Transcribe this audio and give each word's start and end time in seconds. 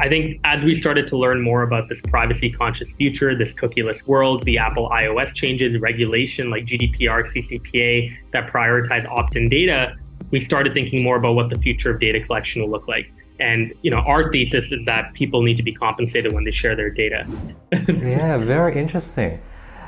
I 0.00 0.08
think 0.08 0.40
as 0.44 0.62
we 0.62 0.74
started 0.74 1.06
to 1.08 1.16
learn 1.18 1.42
more 1.42 1.62
about 1.62 1.90
this 1.90 2.00
privacy 2.00 2.50
conscious 2.50 2.94
future, 2.94 3.36
this 3.36 3.52
cookieless 3.52 4.06
world, 4.06 4.42
the 4.44 4.56
Apple 4.56 4.88
iOS 4.88 5.34
changes, 5.34 5.78
regulation 5.78 6.48
like 6.48 6.64
GDPR, 6.64 7.22
CCPA 7.26 8.10
that 8.32 8.50
prioritize 8.50 9.04
opt 9.06 9.36
in 9.36 9.50
data, 9.50 9.94
we 10.30 10.40
started 10.40 10.72
thinking 10.72 11.04
more 11.04 11.16
about 11.16 11.34
what 11.34 11.50
the 11.50 11.58
future 11.58 11.90
of 11.90 12.00
data 12.00 12.18
collection 12.18 12.62
will 12.62 12.70
look 12.70 12.88
like. 12.88 13.12
And 13.40 13.74
you 13.82 13.90
know, 13.90 13.98
our 14.06 14.32
thesis 14.32 14.72
is 14.72 14.86
that 14.86 15.12
people 15.12 15.42
need 15.42 15.58
to 15.58 15.62
be 15.62 15.74
compensated 15.74 16.32
when 16.32 16.44
they 16.44 16.50
share 16.50 16.74
their 16.74 16.90
data. 16.90 17.26
yeah, 17.88 18.38
very 18.38 18.78
interesting. 18.78 19.38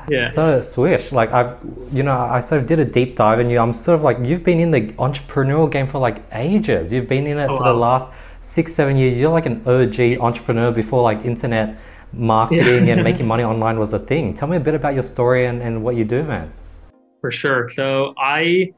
Yeah. 0.09 0.23
So 0.23 0.59
Swish, 0.59 1.11
like 1.11 1.31
I've, 1.31 1.57
you 1.91 2.03
know, 2.03 2.17
I 2.17 2.39
sort 2.39 2.61
of 2.61 2.67
did 2.67 2.79
a 2.79 2.85
deep 2.85 3.15
dive 3.15 3.39
in 3.39 3.49
you. 3.49 3.59
I'm 3.59 3.73
sort 3.73 3.95
of 3.95 4.03
like 4.03 4.17
you've 4.23 4.43
been 4.43 4.59
in 4.59 4.71
the 4.71 4.81
entrepreneurial 4.93 5.71
game 5.71 5.87
for 5.87 5.99
like 5.99 6.23
ages. 6.31 6.91
You've 6.91 7.07
been 7.07 7.27
in 7.27 7.37
it 7.37 7.49
oh, 7.49 7.57
for 7.57 7.63
wow. 7.63 7.73
the 7.73 7.79
last 7.79 8.11
six, 8.39 8.73
seven 8.73 8.97
years. 8.97 9.17
You're 9.17 9.31
like 9.31 9.45
an 9.45 9.61
OG 9.65 10.19
entrepreneur 10.19 10.71
before 10.71 11.01
like 11.01 11.25
internet 11.25 11.77
marketing 12.11 12.87
yeah. 12.87 12.93
and 12.93 13.03
making 13.09 13.27
money 13.27 13.43
online 13.43 13.79
was 13.79 13.93
a 13.93 13.99
thing. 13.99 14.33
Tell 14.33 14.47
me 14.47 14.57
a 14.57 14.59
bit 14.59 14.75
about 14.75 14.93
your 14.93 15.03
story 15.03 15.45
and, 15.45 15.61
and 15.61 15.83
what 15.83 15.95
you 15.95 16.05
do, 16.05 16.23
man. 16.23 16.51
For 17.21 17.31
sure. 17.31 17.69
So 17.69 18.13
I 18.17 18.73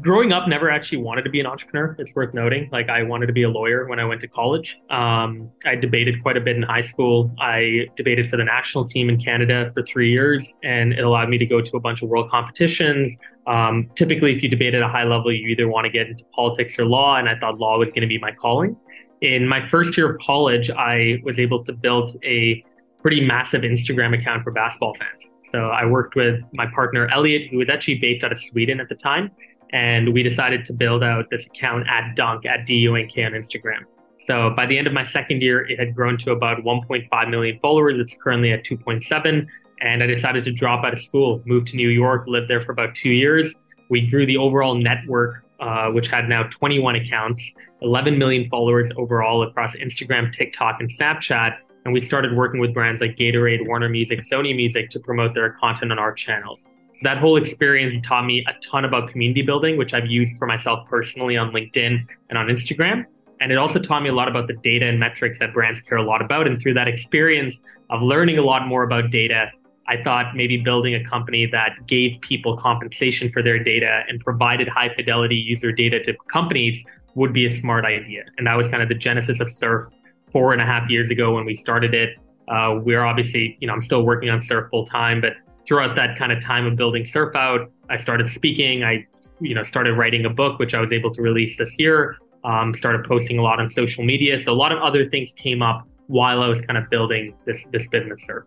growing 0.00 0.32
up 0.32 0.48
never 0.48 0.70
actually 0.70 0.98
wanted 0.98 1.22
to 1.22 1.30
be 1.30 1.40
an 1.40 1.46
entrepreneur. 1.46 1.96
It's 1.98 2.14
worth 2.14 2.34
noting. 2.34 2.68
Like 2.72 2.88
i 2.88 3.02
wanted 3.02 3.26
to 3.26 3.32
be 3.32 3.42
a 3.42 3.48
lawyer 3.48 3.86
when 3.86 3.98
i 3.98 4.04
went 4.04 4.20
to 4.22 4.28
college. 4.28 4.78
Um, 4.90 5.50
i 5.64 5.74
debated 5.74 6.22
quite 6.22 6.36
a 6.36 6.40
bit 6.40 6.56
in 6.56 6.62
high 6.62 6.80
school. 6.80 7.34
I 7.40 7.86
debated 7.96 8.30
for 8.30 8.36
the 8.36 8.44
national 8.44 8.84
team 8.86 9.08
in 9.08 9.20
canada 9.20 9.70
for 9.74 9.82
three 9.82 10.10
years 10.10 10.54
and 10.62 10.92
it 10.92 11.04
allowed 11.04 11.28
me 11.28 11.38
to 11.38 11.46
go 11.46 11.60
to 11.60 11.76
a 11.76 11.80
bunch 11.80 12.02
of 12.02 12.08
world 12.08 12.30
competitions. 12.30 13.16
Um, 13.46 13.90
typically 13.94 14.34
if 14.36 14.42
you 14.42 14.48
debate 14.48 14.74
at 14.74 14.82
a 14.82 14.88
high 14.88 15.04
level 15.04 15.32
you 15.32 15.48
either 15.48 15.68
want 15.68 15.84
to 15.84 15.90
get 15.90 16.08
into 16.08 16.24
politics 16.34 16.78
or 16.78 16.86
law 16.86 17.16
and 17.16 17.28
i 17.28 17.38
thought 17.38 17.58
law 17.58 17.78
was 17.78 17.90
going 17.90 18.02
to 18.02 18.08
be 18.08 18.18
my 18.18 18.32
calling. 18.32 18.76
In 19.20 19.48
my 19.48 19.66
first 19.68 19.96
year 19.96 20.10
of 20.12 20.20
college 20.20 20.70
i 20.70 21.18
was 21.24 21.38
able 21.40 21.64
to 21.64 21.72
build 21.72 22.16
a 22.24 22.64
pretty 23.00 23.20
massive 23.20 23.62
instagram 23.62 24.18
account 24.18 24.42
for 24.42 24.52
basketball 24.52 24.94
fans. 24.94 25.30
So 25.46 25.68
I 25.68 25.86
worked 25.86 26.14
with 26.14 26.42
my 26.52 26.66
partner 26.74 27.08
Elliot, 27.08 27.50
who 27.50 27.58
was 27.58 27.70
actually 27.70 27.98
based 27.98 28.22
out 28.22 28.32
of 28.32 28.38
Sweden 28.38 28.80
at 28.80 28.88
the 28.88 28.94
time, 28.94 29.30
and 29.72 30.12
we 30.12 30.22
decided 30.22 30.64
to 30.66 30.72
build 30.72 31.02
out 31.02 31.26
this 31.30 31.46
account 31.46 31.86
at 31.88 32.14
Dunk 32.14 32.46
at 32.46 32.66
DUNK 32.66 33.12
on 33.18 33.32
Instagram. 33.32 33.84
So 34.18 34.50
by 34.56 34.66
the 34.66 34.76
end 34.76 34.86
of 34.86 34.92
my 34.92 35.04
second 35.04 35.42
year, 35.42 35.64
it 35.68 35.78
had 35.78 35.94
grown 35.94 36.18
to 36.18 36.32
about 36.32 36.58
1.5 36.58 37.30
million 37.30 37.58
followers. 37.60 38.00
It's 38.00 38.16
currently 38.16 38.52
at 38.52 38.64
2.7. 38.64 39.46
And 39.80 40.02
I 40.02 40.06
decided 40.06 40.42
to 40.44 40.52
drop 40.52 40.84
out 40.84 40.92
of 40.92 40.98
school, 40.98 41.40
move 41.46 41.64
to 41.66 41.76
New 41.76 41.88
York, 41.88 42.24
live 42.26 42.48
there 42.48 42.60
for 42.60 42.72
about 42.72 42.96
two 42.96 43.10
years. 43.10 43.54
We 43.90 44.08
grew 44.08 44.26
the 44.26 44.36
overall 44.36 44.74
network, 44.74 45.44
uh, 45.60 45.90
which 45.90 46.08
had 46.08 46.28
now 46.28 46.44
21 46.44 46.96
accounts, 46.96 47.52
11 47.80 48.18
million 48.18 48.48
followers 48.48 48.90
overall 48.96 49.44
across 49.44 49.76
Instagram, 49.76 50.32
TikTok, 50.32 50.80
and 50.80 50.90
Snapchat. 50.90 51.56
And 51.84 51.94
we 51.94 52.00
started 52.00 52.36
working 52.36 52.60
with 52.60 52.74
brands 52.74 53.00
like 53.00 53.16
Gatorade, 53.16 53.66
Warner 53.66 53.88
Music, 53.88 54.20
Sony 54.20 54.54
Music 54.54 54.90
to 54.90 55.00
promote 55.00 55.32
their 55.32 55.52
content 55.60 55.92
on 55.92 55.98
our 55.98 56.12
channels. 56.12 56.64
So 56.98 57.04
that 57.04 57.18
whole 57.18 57.36
experience 57.36 57.94
taught 58.04 58.26
me 58.26 58.44
a 58.48 58.60
ton 58.60 58.84
about 58.84 59.12
community 59.12 59.42
building, 59.42 59.76
which 59.76 59.94
I've 59.94 60.06
used 60.06 60.36
for 60.36 60.48
myself 60.48 60.84
personally 60.88 61.36
on 61.36 61.52
LinkedIn 61.52 62.04
and 62.28 62.36
on 62.36 62.48
Instagram. 62.48 63.04
And 63.40 63.52
it 63.52 63.56
also 63.56 63.78
taught 63.78 64.02
me 64.02 64.08
a 64.08 64.12
lot 64.12 64.26
about 64.26 64.48
the 64.48 64.54
data 64.54 64.86
and 64.86 64.98
metrics 64.98 65.38
that 65.38 65.54
brands 65.54 65.80
care 65.80 65.98
a 65.98 66.02
lot 66.02 66.20
about. 66.20 66.48
And 66.48 66.60
through 66.60 66.74
that 66.74 66.88
experience 66.88 67.62
of 67.88 68.02
learning 68.02 68.38
a 68.38 68.42
lot 68.42 68.66
more 68.66 68.82
about 68.82 69.12
data, 69.12 69.46
I 69.86 70.02
thought 70.02 70.34
maybe 70.34 70.56
building 70.56 70.96
a 70.96 71.04
company 71.04 71.46
that 71.46 71.86
gave 71.86 72.20
people 72.20 72.56
compensation 72.56 73.30
for 73.30 73.44
their 73.44 73.62
data 73.62 74.02
and 74.08 74.18
provided 74.18 74.66
high 74.66 74.92
fidelity 74.92 75.36
user 75.36 75.70
data 75.70 76.02
to 76.02 76.14
companies 76.28 76.84
would 77.14 77.32
be 77.32 77.46
a 77.46 77.50
smart 77.50 77.84
idea. 77.84 78.24
And 78.38 78.46
that 78.48 78.56
was 78.56 78.68
kind 78.68 78.82
of 78.82 78.88
the 78.88 78.96
genesis 78.96 79.38
of 79.38 79.48
Surf 79.52 79.86
four 80.32 80.52
and 80.52 80.60
a 80.60 80.66
half 80.66 80.90
years 80.90 81.12
ago 81.12 81.32
when 81.32 81.44
we 81.44 81.54
started 81.54 81.94
it. 81.94 82.16
Uh, 82.48 82.80
we're 82.82 83.04
obviously, 83.04 83.56
you 83.60 83.68
know, 83.68 83.72
I'm 83.72 83.82
still 83.82 84.02
working 84.02 84.30
on 84.30 84.42
Surf 84.42 84.68
full 84.72 84.84
time, 84.84 85.20
but 85.20 85.34
throughout 85.68 85.94
that 85.94 86.18
kind 86.18 86.32
of 86.32 86.42
time 86.42 86.66
of 86.66 86.74
building 86.74 87.04
Surf 87.04 87.36
Out, 87.36 87.70
I 87.90 87.96
started 87.96 88.30
speaking. 88.30 88.82
I, 88.82 89.06
you 89.38 89.54
know, 89.54 89.62
started 89.62 89.92
writing 89.92 90.24
a 90.24 90.30
book, 90.30 90.58
which 90.58 90.74
I 90.74 90.80
was 90.80 90.90
able 90.90 91.12
to 91.14 91.22
release 91.22 91.58
this 91.58 91.76
year. 91.78 92.16
Um, 92.42 92.74
started 92.74 93.04
posting 93.04 93.38
a 93.38 93.42
lot 93.42 93.60
on 93.60 93.68
social 93.68 94.04
media. 94.04 94.38
So 94.38 94.52
a 94.52 94.54
lot 94.54 94.72
of 94.72 94.78
other 94.82 95.08
things 95.10 95.32
came 95.32 95.60
up 95.60 95.86
while 96.06 96.40
I 96.40 96.48
was 96.48 96.62
kind 96.62 96.78
of 96.78 96.88
building 96.88 97.34
this 97.44 97.66
this 97.70 97.86
business 97.88 98.24
Surf. 98.26 98.44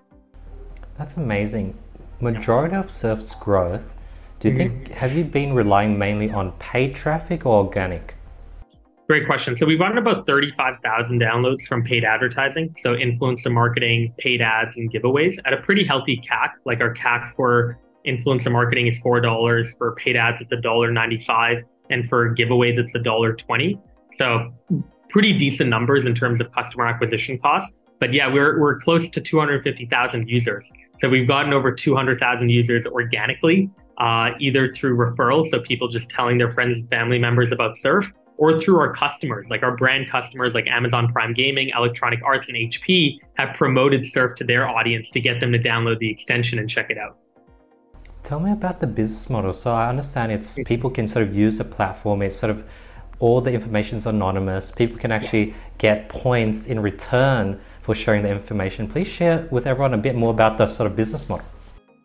That's 0.98 1.18
amazing. 1.18 1.78
Majority 2.20 2.76
of 2.76 2.90
Surf's 2.90 3.34
growth, 3.36 3.96
do 4.40 4.50
you 4.50 4.56
mm-hmm. 4.56 4.78
think 4.80 4.92
have 4.94 5.16
you 5.16 5.24
been 5.24 5.54
relying 5.54 5.98
mainly 5.98 6.31
on 6.31 6.54
paid 6.54 6.96
traffic 6.96 7.46
or 7.46 7.64
organic? 7.64 8.16
Great 9.12 9.26
question. 9.26 9.58
So 9.58 9.66
we've 9.66 9.78
gotten 9.78 9.98
about 9.98 10.26
35,000 10.26 11.20
downloads 11.20 11.64
from 11.64 11.84
paid 11.84 12.06
advertising. 12.06 12.74
So 12.78 12.96
influencer 12.96 13.52
marketing, 13.52 14.14
paid 14.18 14.42
ads, 14.42 14.78
and 14.78 14.90
giveaways 14.90 15.38
at 15.44 15.52
a 15.52 15.58
pretty 15.58 15.86
healthy 15.86 16.24
CAC. 16.26 16.52
Like 16.66 16.80
our 16.80 16.94
CAC 16.94 17.34
for 17.34 17.78
influencer 18.08 18.50
marketing 18.50 18.88
is 18.88 19.02
$4. 19.02 19.78
For 19.78 19.96
paid 19.96 20.16
ads, 20.16 20.40
it's 20.40 20.50
$1.95. 20.54 21.62
And 21.90 22.08
for 22.08 22.34
giveaways, 22.34 22.78
it's 22.78 22.94
$1.20. 22.94 23.82
So 24.14 24.54
pretty 25.10 25.38
decent 25.38 25.70
numbers 25.70 26.06
in 26.06 26.16
terms 26.16 26.40
of 26.40 26.50
customer 26.54 26.88
acquisition 26.88 27.38
costs. 27.38 27.74
But 28.00 28.14
yeah, 28.14 28.32
we're, 28.32 28.62
we're 28.62 28.80
close 28.80 29.10
to 29.10 29.20
250,000 29.20 30.30
users. 30.30 30.72
So 31.00 31.10
we've 31.10 31.28
gotten 31.28 31.52
over 31.52 31.74
200,000 31.74 32.50
users 32.50 32.88
organically, 32.88 33.70
uh, 33.98 34.30
either 34.40 34.74
through 34.74 34.96
referrals, 34.96 35.48
so 35.48 35.60
people 35.60 35.90
just 35.90 36.10
telling 36.10 36.38
their 36.38 36.54
friends 36.54 36.80
and 36.80 36.90
family 36.90 37.20
members 37.20 37.52
about 37.52 37.76
Surf, 37.76 38.10
or 38.38 38.59
through 38.59 38.80
our 38.80 38.94
customers, 38.96 39.50
like 39.50 39.64
our 39.64 39.75
brand 39.78 40.09
customers 40.09 40.56
like 40.56 40.68
Amazon 40.68 41.12
Prime 41.12 41.34
Gaming, 41.34 41.72
Electronic 41.75 42.19
Arts, 42.24 42.50
and 42.50 42.58
HP 42.58 43.19
have 43.38 43.56
promoted 43.56 44.06
Surf 44.06 44.36
to 44.36 44.44
their 44.44 44.68
audience 44.68 45.12
to 45.12 45.19
get 45.19 45.40
them 45.40 45.52
to 45.52 45.59
download 45.59 46.00
the 46.00 46.09
extension 46.09 46.58
and 46.58 46.69
check 46.69 46.90
it 46.90 46.97
out. 46.97 47.18
Tell 48.24 48.40
me 48.40 48.52
about 48.52 48.80
the 48.80 48.88
business 48.88 49.30
model. 49.30 49.53
So 49.53 49.74
I 49.74 49.90
understand 49.90 50.31
it's 50.31 50.59
people 50.66 50.90
can 50.90 51.08
sort 51.08 51.28
of 51.28 51.36
use 51.36 51.58
the 51.58 51.64
platform. 51.64 52.22
It's 52.22 52.36
sort 52.36 52.52
of 52.52 52.64
all 53.19 53.42
the 53.42 53.53
information 53.53 53.97
is 53.97 54.06
anonymous. 54.06 54.72
People 54.72 54.98
can 54.98 55.12
actually 55.12 55.53
get 55.78 56.09
points 56.09 56.66
in 56.66 56.80
return 56.80 57.59
for 57.81 57.96
sharing 57.96 58.24
the 58.24 58.30
information. 58.30 58.88
Please 58.88 59.08
share 59.08 59.48
with 59.52 59.68
everyone 59.68 59.94
a 59.94 59.98
bit 59.98 60.16
more 60.16 60.31
about 60.31 60.58
the 60.58 60.68
sort 60.68 60.90
of 60.90 60.96
business 60.96 61.30
model. 61.30 61.46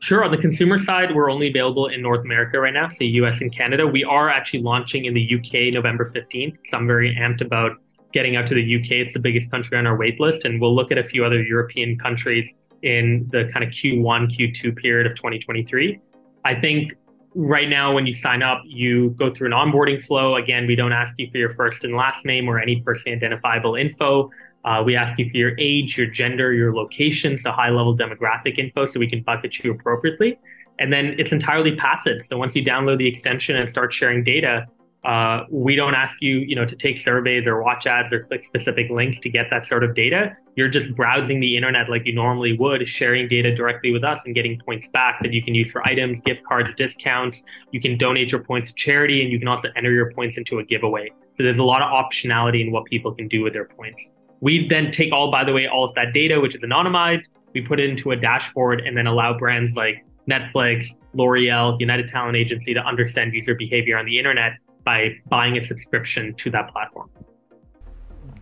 Sure. 0.00 0.24
On 0.24 0.30
the 0.30 0.36
consumer 0.36 0.78
side, 0.78 1.14
we're 1.14 1.30
only 1.30 1.48
available 1.48 1.86
in 1.86 2.02
North 2.02 2.24
America 2.24 2.60
right 2.60 2.74
now, 2.74 2.88
so 2.88 3.02
US 3.04 3.40
and 3.40 3.54
Canada. 3.54 3.86
We 3.86 4.04
are 4.04 4.28
actually 4.28 4.62
launching 4.62 5.06
in 5.06 5.14
the 5.14 5.36
UK 5.36 5.72
November 5.72 6.12
15th. 6.14 6.56
So 6.66 6.76
I'm 6.76 6.86
very 6.86 7.14
amped 7.14 7.40
about 7.40 7.72
getting 8.12 8.36
out 8.36 8.46
to 8.46 8.54
the 8.54 8.76
UK. 8.76 8.92
It's 8.92 9.14
the 9.14 9.20
biggest 9.20 9.50
country 9.50 9.76
on 9.76 9.86
our 9.86 9.96
wait 9.96 10.20
list. 10.20 10.44
And 10.44 10.60
we'll 10.60 10.74
look 10.74 10.92
at 10.92 10.98
a 10.98 11.04
few 11.04 11.24
other 11.24 11.42
European 11.42 11.98
countries 11.98 12.48
in 12.82 13.28
the 13.32 13.50
kind 13.52 13.64
of 13.64 13.70
Q1, 13.70 14.36
Q2 14.36 14.76
period 14.76 15.06
of 15.06 15.16
2023. 15.16 15.98
I 16.44 16.54
think 16.54 16.94
right 17.34 17.68
now, 17.68 17.92
when 17.92 18.06
you 18.06 18.14
sign 18.14 18.42
up, 18.42 18.62
you 18.64 19.10
go 19.18 19.30
through 19.30 19.48
an 19.48 19.52
onboarding 19.52 20.02
flow. 20.02 20.36
Again, 20.36 20.66
we 20.66 20.76
don't 20.76 20.92
ask 20.92 21.14
you 21.18 21.28
for 21.30 21.38
your 21.38 21.52
first 21.54 21.84
and 21.84 21.94
last 21.94 22.24
name 22.24 22.48
or 22.48 22.58
any 22.58 22.80
personally 22.80 23.16
identifiable 23.16 23.74
info. 23.74 24.30
Uh, 24.66 24.82
we 24.84 24.96
ask 24.96 25.16
you 25.18 25.30
for 25.30 25.36
your 25.36 25.56
age, 25.58 25.96
your 25.96 26.08
gender, 26.08 26.52
your 26.52 26.74
location, 26.74 27.38
so 27.38 27.52
high 27.52 27.70
level 27.70 27.96
demographic 27.96 28.58
info 28.58 28.84
so 28.84 28.98
we 28.98 29.08
can 29.08 29.22
bucket 29.22 29.62
you 29.62 29.70
appropriately. 29.70 30.38
And 30.80 30.92
then 30.92 31.14
it's 31.18 31.32
entirely 31.32 31.76
passive. 31.76 32.26
So 32.26 32.36
once 32.36 32.54
you 32.56 32.64
download 32.64 32.98
the 32.98 33.06
extension 33.06 33.56
and 33.56 33.70
start 33.70 33.92
sharing 33.92 34.24
data, 34.24 34.66
uh, 35.04 35.44
we 35.48 35.76
don't 35.76 35.94
ask 35.94 36.20
you, 36.20 36.38
you 36.38 36.56
know, 36.56 36.64
to 36.64 36.74
take 36.74 36.98
surveys 36.98 37.46
or 37.46 37.62
watch 37.62 37.86
ads 37.86 38.12
or 38.12 38.24
click 38.24 38.44
specific 38.44 38.90
links 38.90 39.20
to 39.20 39.30
get 39.30 39.46
that 39.50 39.64
sort 39.64 39.84
of 39.84 39.94
data. 39.94 40.36
You're 40.56 40.68
just 40.68 40.96
browsing 40.96 41.38
the 41.38 41.56
internet 41.56 41.88
like 41.88 42.04
you 42.04 42.12
normally 42.12 42.58
would, 42.58 42.88
sharing 42.88 43.28
data 43.28 43.54
directly 43.54 43.92
with 43.92 44.02
us 44.02 44.22
and 44.26 44.34
getting 44.34 44.60
points 44.66 44.88
back 44.88 45.22
that 45.22 45.32
you 45.32 45.44
can 45.44 45.54
use 45.54 45.70
for 45.70 45.86
items, 45.86 46.20
gift 46.22 46.42
cards, 46.48 46.74
discounts. 46.74 47.44
You 47.70 47.80
can 47.80 47.96
donate 47.96 48.32
your 48.32 48.42
points 48.42 48.68
to 48.68 48.74
charity, 48.74 49.22
and 49.22 49.30
you 49.30 49.38
can 49.38 49.46
also 49.46 49.68
enter 49.76 49.92
your 49.92 50.10
points 50.12 50.38
into 50.38 50.58
a 50.58 50.64
giveaway. 50.64 51.10
So 51.36 51.44
there's 51.44 51.58
a 51.58 51.64
lot 51.64 51.82
of 51.82 51.88
optionality 51.88 52.66
in 52.66 52.72
what 52.72 52.84
people 52.86 53.14
can 53.14 53.28
do 53.28 53.44
with 53.44 53.52
their 53.52 53.66
points. 53.66 54.12
We 54.40 54.68
then 54.68 54.90
take 54.90 55.12
all, 55.12 55.30
by 55.30 55.44
the 55.44 55.52
way, 55.52 55.66
all 55.66 55.84
of 55.84 55.94
that 55.94 56.12
data, 56.12 56.40
which 56.40 56.54
is 56.54 56.62
anonymized, 56.62 57.24
we 57.54 57.62
put 57.62 57.80
it 57.80 57.88
into 57.88 58.10
a 58.10 58.16
dashboard 58.16 58.80
and 58.80 58.96
then 58.96 59.06
allow 59.06 59.38
brands 59.38 59.76
like 59.76 60.04
Netflix, 60.30 60.88
L'Oreal, 61.14 61.80
United 61.80 62.06
Talent 62.08 62.36
Agency 62.36 62.74
to 62.74 62.80
understand 62.80 63.32
user 63.32 63.54
behavior 63.54 63.96
on 63.96 64.04
the 64.04 64.18
internet 64.18 64.52
by 64.84 65.16
buying 65.28 65.56
a 65.56 65.62
subscription 65.62 66.34
to 66.34 66.50
that 66.50 66.70
platform. 66.70 67.08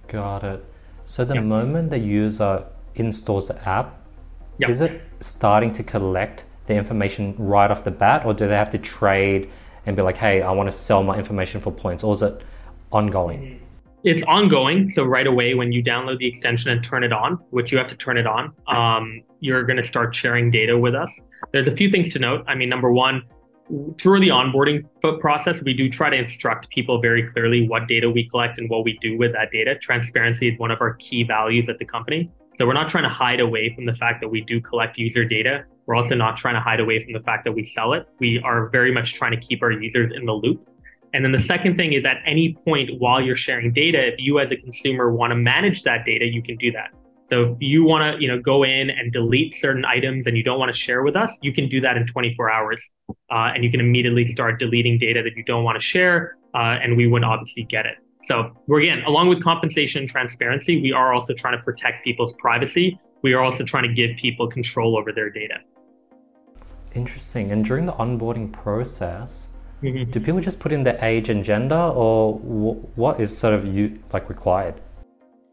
Got 0.09 0.45
it. 0.45 0.65
So 1.05 1.25
the 1.25 1.35
yep. 1.35 1.45
moment 1.45 1.91
the 1.91 1.99
user 1.99 2.67
installs 2.97 3.49
the 3.49 3.69
app, 3.69 4.01
yep. 4.59 4.71
is 4.71 4.81
it 4.81 5.01
starting 5.21 5.73
to 5.73 5.83
collect 5.83 6.45
the 6.67 6.75
information 6.75 7.35
right 7.39 7.71
off 7.71 7.85
the 7.85 7.91
bat, 7.91 8.25
or 8.25 8.35
do 8.35 8.49
they 8.49 8.55
have 8.55 8.71
to 8.71 8.79
trade 8.79 9.51
and 9.87 9.95
be 9.95 10.03
like, 10.03 10.17
hey, 10.17 10.43
I 10.43 10.51
want 10.51 10.67
to 10.67 10.73
sell 10.73 11.03
my 11.03 11.17
information 11.17 11.61
for 11.61 11.71
points, 11.71 12.03
or 12.03 12.15
is 12.15 12.23
it 12.23 12.43
ongoing? 12.91 13.41
Mm-hmm. 13.41 13.64
It's 14.05 14.23
ongoing. 14.25 14.91
So 14.91 15.03
right 15.03 15.27
away, 15.27 15.55
when 15.55 15.73
you 15.73 15.83
download 15.83 16.19
the 16.19 16.29
extension 16.29 16.71
and 16.71 16.85
turn 16.85 17.05
it 17.05 17.13
on, 17.13 17.39
which 17.51 17.73
you 17.73 17.79
have 17.79 17.89
to 17.89 17.97
turn 17.97 18.19
it 18.19 18.27
on, 18.27 18.53
um, 18.69 19.23
you're 19.41 19.65
going 19.65 19.79
to 19.79 19.83
start 19.83 20.15
sharing 20.15 20.51
data 20.51 20.79
with 20.79 20.95
us. 20.95 21.11
There's 21.53 21.69
a 21.69 21.75
few 21.75 21.91
things 21.91 22.13
to 22.13 22.19
note. 22.19 22.45
I 22.47 22.55
mean, 22.55 22.69
number 22.69 22.93
one, 22.93 23.23
through 23.99 24.21
the 24.21 24.29
onboarding 24.29 24.83
process, 25.21 25.63
we 25.63 25.73
do 25.73 25.89
try 25.89 26.11
to 26.11 26.17
instruct 26.17 26.69
people 26.69 27.01
very 27.01 27.27
clearly 27.31 27.67
what 27.67 27.89
data 27.89 28.11
we 28.11 28.29
collect 28.29 28.59
and 28.59 28.69
what 28.69 28.85
we 28.85 28.99
do 29.01 29.17
with 29.17 29.33
that 29.33 29.51
data. 29.51 29.75
Transparency 29.79 30.49
is 30.49 30.59
one 30.59 30.71
of 30.71 30.83
our 30.83 30.95
key 30.95 31.25
values 31.25 31.71
at 31.71 31.79
the 31.79 31.87
company. 31.87 32.31
So 32.57 32.67
we're 32.67 32.75
not 32.75 32.91
trying 32.91 33.05
to 33.05 33.11
hide 33.11 33.41
away 33.41 33.73
from 33.75 33.87
the 33.87 33.95
fact 33.95 34.21
that 34.21 34.29
we 34.29 34.43
do 34.43 34.61
collect 34.61 34.99
user 34.99 35.25
data. 35.25 35.65
We're 35.87 35.97
also 35.97 36.15
not 36.15 36.37
trying 36.37 36.55
to 36.55 36.61
hide 36.61 36.79
away 36.79 37.03
from 37.03 37.15
the 37.15 37.21
fact 37.21 37.45
that 37.45 37.53
we 37.53 37.65
sell 37.65 37.95
it. 37.95 38.07
We 38.21 38.41
are 38.45 38.69
very 38.69 38.93
much 38.93 39.15
trying 39.15 39.33
to 39.33 39.47
keep 39.47 39.63
our 39.63 39.73
users 39.73 40.11
in 40.11 40.27
the 40.27 40.33
loop. 40.33 40.69
And 41.15 41.25
then 41.25 41.31
the 41.31 41.39
second 41.39 41.77
thing 41.77 41.93
is 41.93 42.05
at 42.05 42.19
any 42.27 42.59
point 42.67 42.91
while 42.99 43.23
you're 43.23 43.37
sharing 43.37 43.73
data, 43.73 44.05
if 44.05 44.17
you 44.19 44.41
as 44.41 44.51
a 44.51 44.57
consumer 44.57 45.13
want 45.13 45.31
to 45.31 45.37
manage 45.37 45.85
that 45.85 46.05
data, 46.05 46.27
you 46.27 46.43
can 46.43 46.57
do 46.57 46.73
that. 46.73 46.91
So 47.27 47.53
if 47.53 47.59
you 47.61 47.85
want 47.85 48.17
to, 48.17 48.21
you 48.21 48.27
know, 48.27 48.41
go 48.41 48.65
in 48.65 48.91
and 48.91 49.13
delete 49.13 49.55
certain 49.55 49.85
items 49.85 50.27
and 50.27 50.37
you 50.37 50.43
don't 50.43 50.59
want 50.59 50.75
to 50.75 50.79
share 50.79 51.05
with 51.05 51.15
us, 51.15 51.39
you 51.41 51.55
can 51.55 51.69
do 51.69 51.81
that 51.81 51.97
in 51.97 52.05
24 52.07 52.51
hours, 52.51 52.91
uh, 53.09 53.53
and 53.55 53.63
you 53.63 53.71
can 53.71 53.79
immediately 53.79 54.27
start 54.27 54.59
deleting 54.59 54.99
data 54.99 55.23
that 55.23 55.37
you 55.37 55.45
don't 55.45 55.63
want 55.63 55.77
to 55.77 55.81
share, 55.81 56.37
uh, 56.53 56.83
and 56.83 56.97
we 56.97 57.07
would 57.07 57.23
obviously 57.23 57.63
get 57.63 57.87
it. 57.87 57.95
So 58.25 58.51
we're 58.67 58.81
again, 58.81 59.05
along 59.07 59.29
with 59.29 59.43
compensation 59.43 60.01
and 60.01 60.11
transparency, 60.11 60.83
we 60.83 60.93
are 60.93 61.15
also 61.15 61.33
trying 61.33 61.57
to 61.57 61.63
protect 61.63 62.05
people's 62.05 62.35
privacy. 62.35 62.99
We 63.23 63.35
are 63.35 63.43
also 63.43 63.65
trying 63.65 63.85
to 63.85 63.95
give 63.95 64.17
people 64.17 64.49
control 64.49 64.99
over 64.99 65.13
their 65.13 65.31
data. 65.31 65.61
Interesting. 66.95 67.53
And 67.53 67.65
during 67.65 67.87
the 67.87 67.93
onboarding 67.93 68.53
process, 68.53 69.54
mm-hmm. 69.85 70.11
do 70.11 70.21
people 70.21 70.41
just 70.41 70.61
put 70.61 70.73
in 70.73 70.83
their 70.83 70.99
age 71.05 71.29
and 71.29 71.45
gender, 71.45 71.77
or 71.77 72.35
what 72.97 73.21
is 73.21 73.37
sort 73.37 73.55
of 73.55 73.65
you 73.65 74.01
like 74.13 74.29
required? 74.29 74.81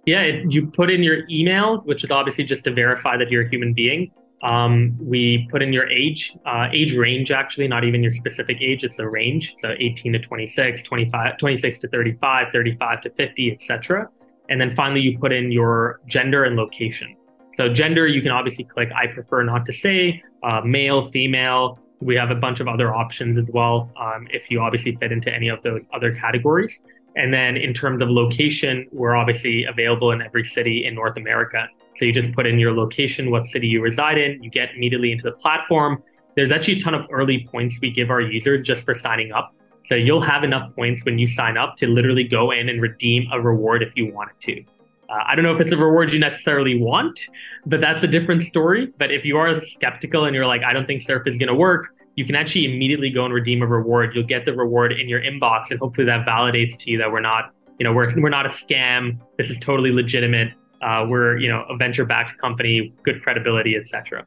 Yeah, 0.06 0.22
it, 0.22 0.52
you 0.52 0.68
put 0.68 0.90
in 0.90 1.04
your 1.04 1.28
email, 1.30 1.82
which 1.82 2.04
is 2.04 2.12
obviously 2.12 2.44
just 2.44 2.64
to 2.64 2.74
verify 2.74 3.18
that 3.18 3.30
you're 3.30 3.46
a 3.46 3.50
human 3.50 3.74
being. 3.74 4.12
Um, 4.44 4.98
we 5.00 5.48
put 5.52 5.62
in 5.62 5.72
your 5.72 5.88
age, 5.88 6.36
uh, 6.48 6.68
age 6.74 6.96
range 6.96 7.32
actually, 7.32 7.68
not 7.68 7.84
even 7.84 8.02
your 8.02 8.14
specific 8.14 8.58
age, 8.60 8.84
it's 8.84 8.98
a 8.98 9.08
range. 9.08 9.54
So 9.60 9.76
18 9.80 10.14
to 10.14 10.20
26, 10.20 10.84
25, 10.84 11.38
26 11.38 11.80
to 11.82 11.88
35, 11.90 12.48
35 12.52 13.02
to 13.02 13.10
50, 13.12 13.52
etc. 13.52 14.10
And 14.50 14.60
then 14.60 14.76
finally, 14.76 15.02
you 15.02 15.18
put 15.20 15.32
in 15.32 15.52
your 15.52 16.02
gender 16.08 16.46
and 16.46 16.56
location. 16.56 17.16
So 17.54 17.72
gender, 17.72 18.08
you 18.08 18.22
can 18.22 18.32
obviously 18.32 18.64
click 18.64 18.90
I 18.96 19.08
prefer 19.08 19.44
not 19.44 19.66
to 19.68 19.74
say, 19.74 20.24
uh, 20.44 20.62
male, 20.62 21.12
female. 21.12 21.80
We 22.02 22.16
have 22.16 22.32
a 22.32 22.36
bunch 22.36 22.60
of 22.60 22.68
other 22.68 22.94
options 22.94 23.38
as 23.38 23.50
well 23.54 23.92
um, 23.96 24.28
if 24.32 24.50
you 24.50 24.60
obviously 24.60 24.96
fit 24.96 25.12
into 25.12 25.34
any 25.34 25.50
of 25.50 25.62
those 25.62 25.82
other 25.94 26.14
categories. 26.16 26.82
And 27.16 27.34
then 27.34 27.58
in 27.58 27.74
terms 27.74 28.02
of 28.02 28.10
location, 28.10 28.88
we're 28.92 29.16
obviously 29.16 29.66
available 29.66 30.12
in 30.12 30.22
every 30.22 30.44
city 30.44 30.86
in 30.86 30.96
North 30.96 31.18
America. 31.18 31.68
So 31.98 32.06
you 32.06 32.14
just 32.14 32.32
put 32.34 32.48
in 32.48 32.58
your 32.58 32.74
location, 32.74 33.30
what 33.30 33.46
city 33.48 33.68
you 33.68 33.82
reside 33.82 34.18
in, 34.18 34.42
you 34.42 34.50
get 34.50 34.70
immediately 34.76 35.12
into 35.12 35.24
the 35.24 35.34
platform. 35.34 36.02
There's 36.36 36.52
actually 36.52 36.78
a 36.78 36.80
ton 36.80 36.96
of 36.96 37.06
early 37.12 37.48
points 37.52 37.80
we 37.82 37.92
give 37.92 38.10
our 38.10 38.22
users 38.22 38.62
just 38.62 38.84
for 38.84 38.96
signing 38.96 39.32
up. 39.34 39.54
So 39.86 39.96
you'll 39.96 40.22
have 40.22 40.44
enough 40.44 40.74
points 40.76 41.04
when 41.06 41.20
you 41.20 41.28
sign 41.28 41.58
up 41.58 41.76
to 41.78 41.88
literally 41.88 42.24
go 42.24 42.52
in 42.52 42.70
and 42.70 42.82
redeem 42.82 43.28
a 43.32 43.42
reward 43.42 43.84
if 43.84 43.92
you 43.96 44.14
wanted 44.14 44.40
to. 44.42 44.64
Uh, 45.12 45.24
I 45.28 45.36
don't 45.36 45.44
know 45.44 45.54
if 45.54 45.60
it's 45.60 45.74
a 45.74 45.78
reward 45.78 46.14
you 46.14 46.20
necessarily 46.20 46.80
want, 46.80 47.20
but 47.66 47.82
that's 47.82 48.04
a 48.04 48.08
different 48.08 48.44
story. 48.44 48.94
But 48.98 49.12
if 49.12 49.26
you 49.26 49.38
are 49.38 49.62
skeptical 49.62 50.26
and 50.26 50.34
you're 50.34 50.48
like, 50.48 50.62
I 50.64 50.72
don't 50.72 50.86
think 50.86 51.02
Surf 51.02 51.24
is 51.26 51.38
going 51.38 51.50
to 51.50 51.56
work, 51.56 51.90
you 52.16 52.26
can 52.26 52.36
actually 52.36 52.66
immediately 52.66 53.10
go 53.10 53.26
and 53.26 53.34
redeem 53.34 53.62
a 53.62 53.68
reward. 53.68 54.16
You'll 54.16 54.26
get 54.26 54.46
the 54.46 54.54
reward 54.54 54.94
in 54.94 55.10
your 55.10 55.22
inbox, 55.22 55.72
and 55.72 55.80
hopefully 55.80 56.06
that 56.06 56.26
validates 56.26 56.78
to 56.80 56.92
you 56.92 56.98
that 57.00 57.12
we're 57.12 57.22
not, 57.22 57.52
you 57.78 57.84
know, 57.84 57.94
we're 57.94 58.10
we're 58.22 58.30
not 58.30 58.46
a 58.46 58.50
scam. 58.50 59.20
This 59.38 59.50
is 59.50 59.60
totally 59.60 59.92
legitimate. 59.92 60.54
Uh, 60.82 61.06
we're, 61.08 61.38
you 61.38 61.48
know, 61.48 61.64
a 61.70 61.78
venture-backed 61.78 62.38
company, 62.40 62.94
good 63.04 63.22
credibility, 63.22 63.76
etc. 63.76 64.26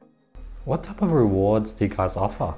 What 0.66 0.82
type 0.82 1.02
of 1.02 1.12
rewards 1.12 1.72
do 1.72 1.86
you 1.86 1.90
guys 1.90 2.16
offer? 2.16 2.54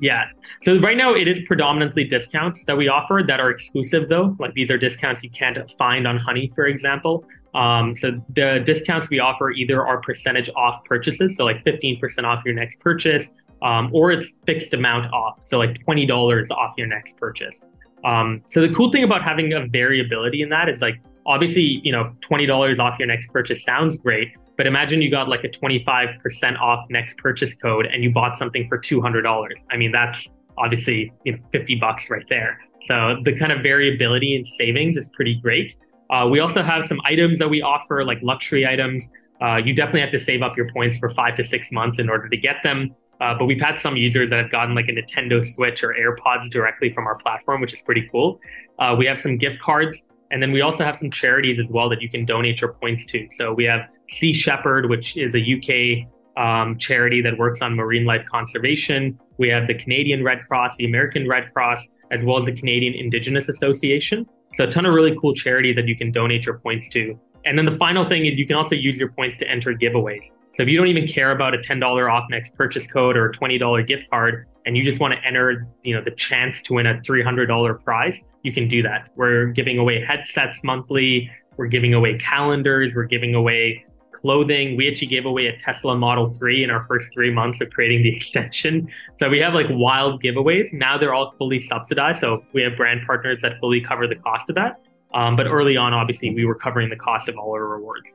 Yeah. 0.00 0.24
So 0.64 0.78
right 0.80 0.96
now 0.96 1.14
it 1.14 1.26
is 1.26 1.42
predominantly 1.46 2.04
discounts 2.04 2.64
that 2.66 2.76
we 2.76 2.88
offer 2.88 3.22
that 3.26 3.40
are 3.40 3.50
exclusive 3.50 4.08
though. 4.08 4.36
Like 4.38 4.52
these 4.54 4.70
are 4.70 4.78
discounts 4.78 5.22
you 5.22 5.30
can't 5.30 5.58
find 5.78 6.06
on 6.06 6.18
Honey, 6.18 6.50
for 6.54 6.66
example. 6.66 7.24
Um, 7.56 7.96
so 7.96 8.22
the 8.34 8.62
discounts 8.66 9.08
we 9.08 9.18
offer 9.18 9.50
either 9.50 9.84
are 9.84 10.00
percentage 10.00 10.50
off 10.54 10.84
purchases, 10.84 11.36
so 11.36 11.44
like 11.44 11.64
15% 11.64 12.24
off 12.24 12.44
your 12.44 12.54
next 12.54 12.80
purchase, 12.80 13.30
um, 13.62 13.90
or 13.94 14.12
it's 14.12 14.34
fixed 14.44 14.74
amount 14.74 15.10
off, 15.14 15.40
so 15.44 15.58
like 15.58 15.78
$20 15.86 16.50
off 16.50 16.74
your 16.76 16.86
next 16.86 17.16
purchase. 17.16 17.62
Um, 18.04 18.42
so 18.50 18.60
the 18.60 18.72
cool 18.74 18.92
thing 18.92 19.04
about 19.04 19.22
having 19.22 19.54
a 19.54 19.66
variability 19.66 20.42
in 20.42 20.50
that 20.50 20.68
is 20.68 20.82
like 20.82 21.00
obviously 21.24 21.80
you 21.82 21.92
know 21.92 22.14
$20 22.20 22.78
off 22.78 22.98
your 22.98 23.08
next 23.08 23.32
purchase 23.32 23.64
sounds 23.64 23.98
great, 23.98 24.28
but 24.58 24.66
imagine 24.66 25.00
you 25.00 25.10
got 25.10 25.28
like 25.28 25.44
a 25.44 25.48
25% 25.48 26.60
off 26.60 26.84
next 26.90 27.16
purchase 27.16 27.54
code 27.54 27.86
and 27.86 28.04
you 28.04 28.12
bought 28.12 28.36
something 28.36 28.68
for 28.68 28.78
$200. 28.78 29.52
I 29.70 29.76
mean 29.78 29.92
that's 29.92 30.28
obviously 30.58 31.10
you 31.24 31.32
know 31.32 31.38
50 31.52 31.76
bucks 31.76 32.10
right 32.10 32.26
there. 32.28 32.60
So 32.82 33.16
the 33.24 33.36
kind 33.36 33.50
of 33.50 33.62
variability 33.62 34.36
in 34.36 34.44
savings 34.44 34.98
is 34.98 35.08
pretty 35.08 35.40
great. 35.40 35.74
Uh, 36.10 36.28
we 36.30 36.40
also 36.40 36.62
have 36.62 36.84
some 36.84 37.00
items 37.04 37.38
that 37.38 37.48
we 37.48 37.62
offer, 37.62 38.04
like 38.04 38.18
luxury 38.22 38.66
items. 38.66 39.08
Uh, 39.42 39.56
you 39.56 39.74
definitely 39.74 40.00
have 40.00 40.12
to 40.12 40.18
save 40.18 40.42
up 40.42 40.56
your 40.56 40.70
points 40.72 40.96
for 40.96 41.10
five 41.14 41.36
to 41.36 41.44
six 41.44 41.70
months 41.72 41.98
in 41.98 42.08
order 42.08 42.28
to 42.28 42.36
get 42.36 42.56
them. 42.62 42.94
Uh, 43.20 43.34
but 43.38 43.46
we've 43.46 43.60
had 43.60 43.78
some 43.78 43.96
users 43.96 44.30
that 44.30 44.38
have 44.38 44.50
gotten 44.50 44.74
like 44.74 44.86
a 44.88 44.92
Nintendo 44.92 45.44
Switch 45.44 45.82
or 45.82 45.94
AirPods 45.94 46.50
directly 46.50 46.92
from 46.92 47.06
our 47.06 47.16
platform, 47.16 47.60
which 47.60 47.72
is 47.72 47.80
pretty 47.80 48.08
cool. 48.12 48.38
Uh, 48.78 48.94
we 48.98 49.06
have 49.06 49.18
some 49.18 49.38
gift 49.38 49.60
cards, 49.60 50.04
and 50.30 50.42
then 50.42 50.52
we 50.52 50.60
also 50.60 50.84
have 50.84 50.98
some 50.98 51.10
charities 51.10 51.58
as 51.58 51.66
well 51.70 51.88
that 51.88 52.02
you 52.02 52.10
can 52.10 52.24
donate 52.24 52.60
your 52.60 52.74
points 52.74 53.06
to. 53.06 53.26
So 53.32 53.54
we 53.54 53.64
have 53.64 53.88
Sea 54.10 54.34
Shepherd, 54.34 54.90
which 54.90 55.16
is 55.16 55.34
a 55.34 55.40
UK 55.40 56.06
um, 56.36 56.78
charity 56.78 57.22
that 57.22 57.38
works 57.38 57.62
on 57.62 57.74
marine 57.74 58.04
life 58.04 58.24
conservation. 58.30 59.18
We 59.38 59.48
have 59.48 59.66
the 59.66 59.74
Canadian 59.74 60.22
Red 60.22 60.46
Cross, 60.46 60.76
the 60.76 60.84
American 60.84 61.28
Red 61.28 61.52
Cross, 61.54 61.88
as 62.10 62.22
well 62.22 62.38
as 62.38 62.44
the 62.44 62.52
Canadian 62.52 62.94
Indigenous 62.94 63.48
Association. 63.48 64.26
So 64.56 64.64
a 64.64 64.70
ton 64.70 64.86
of 64.86 64.94
really 64.94 65.14
cool 65.20 65.34
charities 65.34 65.76
that 65.76 65.86
you 65.86 65.94
can 65.94 66.10
donate 66.10 66.46
your 66.46 66.58
points 66.58 66.88
to. 66.90 67.18
And 67.44 67.58
then 67.58 67.66
the 67.66 67.76
final 67.76 68.08
thing 68.08 68.24
is 68.24 68.38
you 68.38 68.46
can 68.46 68.56
also 68.56 68.74
use 68.74 68.98
your 68.98 69.12
points 69.12 69.36
to 69.38 69.48
enter 69.48 69.74
giveaways. 69.74 70.28
So 70.56 70.62
if 70.62 70.68
you 70.68 70.78
don't 70.78 70.86
even 70.86 71.06
care 71.06 71.32
about 71.32 71.54
a 71.54 71.58
$10 71.58 72.10
off 72.10 72.24
next 72.30 72.54
purchase 72.54 72.86
code 72.86 73.18
or 73.18 73.26
a 73.26 73.32
$20 73.34 73.86
gift 73.86 74.08
card 74.08 74.46
and 74.64 74.74
you 74.74 74.82
just 74.82 74.98
want 74.98 75.12
to 75.12 75.22
enter, 75.26 75.68
you 75.82 75.94
know, 75.94 76.02
the 76.02 76.12
chance 76.12 76.62
to 76.62 76.72
win 76.72 76.86
a 76.86 76.94
$300 76.94 77.84
prize, 77.84 78.22
you 78.42 78.52
can 78.52 78.66
do 78.66 78.82
that. 78.82 79.10
We're 79.14 79.48
giving 79.48 79.78
away 79.78 80.02
headsets 80.02 80.64
monthly, 80.64 81.30
we're 81.58 81.66
giving 81.66 81.92
away 81.92 82.16
calendars, 82.16 82.94
we're 82.94 83.04
giving 83.04 83.34
away 83.34 83.84
clothing. 84.16 84.76
We 84.76 84.90
actually 84.90 85.08
gave 85.08 85.26
away 85.26 85.46
a 85.46 85.56
Tesla 85.58 85.96
Model 85.96 86.32
3 86.32 86.64
in 86.64 86.70
our 86.70 86.84
first 86.86 87.12
3 87.12 87.30
months 87.30 87.60
of 87.60 87.70
creating 87.70 88.02
the 88.02 88.16
extension. 88.16 88.88
So 89.18 89.28
we 89.28 89.38
have 89.38 89.54
like 89.54 89.66
wild 89.70 90.22
giveaways. 90.22 90.72
Now 90.72 90.98
they're 90.98 91.14
all 91.14 91.34
fully 91.38 91.60
subsidized, 91.60 92.20
so 92.20 92.42
we 92.52 92.62
have 92.62 92.76
brand 92.76 93.00
partners 93.06 93.42
that 93.42 93.60
fully 93.60 93.80
cover 93.80 94.06
the 94.06 94.16
cost 94.16 94.48
of 94.48 94.56
that. 94.56 94.80
Um, 95.14 95.36
but 95.36 95.46
early 95.46 95.76
on, 95.76 95.94
obviously, 95.94 96.34
we 96.34 96.44
were 96.44 96.54
covering 96.54 96.90
the 96.90 96.96
cost 96.96 97.28
of 97.28 97.38
all 97.38 97.52
our 97.52 97.66
rewards. 97.66 98.12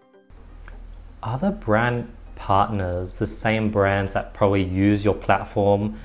Are 1.24 1.38
the 1.38 1.52
brand 1.52 2.12
partners 2.36 3.14
the 3.14 3.28
same 3.28 3.70
brands 3.70 4.14
that 4.14 4.34
probably 4.34 4.64
use 4.64 5.06
your 5.06 5.14
platform? 5.14 5.98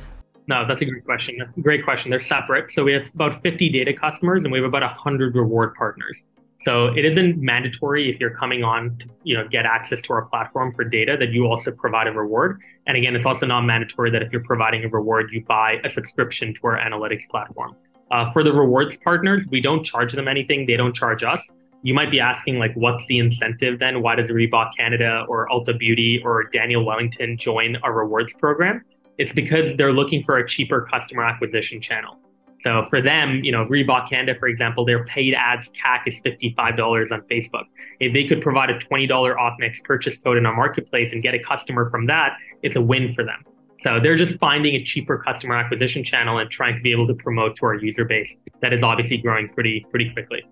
No, 0.48 0.66
that's 0.66 0.80
a 0.80 0.84
great 0.84 1.04
question. 1.04 1.38
Great 1.60 1.84
question. 1.84 2.10
They're 2.10 2.20
separate. 2.20 2.70
So 2.70 2.84
we 2.84 2.92
have 2.92 3.02
about 3.14 3.42
50 3.42 3.68
data 3.70 3.92
customers 3.92 4.44
and 4.44 4.52
we 4.52 4.58
have 4.58 4.66
about 4.66 4.82
100 4.82 5.34
reward 5.34 5.74
partners. 5.74 6.22
So 6.62 6.86
it 6.86 7.04
isn't 7.04 7.36
mandatory 7.38 8.10
if 8.10 8.18
you're 8.18 8.34
coming 8.34 8.64
on 8.64 8.96
to 8.98 9.06
you 9.24 9.36
know 9.36 9.46
get 9.48 9.66
access 9.66 10.00
to 10.02 10.12
our 10.14 10.22
platform 10.22 10.72
for 10.74 10.84
data 10.84 11.16
that 11.18 11.30
you 11.30 11.46
also 11.46 11.70
provide 11.70 12.06
a 12.06 12.12
reward. 12.12 12.60
And 12.86 12.96
again, 12.96 13.14
it's 13.14 13.26
also 13.26 13.46
not 13.46 13.62
mandatory 13.62 14.10
that 14.10 14.22
if 14.22 14.32
you're 14.32 14.44
providing 14.44 14.84
a 14.84 14.88
reward, 14.88 15.30
you 15.32 15.44
buy 15.44 15.80
a 15.84 15.88
subscription 15.88 16.54
to 16.54 16.60
our 16.68 16.78
analytics 16.78 17.28
platform. 17.28 17.76
Uh, 18.10 18.30
for 18.32 18.44
the 18.44 18.52
rewards 18.52 18.96
partners, 18.96 19.44
we 19.50 19.60
don't 19.60 19.84
charge 19.84 20.12
them 20.12 20.28
anything. 20.28 20.66
They 20.66 20.76
don't 20.76 20.94
charge 20.94 21.24
us. 21.24 21.52
You 21.82 21.92
might 21.92 22.10
be 22.10 22.20
asking, 22.20 22.58
like, 22.58 22.72
what's 22.74 23.06
the 23.06 23.18
incentive 23.18 23.78
then? 23.78 24.02
Why 24.02 24.14
does 24.14 24.26
Reebok 24.26 24.70
Canada 24.76 25.24
or 25.28 25.46
Ulta 25.48 25.78
Beauty 25.78 26.20
or 26.24 26.44
Daniel 26.52 26.84
Wellington 26.84 27.36
join 27.36 27.76
our 27.76 27.92
rewards 27.92 28.32
program? 28.34 28.82
It's 29.18 29.32
because 29.32 29.76
they're 29.76 29.92
looking 29.92 30.22
for 30.24 30.38
a 30.38 30.48
cheaper 30.48 30.88
customer 30.90 31.24
acquisition 31.24 31.80
channel. 31.80 32.18
So 32.66 32.84
for 32.90 33.00
them, 33.00 33.44
you 33.44 33.52
know, 33.52 33.64
Reebok 33.66 34.10
Canada, 34.10 34.36
for 34.36 34.48
example, 34.48 34.84
their 34.84 35.04
paid 35.04 35.34
ads 35.34 35.70
CAC 35.70 36.00
is 36.08 36.20
$55 36.22 37.12
on 37.12 37.20
Facebook. 37.30 37.62
If 38.00 38.12
they 38.12 38.24
could 38.24 38.42
provide 38.42 38.70
a 38.70 38.78
$20 38.80 39.38
off 39.38 39.54
next 39.60 39.84
purchase 39.84 40.18
code 40.18 40.36
in 40.36 40.44
our 40.46 40.56
marketplace 40.56 41.12
and 41.12 41.22
get 41.22 41.32
a 41.32 41.38
customer 41.38 41.88
from 41.90 42.06
that, 42.06 42.36
it's 42.64 42.74
a 42.74 42.80
win 42.80 43.14
for 43.14 43.22
them. 43.22 43.44
So 43.78 44.00
they're 44.02 44.16
just 44.16 44.36
finding 44.40 44.74
a 44.74 44.82
cheaper 44.82 45.16
customer 45.16 45.54
acquisition 45.54 46.02
channel 46.02 46.38
and 46.38 46.50
trying 46.50 46.74
to 46.76 46.82
be 46.82 46.90
able 46.90 47.06
to 47.06 47.14
promote 47.14 47.54
to 47.58 47.66
our 47.66 47.76
user 47.76 48.04
base 48.04 48.36
that 48.62 48.72
is 48.72 48.82
obviously 48.82 49.18
growing 49.18 49.48
pretty 49.48 49.86
pretty 49.90 50.10
quickly. 50.10 50.42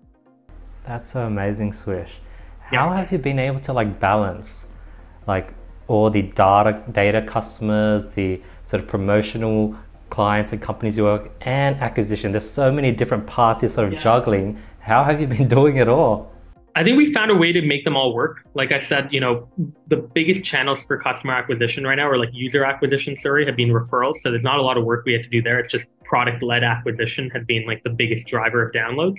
That's 0.85 1.11
so 1.11 1.27
amazing, 1.27 1.73
Swish. 1.73 2.21
How 2.61 2.91
yeah. 2.91 2.97
have 2.97 3.11
you 3.11 3.19
been 3.19 3.41
able 3.41 3.59
to 3.59 3.73
like 3.73 3.99
balance 3.99 4.69
like 5.27 5.53
all 5.89 6.11
the 6.11 6.23
data 6.23 6.81
data 6.93 7.23
customers, 7.23 8.11
the 8.11 8.41
sort 8.63 8.83
of 8.83 8.89
promotional 8.89 9.77
clients 10.15 10.53
and 10.53 10.63
companies 10.63 10.97
you 10.97 11.05
work 11.05 11.33
and 11.41 11.77
acquisition? 11.81 12.31
There's 12.31 12.49
so 12.49 12.71
many 12.71 12.93
different 12.93 13.27
parts 13.27 13.63
you're 13.63 13.69
sort 13.69 13.89
of 13.89 13.95
yeah. 13.95 13.99
juggling. 13.99 14.63
How 14.79 15.03
have 15.03 15.21
you 15.21 15.27
been 15.27 15.49
doing 15.59 15.77
it 15.77 15.89
all? 15.89 16.33
I 16.77 16.83
think 16.83 16.97
we 16.97 17.13
found 17.13 17.31
a 17.31 17.35
way 17.37 17.53
to 17.53 17.63
make 17.63 17.85
them 17.85 17.97
all 17.97 18.15
work. 18.15 18.47
Like 18.55 18.73
I 18.73 18.79
said, 18.79 19.09
you 19.13 19.21
know, 19.21 19.49
the 19.89 19.97
biggest 19.97 20.45
channels 20.45 20.85
for 20.85 20.99
customer 20.99 21.33
acquisition 21.33 21.85
right 21.85 21.95
now 21.95 22.09
are 22.09 22.19
like 22.19 22.31
user 22.33 22.65
acquisition, 22.65 23.17
sorry, 23.17 23.47
have 23.47 23.57
been 23.57 23.71
referrals. 23.71 24.17
So 24.17 24.31
there's 24.31 24.43
not 24.43 24.59
a 24.59 24.63
lot 24.63 24.77
of 24.77 24.85
work 24.85 25.05
we 25.05 25.13
had 25.13 25.23
to 25.23 25.29
do 25.29 25.41
there. 25.41 25.59
It's 25.61 25.71
just 25.71 25.87
product 26.05 26.43
led 26.43 26.65
acquisition 26.65 27.31
had 27.31 27.47
been 27.47 27.65
like 27.67 27.83
the 27.85 27.91
biggest 27.91 28.27
driver 28.27 28.67
of 28.67 28.73
downloads. 28.73 29.19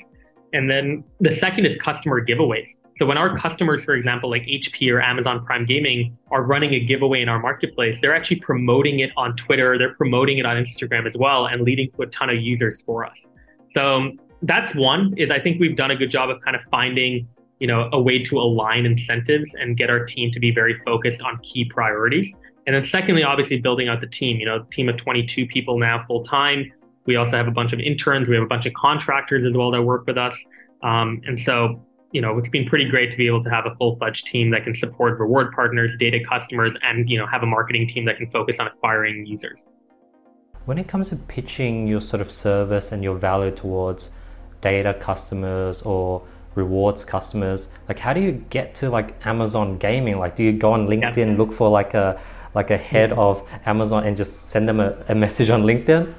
And 0.52 0.70
then 0.70 1.04
the 1.20 1.32
second 1.32 1.66
is 1.66 1.78
customer 1.78 2.26
giveaways. 2.26 2.70
So 2.98 3.06
when 3.06 3.18
our 3.18 3.38
customers, 3.38 3.84
for 3.84 3.94
example, 3.94 4.30
like 4.30 4.44
HP 4.44 4.90
or 4.92 5.02
Amazon 5.02 5.46
Prime 5.46 5.66
Gaming 5.66 6.18
are 6.32 6.44
running 6.44 6.74
a 6.74 6.80
giveaway 6.80 7.22
in 7.22 7.28
our 7.28 7.40
marketplace, 7.40 8.00
they're 8.00 8.16
actually 8.16 8.40
promoting 8.40 9.00
it 9.00 9.12
on 9.18 9.36
Twitter, 9.36 9.78
they're 9.78 9.96
promoting 9.96 10.38
it 10.38 10.46
on 10.46 10.56
Instagram 10.56 11.06
as 11.06 11.18
well 11.18 11.48
and 11.48 11.62
leading 11.62 11.92
to 11.92 12.04
a 12.04 12.08
ton 12.08 12.30
of 12.30 12.38
users 12.38 12.82
for 12.82 13.06
us. 13.06 13.28
So 13.70 14.12
that's 14.44 14.76
one 14.76 15.14
is 15.18 15.30
I 15.30 15.40
think 15.40 15.60
we've 15.60 15.76
done 15.76 15.92
a 15.92 15.96
good 15.96 16.10
job 16.10 16.30
of 16.30 16.40
kind 16.42 16.56
of 16.56 16.62
finding 16.72 17.28
you 17.60 17.68
know, 17.68 17.90
a 17.94 18.02
way 18.02 18.22
to 18.24 18.38
align 18.38 18.86
incentives 18.86 19.56
and 19.56 19.78
get 19.78 19.90
our 19.90 20.04
team 20.04 20.32
to 20.32 20.40
be 20.40 20.52
very 20.52 20.78
focused 20.86 21.22
on 21.22 21.40
key 21.40 21.66
priorities. 21.66 22.34
And 22.68 22.76
then 22.76 22.84
secondly, 22.84 23.24
obviously 23.24 23.60
building 23.60 23.88
out 23.88 24.02
the 24.02 24.08
team, 24.08 24.38
you 24.38 24.46
know, 24.46 24.64
team 24.72 24.90
of 24.90 24.98
22 24.98 25.48
people 25.48 25.80
now 25.80 26.04
full 26.06 26.24
time. 26.24 26.72
We 27.06 27.16
also 27.16 27.38
have 27.38 27.48
a 27.48 27.52
bunch 27.52 27.72
of 27.72 27.80
interns. 27.80 28.28
We 28.28 28.36
have 28.36 28.44
a 28.44 28.48
bunch 28.48 28.66
of 28.66 28.74
contractors 28.74 29.46
as 29.46 29.54
well 29.54 29.72
that 29.72 29.82
work 29.84 30.06
with 30.08 30.18
us. 30.18 30.44
Um, 30.82 31.22
and 31.26 31.40
so, 31.40 31.86
you 32.12 32.22
know, 32.22 32.38
it's 32.38 32.50
been 32.50 32.66
pretty 32.66 32.90
great 32.90 33.12
to 33.12 33.18
be 33.18 33.28
able 33.28 33.44
to 33.44 33.50
have 33.50 33.66
a 33.66 33.76
full 33.76 33.98
fledged 33.98 34.28
team 34.28 34.52
that 34.52 34.64
can 34.64 34.76
support 34.76 35.20
reward 35.20 35.52
partners, 35.54 35.96
data 35.98 36.20
customers, 36.28 36.76
and, 36.82 37.10
you 37.10 37.18
know, 37.18 37.28
have 37.28 37.44
a 37.44 37.46
marketing 37.46 37.88
team 37.88 38.06
that 38.06 38.18
can 38.18 38.30
focus 38.30 38.60
on 38.60 38.68
acquiring 38.68 39.26
users. 39.26 39.64
When 40.66 40.78
it 40.78 40.88
comes 40.88 41.10
to 41.10 41.16
pitching 41.16 41.88
your 41.88 42.02
sort 42.02 42.22
of 42.22 42.32
service 42.32 42.92
and 42.92 43.04
your 43.04 43.16
value 43.16 43.52
towards 43.52 44.10
data 44.62 44.94
customers 44.94 45.82
or 45.84 46.26
rewards 46.56 47.04
customers 47.06 47.68
like 47.88 48.00
how 48.00 48.14
do 48.14 48.22
you 48.22 48.32
get 48.32 48.74
to 48.74 48.90
like 48.90 49.14
amazon 49.26 49.78
gaming 49.78 50.18
like 50.18 50.36
do 50.36 50.44
you 50.44 50.54
go 50.54 50.72
on 50.72 50.88
linkedin 50.88 51.32
yeah. 51.32 51.38
look 51.38 51.52
for 51.54 51.70
like 51.70 51.94
a 51.94 52.20
like 52.56 52.72
a 52.72 52.78
head 52.78 53.12
of 53.14 53.48
amazon 53.66 54.06
and 54.06 54.16
just 54.16 54.48
send 54.48 54.68
them 54.68 54.80
a, 54.80 54.96
a 55.10 55.16
message 55.16 55.50
on 55.50 55.64
linkedin 55.64 56.12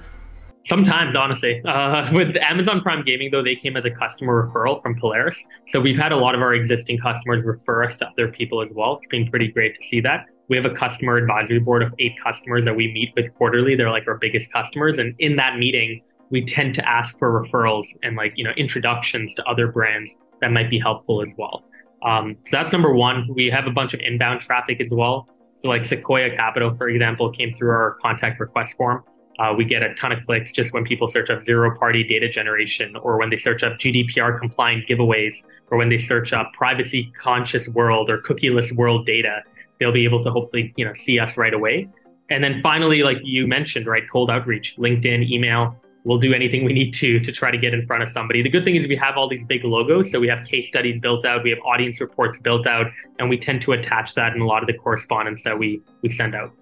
Sometimes, 0.67 1.15
honestly, 1.15 1.63
uh, 1.65 2.11
with 2.13 2.37
Amazon 2.37 2.81
Prime 2.81 3.05
Gaming, 3.05 3.31
though, 3.31 3.43
they 3.43 3.55
came 3.55 3.77
as 3.77 3.85
a 3.85 3.91
customer 3.91 4.49
referral 4.49 4.83
from 4.83 4.99
Polaris. 4.99 5.47
So 5.69 5.81
we've 5.81 5.97
had 5.97 6.11
a 6.11 6.17
lot 6.17 6.35
of 6.35 6.43
our 6.43 6.55
existing 6.55 6.99
customers 6.99 7.45
refer 7.45 7.85
us 7.85 7.97
to 7.99 8.09
other 8.09 8.29
people 8.29 8.61
as 8.61 8.71
well. 8.75 8.97
It's 8.97 9.07
been 9.07 9.31
pretty 9.31 9.49
great 9.49 9.77
to 9.77 9.83
see 9.85 10.01
that. 10.01 10.27
We 10.49 10.57
have 10.57 10.67
a 10.67 10.75
customer 10.75 11.17
advisory 11.17 11.61
board 11.61 11.83
of 11.83 11.95
eight 12.01 12.15
customers 12.23 12.65
that 12.65 12.75
we 12.75 12.93
meet 12.93 13.13
with 13.17 13.33
quarterly. 13.35 13.77
They're 13.77 13.91
like 13.91 14.09
our 14.09 14.19
biggest 14.19 14.53
customers. 14.53 14.99
And 14.99 15.15
in 15.21 15.37
that 15.37 15.57
meeting, 15.57 16.03
we 16.31 16.45
tend 16.45 16.75
to 16.75 16.89
ask 16.89 17.17
for 17.17 17.45
referrals 17.45 17.87
and 18.03 18.17
like, 18.17 18.33
you 18.35 18.43
know, 18.43 18.53
introductions 18.57 19.37
to 19.37 19.45
other 19.45 19.69
brands 19.69 20.17
that 20.41 20.51
might 20.51 20.69
be 20.69 20.81
helpful 20.81 21.23
as 21.23 21.33
well. 21.39 21.63
Um, 22.05 22.37
so 22.47 22.57
that's 22.57 22.73
number 22.73 22.93
one. 22.93 23.29
We 23.33 23.47
have 23.47 23.67
a 23.67 23.71
bunch 23.71 23.95
of 23.95 24.01
inbound 24.01 24.41
traffic 24.41 24.81
as 24.81 24.91
well. 24.91 25.29
So 25.55 25.69
like 25.69 25.85
Sequoia 25.85 26.35
Capital, 26.35 26.75
for 26.75 26.89
example, 26.89 27.31
came 27.31 27.55
through 27.57 27.71
our 27.71 27.97
contact 28.03 28.41
request 28.41 28.77
form. 28.77 29.05
Uh, 29.39 29.53
we 29.57 29.65
get 29.65 29.83
a 29.83 29.95
ton 29.95 30.13
of 30.13 30.25
clicks 30.25 30.53
just 30.53 30.73
when 30.73 30.85
people 30.85 31.09
search 31.09 31.29
up 31.29 31.43
zero 31.43 31.77
party 31.79 32.03
data 32.03 32.29
generation 32.29 32.97
or 32.97 33.19
when 33.19 33.29
they 33.29 33.37
search 33.37 33.63
up 33.63 33.75
GDPR 33.75 34.39
compliant 34.39 34.89
giveaways 34.89 35.43
or 35.71 35.77
when 35.77 35.89
they 35.89 35.99
search 35.99 36.33
up 36.33 36.53
privacy 36.55 37.13
conscious 37.21 37.69
world 37.69 38.09
or 38.09 38.23
cookieless 38.23 38.73
world 38.73 39.05
data, 39.05 39.43
they'll 39.79 39.93
be 39.93 40.05
able 40.05 40.25
to 40.25 40.31
hopefully, 40.31 40.73
you 40.77 40.85
know, 40.85 40.95
see 40.95 41.19
us 41.19 41.37
right 41.37 41.53
away. 41.53 41.89
And 42.31 42.43
then 42.43 42.61
finally, 42.63 43.03
like 43.03 43.19
you 43.23 43.47
mentioned, 43.47 43.87
right, 43.87 44.03
cold 44.11 44.31
outreach, 44.31 44.75
LinkedIn, 44.79 45.31
email, 45.31 45.77
we'll 46.05 46.19
do 46.19 46.33
anything 46.33 46.65
we 46.65 46.73
need 46.73 46.93
to 46.95 47.21
to 47.21 47.33
try 47.33 47.51
to 47.51 47.59
get 47.59 47.75
in 47.75 47.87
front 47.87 48.03
of 48.03 48.09
somebody. 48.09 48.43
The 48.43 48.49
good 48.49 48.65
thing 48.65 48.77
is 48.77 48.87
we 48.87 48.97
have 48.97 49.17
all 49.17 49.29
these 49.29 49.45
big 49.45 49.65
logos, 49.65 50.11
so 50.11 50.19
we 50.19 50.29
have 50.29 50.47
case 50.47 50.69
studies 50.69 51.01
built 51.01 51.25
out, 51.25 51.43
we 51.43 51.51
have 51.51 51.59
audience 51.61 52.01
reports 52.01 52.39
built 52.39 52.67
out, 52.67 52.87
and 53.19 53.29
we 53.29 53.37
tend 53.37 53.61
to 53.63 53.73
attach 53.73 54.15
that 54.15 54.35
in 54.35 54.41
a 54.41 54.47
lot 54.47 54.63
of 54.63 54.69
the 54.69 54.75
correspondence 54.75 55.43
that 55.45 55.59
we 55.59 55.83
we 56.03 56.09
send 56.09 56.35
out. 56.35 56.53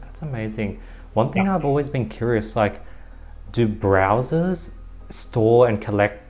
That's 0.00 0.22
amazing. 0.22 0.80
One 1.14 1.30
thing 1.30 1.46
yeah. 1.46 1.54
I've 1.54 1.64
always 1.64 1.90
been 1.90 2.08
curious, 2.08 2.54
like, 2.56 2.82
do 3.52 3.66
browsers 3.66 4.72
store 5.08 5.68
and 5.68 5.80
collect 5.80 6.22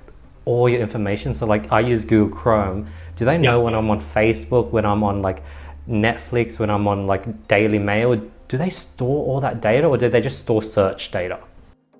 all 0.44 0.68
your 0.68 0.80
information? 0.80 1.34
So, 1.34 1.46
like, 1.46 1.70
I 1.72 1.80
use 1.80 2.04
Google 2.04 2.36
Chrome. 2.36 2.88
Do 3.16 3.24
they 3.24 3.38
know 3.38 3.58
yeah. 3.58 3.64
when 3.64 3.74
I'm 3.74 3.90
on 3.90 4.00
Facebook, 4.00 4.70
when 4.70 4.86
I'm 4.86 5.02
on 5.02 5.22
like 5.22 5.42
Netflix, 5.88 6.58
when 6.58 6.70
I'm 6.70 6.86
on 6.86 7.06
like 7.06 7.48
Daily 7.48 7.78
Mail? 7.78 8.16
Do 8.46 8.56
they 8.56 8.70
store 8.70 9.26
all 9.26 9.40
that 9.40 9.60
data, 9.60 9.88
or 9.88 9.98
do 9.98 10.08
they 10.08 10.20
just 10.20 10.38
store 10.38 10.62
search 10.62 11.10
data? 11.10 11.40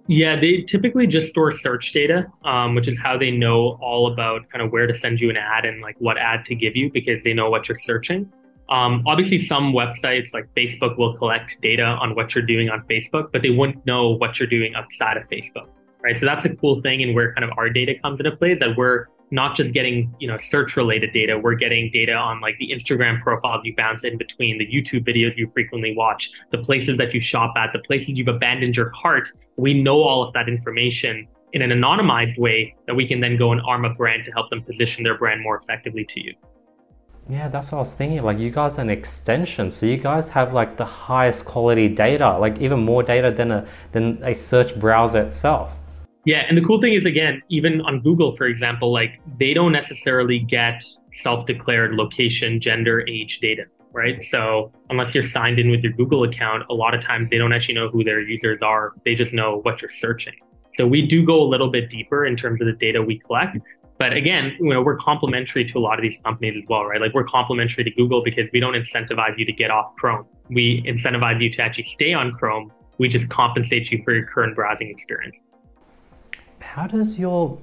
Yeah, 0.07 0.41
they 0.41 0.63
typically 0.63 1.07
just 1.07 1.29
store 1.29 1.53
search 1.53 1.93
data, 1.93 2.27
um, 2.43 2.75
which 2.75 2.89
is 2.89 2.99
how 2.99 3.19
they 3.19 3.31
know 3.31 3.79
all 3.83 4.11
about 4.11 4.49
kind 4.49 4.65
of 4.65 4.73
where 4.73 4.87
to 4.87 4.95
send 4.95 5.21
you 5.21 5.29
an 5.29 5.37
ad 5.37 5.67
and 5.67 5.83
like 5.83 5.97
what 5.99 6.17
ad 6.17 6.47
to 6.47 6.55
give 6.55 6.75
you 6.75 6.91
because 6.91 7.23
they 7.25 7.35
know 7.35 7.51
what 7.51 7.69
you're 7.69 7.77
searching. 7.77 8.33
Um, 8.69 9.03
obviously, 9.07 9.39
some 9.39 9.73
websites 9.73 10.35
like 10.35 10.47
Facebook 10.57 10.99
will 10.99 11.17
collect 11.17 11.61
data 11.63 11.85
on 11.85 12.15
what 12.15 12.35
you're 12.35 12.45
doing 12.45 12.69
on 12.69 12.83
Facebook, 12.83 13.33
but 13.33 13.43
they 13.43 13.51
wouldn't 13.51 13.85
know 13.87 14.11
what 14.11 14.39
you're 14.39 14.49
doing 14.49 14.75
outside 14.75 15.17
of 15.17 15.29
Facebook, 15.29 15.69
right? 16.03 16.17
So 16.17 16.27
that's 16.27 16.45
a 16.45 16.55
cool 16.57 16.83
thing, 16.83 17.03
and 17.03 17.15
where 17.15 17.33
kind 17.35 17.45
of 17.45 17.57
our 17.57 17.71
data 17.71 17.95
comes 18.03 18.21
into 18.21 18.37
play 18.37 18.53
is 18.53 18.61
that 18.61 18.77
we're 18.77 19.07
not 19.31 19.55
just 19.55 19.73
getting 19.73 20.15
you 20.19 20.29
know 20.29 20.37
search 20.39 20.77
related 20.77 21.13
data. 21.13 21.39
We're 21.39 21.55
getting 21.55 21.91
data 21.93 22.13
on 22.13 22.41
like 22.41 22.57
the 22.59 22.71
instagram 22.71 23.23
profiles 23.23 23.61
you 23.65 23.75
bounce 23.77 24.05
in 24.05 24.17
between 24.17 24.57
the 24.57 24.67
youtube 24.67 25.07
videos 25.07 25.37
you 25.37 25.51
frequently 25.53 25.95
watch 25.95 26.31
the 26.51 26.59
places 26.59 26.97
that 26.97 27.13
you 27.13 27.21
shop 27.21 27.53
at 27.57 27.71
the 27.75 27.79
places 27.81 28.11
you've 28.11 28.29
abandoned 28.29 28.77
your 28.77 28.91
cart. 28.91 29.29
We 29.57 29.83
know 29.83 30.03
all 30.03 30.23
of 30.23 30.33
that 30.33 30.49
information 30.49 31.29
in 31.53 31.63
an 31.63 31.71
anonymized 31.71 32.39
way 32.39 32.75
that 32.87 32.95
we 32.95 33.07
can 33.07 33.21
then 33.21 33.37
go 33.37 33.53
and 33.53 33.61
arm 33.63 33.85
a 33.85 33.91
brand 33.95 34.25
to 34.27 34.33
help 34.33 34.51
them 34.51 34.63
position 34.63 35.05
their 35.05 35.17
brand 35.17 35.43
more 35.43 35.59
effectively 35.59 36.05
to 36.07 36.23
you 36.23 36.35
yeah 37.29 37.49
that's 37.49 37.71
what 37.71 37.79
i 37.79 37.81
was 37.81 37.93
thinking 37.93 38.23
like 38.23 38.39
you 38.39 38.51
guys 38.51 38.79
are 38.79 38.83
an 38.83 38.91
extension 38.91 39.71
so 39.71 39.87
you 39.87 39.97
guys 39.97 40.31
have 40.31 40.53
like 40.53 40.77
the 40.77 40.85
highest 40.85 41.45
quality 41.45 41.89
data 41.89 42.39
like 42.39 42.59
even 42.61 42.79
more 42.79 43.03
data 43.03 43.31
than 43.31 43.51
a 43.51 43.67
than 43.93 44.23
a 44.25 44.35
search 44.35 44.79
browser 44.79 45.21
itself 45.21 45.77
yeah, 46.29 46.45
and 46.47 46.59
the 46.59 46.63
cool 46.63 46.79
thing 46.79 46.93
is 46.93 47.07
again, 47.07 47.43
even 47.49 47.81
on 47.81 48.01
Google, 48.01 48.37
for 48.37 48.45
example, 48.47 48.93
like 48.93 49.19
they 49.39 49.55
don't 49.55 49.73
necessarily 49.73 50.41
get 50.41 50.85
self-declared 51.11 51.95
location, 51.95 52.61
gender, 52.61 53.03
age 53.09 53.41
data, 53.41 53.63
right? 53.93 54.23
So 54.23 54.71
unless 54.91 55.15
you're 55.15 55.25
signed 55.25 55.59
in 55.59 55.71
with 55.71 55.83
your 55.83 55.95
Google 55.95 56.25
account, 56.25 56.65
a 56.69 56.75
lot 56.75 56.93
of 56.93 57.01
times 57.01 57.31
they 57.31 57.39
don't 57.39 57.55
actually 57.55 57.77
know 57.77 57.89
who 57.89 58.05
their 58.05 58.21
users 58.21 58.61
are. 58.61 58.93
They 59.07 59.15
just 59.15 59.33
know 59.33 59.61
what 59.63 59.81
you're 59.81 59.91
searching. 59.91 60.35
So 60.75 60.87
we 60.87 61.07
do 61.07 61.25
go 61.25 61.41
a 61.41 61.49
little 61.49 61.71
bit 61.71 61.89
deeper 61.89 62.27
in 62.27 62.37
terms 62.37 62.61
of 62.61 62.67
the 62.67 62.75
data 62.75 63.01
we 63.01 63.19
collect. 63.21 63.57
But 63.99 64.13
again, 64.13 64.57
you 64.61 64.73
know, 64.73 64.83
we're 64.83 64.97
complementary 64.97 65.65
to 65.65 65.79
a 65.79 65.81
lot 65.81 65.99
of 65.99 66.03
these 66.03 66.21
companies 66.25 66.57
as 66.57 66.63
well, 66.69 66.85
right? 66.85 67.01
Like 67.01 67.15
we're 67.15 67.25
complementary 67.25 67.85
to 67.85 67.91
Google 67.91 68.23
because 68.23 68.49
we 68.53 68.61
don't 68.61 68.75
incentivize 68.75 69.37
you 69.37 69.45
to 69.45 69.53
get 69.53 69.71
off 69.71 69.95
Chrome. 69.97 70.25
We 70.51 70.83
incentivize 70.87 71.43
you 71.43 71.51
to 71.51 71.63
actually 71.63 71.85
stay 71.85 72.13
on 72.15 72.33
Chrome. 72.33 72.73
We 72.99 73.09
just 73.09 73.29
compensate 73.29 73.91
you 73.91 74.03
for 74.05 74.15
your 74.15 74.27
current 74.27 74.55
browsing 74.55 74.89
experience 74.89 75.39
how 76.61 76.87
does 76.87 77.19
your 77.19 77.59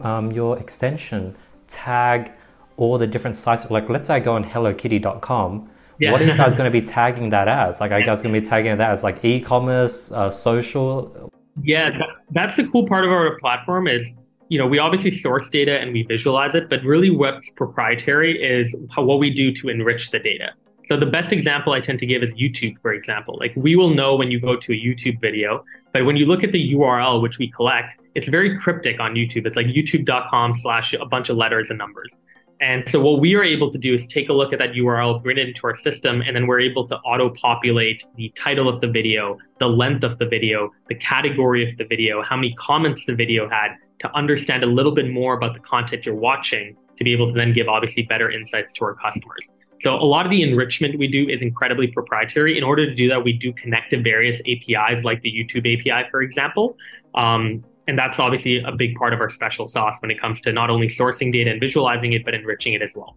um, 0.00 0.30
your 0.32 0.58
extension 0.58 1.36
tag 1.68 2.32
all 2.76 2.98
the 2.98 3.06
different 3.06 3.36
sites? 3.36 3.70
Like, 3.70 3.88
let's 3.88 4.08
say 4.08 4.16
I 4.16 4.20
go 4.20 4.34
on 4.34 4.44
HelloKitty.com. 4.44 5.70
Yeah. 5.98 6.12
What 6.12 6.20
are 6.20 6.24
you 6.24 6.36
guys 6.36 6.54
going 6.54 6.70
to 6.70 6.80
be 6.80 6.86
tagging 6.96 7.30
that 7.30 7.48
as? 7.48 7.80
Like, 7.80 7.90
are 7.92 7.98
you 7.98 8.04
guys 8.04 8.20
going 8.22 8.34
to 8.34 8.40
be 8.40 8.46
tagging 8.46 8.76
that 8.76 8.90
as 8.90 9.02
like 9.02 9.24
e-commerce, 9.24 10.12
uh, 10.12 10.30
social? 10.30 11.30
Yeah, 11.62 11.90
that, 11.90 12.08
that's 12.32 12.56
the 12.56 12.68
cool 12.68 12.86
part 12.86 13.04
of 13.04 13.10
our 13.10 13.38
platform 13.38 13.88
is 13.88 14.12
you 14.48 14.58
know 14.58 14.66
we 14.66 14.78
obviously 14.78 15.10
source 15.10 15.50
data 15.50 15.78
and 15.78 15.92
we 15.92 16.02
visualize 16.02 16.54
it, 16.54 16.68
but 16.68 16.82
really 16.82 17.10
what's 17.10 17.50
proprietary 17.50 18.42
is 18.42 18.74
how, 18.94 19.02
what 19.02 19.18
we 19.18 19.30
do 19.30 19.52
to 19.54 19.68
enrich 19.68 20.10
the 20.10 20.18
data. 20.18 20.52
So 20.86 20.96
the 20.96 21.06
best 21.06 21.32
example 21.32 21.72
I 21.72 21.80
tend 21.80 21.98
to 21.98 22.06
give 22.06 22.22
is 22.22 22.32
YouTube, 22.34 22.76
for 22.80 22.92
example. 22.92 23.36
Like 23.40 23.52
we 23.56 23.74
will 23.74 23.90
know 23.90 24.14
when 24.14 24.30
you 24.30 24.40
go 24.40 24.56
to 24.56 24.72
a 24.72 24.76
YouTube 24.76 25.20
video, 25.20 25.64
but 25.92 26.04
when 26.04 26.16
you 26.16 26.26
look 26.26 26.44
at 26.44 26.52
the 26.52 26.74
URL 26.74 27.20
which 27.20 27.38
we 27.38 27.50
collect, 27.50 28.00
it's 28.14 28.28
very 28.28 28.56
cryptic 28.58 29.00
on 29.00 29.14
YouTube. 29.14 29.46
It's 29.46 29.56
like 29.56 29.66
youtube.com 29.66 30.54
slash 30.54 30.94
a 30.94 31.04
bunch 31.04 31.28
of 31.28 31.36
letters 31.36 31.70
and 31.70 31.78
numbers. 31.78 32.16
And 32.60 32.88
so 32.88 33.00
what 33.00 33.20
we 33.20 33.34
are 33.34 33.44
able 33.44 33.70
to 33.70 33.78
do 33.78 33.92
is 33.92 34.06
take 34.06 34.30
a 34.30 34.32
look 34.32 34.52
at 34.52 34.58
that 34.60 34.70
URL, 34.70 35.22
bring 35.22 35.36
it 35.36 35.48
into 35.48 35.66
our 35.66 35.74
system, 35.74 36.22
and 36.22 36.34
then 36.34 36.46
we're 36.46 36.60
able 36.60 36.88
to 36.88 36.96
auto 36.98 37.30
populate 37.30 38.02
the 38.16 38.32
title 38.34 38.66
of 38.68 38.80
the 38.80 38.86
video, 38.86 39.36
the 39.58 39.66
length 39.66 40.04
of 40.04 40.18
the 40.18 40.26
video, 40.26 40.70
the 40.88 40.94
category 40.94 41.68
of 41.68 41.76
the 41.76 41.84
video, 41.84 42.22
how 42.22 42.36
many 42.36 42.54
comments 42.54 43.04
the 43.04 43.14
video 43.14 43.48
had 43.50 43.76
to 44.00 44.14
understand 44.14 44.62
a 44.62 44.66
little 44.66 44.92
bit 44.92 45.10
more 45.10 45.34
about 45.34 45.54
the 45.54 45.60
content 45.60 46.04
you're 46.04 46.14
watching 46.14 46.76
to 46.96 47.04
be 47.04 47.12
able 47.12 47.28
to 47.28 47.32
then 47.32 47.52
give 47.52 47.68
obviously 47.68 48.02
better 48.02 48.30
insights 48.30 48.72
to 48.74 48.84
our 48.84 48.94
customers. 48.94 49.48
So 49.82 49.94
a 49.94 50.04
lot 50.04 50.24
of 50.24 50.30
the 50.30 50.42
enrichment 50.42 50.98
we 50.98 51.06
do 51.06 51.28
is 51.28 51.42
incredibly 51.42 51.88
proprietary. 51.88 52.56
In 52.56 52.64
order 52.64 52.86
to 52.86 52.94
do 52.94 53.08
that, 53.08 53.22
we 53.22 53.32
do 53.32 53.52
connect 53.52 53.90
to 53.90 54.00
various 54.00 54.40
APIs 54.40 55.04
like 55.04 55.20
the 55.22 55.30
YouTube 55.30 55.66
API, 55.66 56.08
for 56.10 56.22
example. 56.22 56.76
Um, 57.14 57.62
and 57.86 57.98
that's 57.98 58.18
obviously 58.18 58.62
a 58.62 58.72
big 58.72 58.96
part 58.96 59.12
of 59.12 59.20
our 59.20 59.28
special 59.28 59.68
sauce 59.68 59.98
when 60.00 60.10
it 60.10 60.20
comes 60.20 60.40
to 60.42 60.52
not 60.52 60.70
only 60.70 60.88
sourcing 60.88 61.32
data 61.32 61.50
and 61.50 61.60
visualizing 61.60 62.14
it, 62.14 62.24
but 62.24 62.34
enriching 62.34 62.72
it 62.72 62.82
as 62.82 62.92
well. 62.96 63.16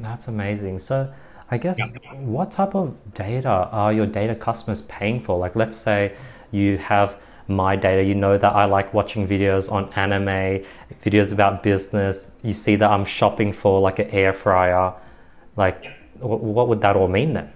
That's 0.00 0.28
amazing. 0.28 0.80
So 0.80 1.12
I 1.50 1.58
guess 1.58 1.78
yeah. 1.78 2.14
what 2.14 2.50
type 2.50 2.74
of 2.74 2.96
data 3.14 3.48
are 3.48 3.92
your 3.92 4.06
data 4.06 4.34
customers 4.34 4.82
paying 4.82 5.20
for? 5.20 5.38
Like 5.38 5.54
let's 5.56 5.76
say 5.76 6.14
you 6.50 6.78
have 6.78 7.18
my 7.48 7.76
data. 7.76 8.02
You 8.02 8.14
know 8.14 8.38
that 8.38 8.52
I 8.54 8.64
like 8.64 8.94
watching 8.94 9.26
videos 9.26 9.70
on 9.70 9.92
anime, 9.94 10.64
videos 11.04 11.32
about 11.32 11.62
business. 11.62 12.32
You 12.42 12.54
see 12.54 12.76
that 12.76 12.90
I'm 12.90 13.04
shopping 13.04 13.52
for 13.52 13.80
like 13.80 13.98
an 13.98 14.08
air 14.10 14.32
fryer. 14.32 14.94
Like, 15.56 15.84
what 16.20 16.68
would 16.68 16.80
that 16.80 16.96
all 16.96 17.08
mean 17.08 17.34
then? 17.34 17.52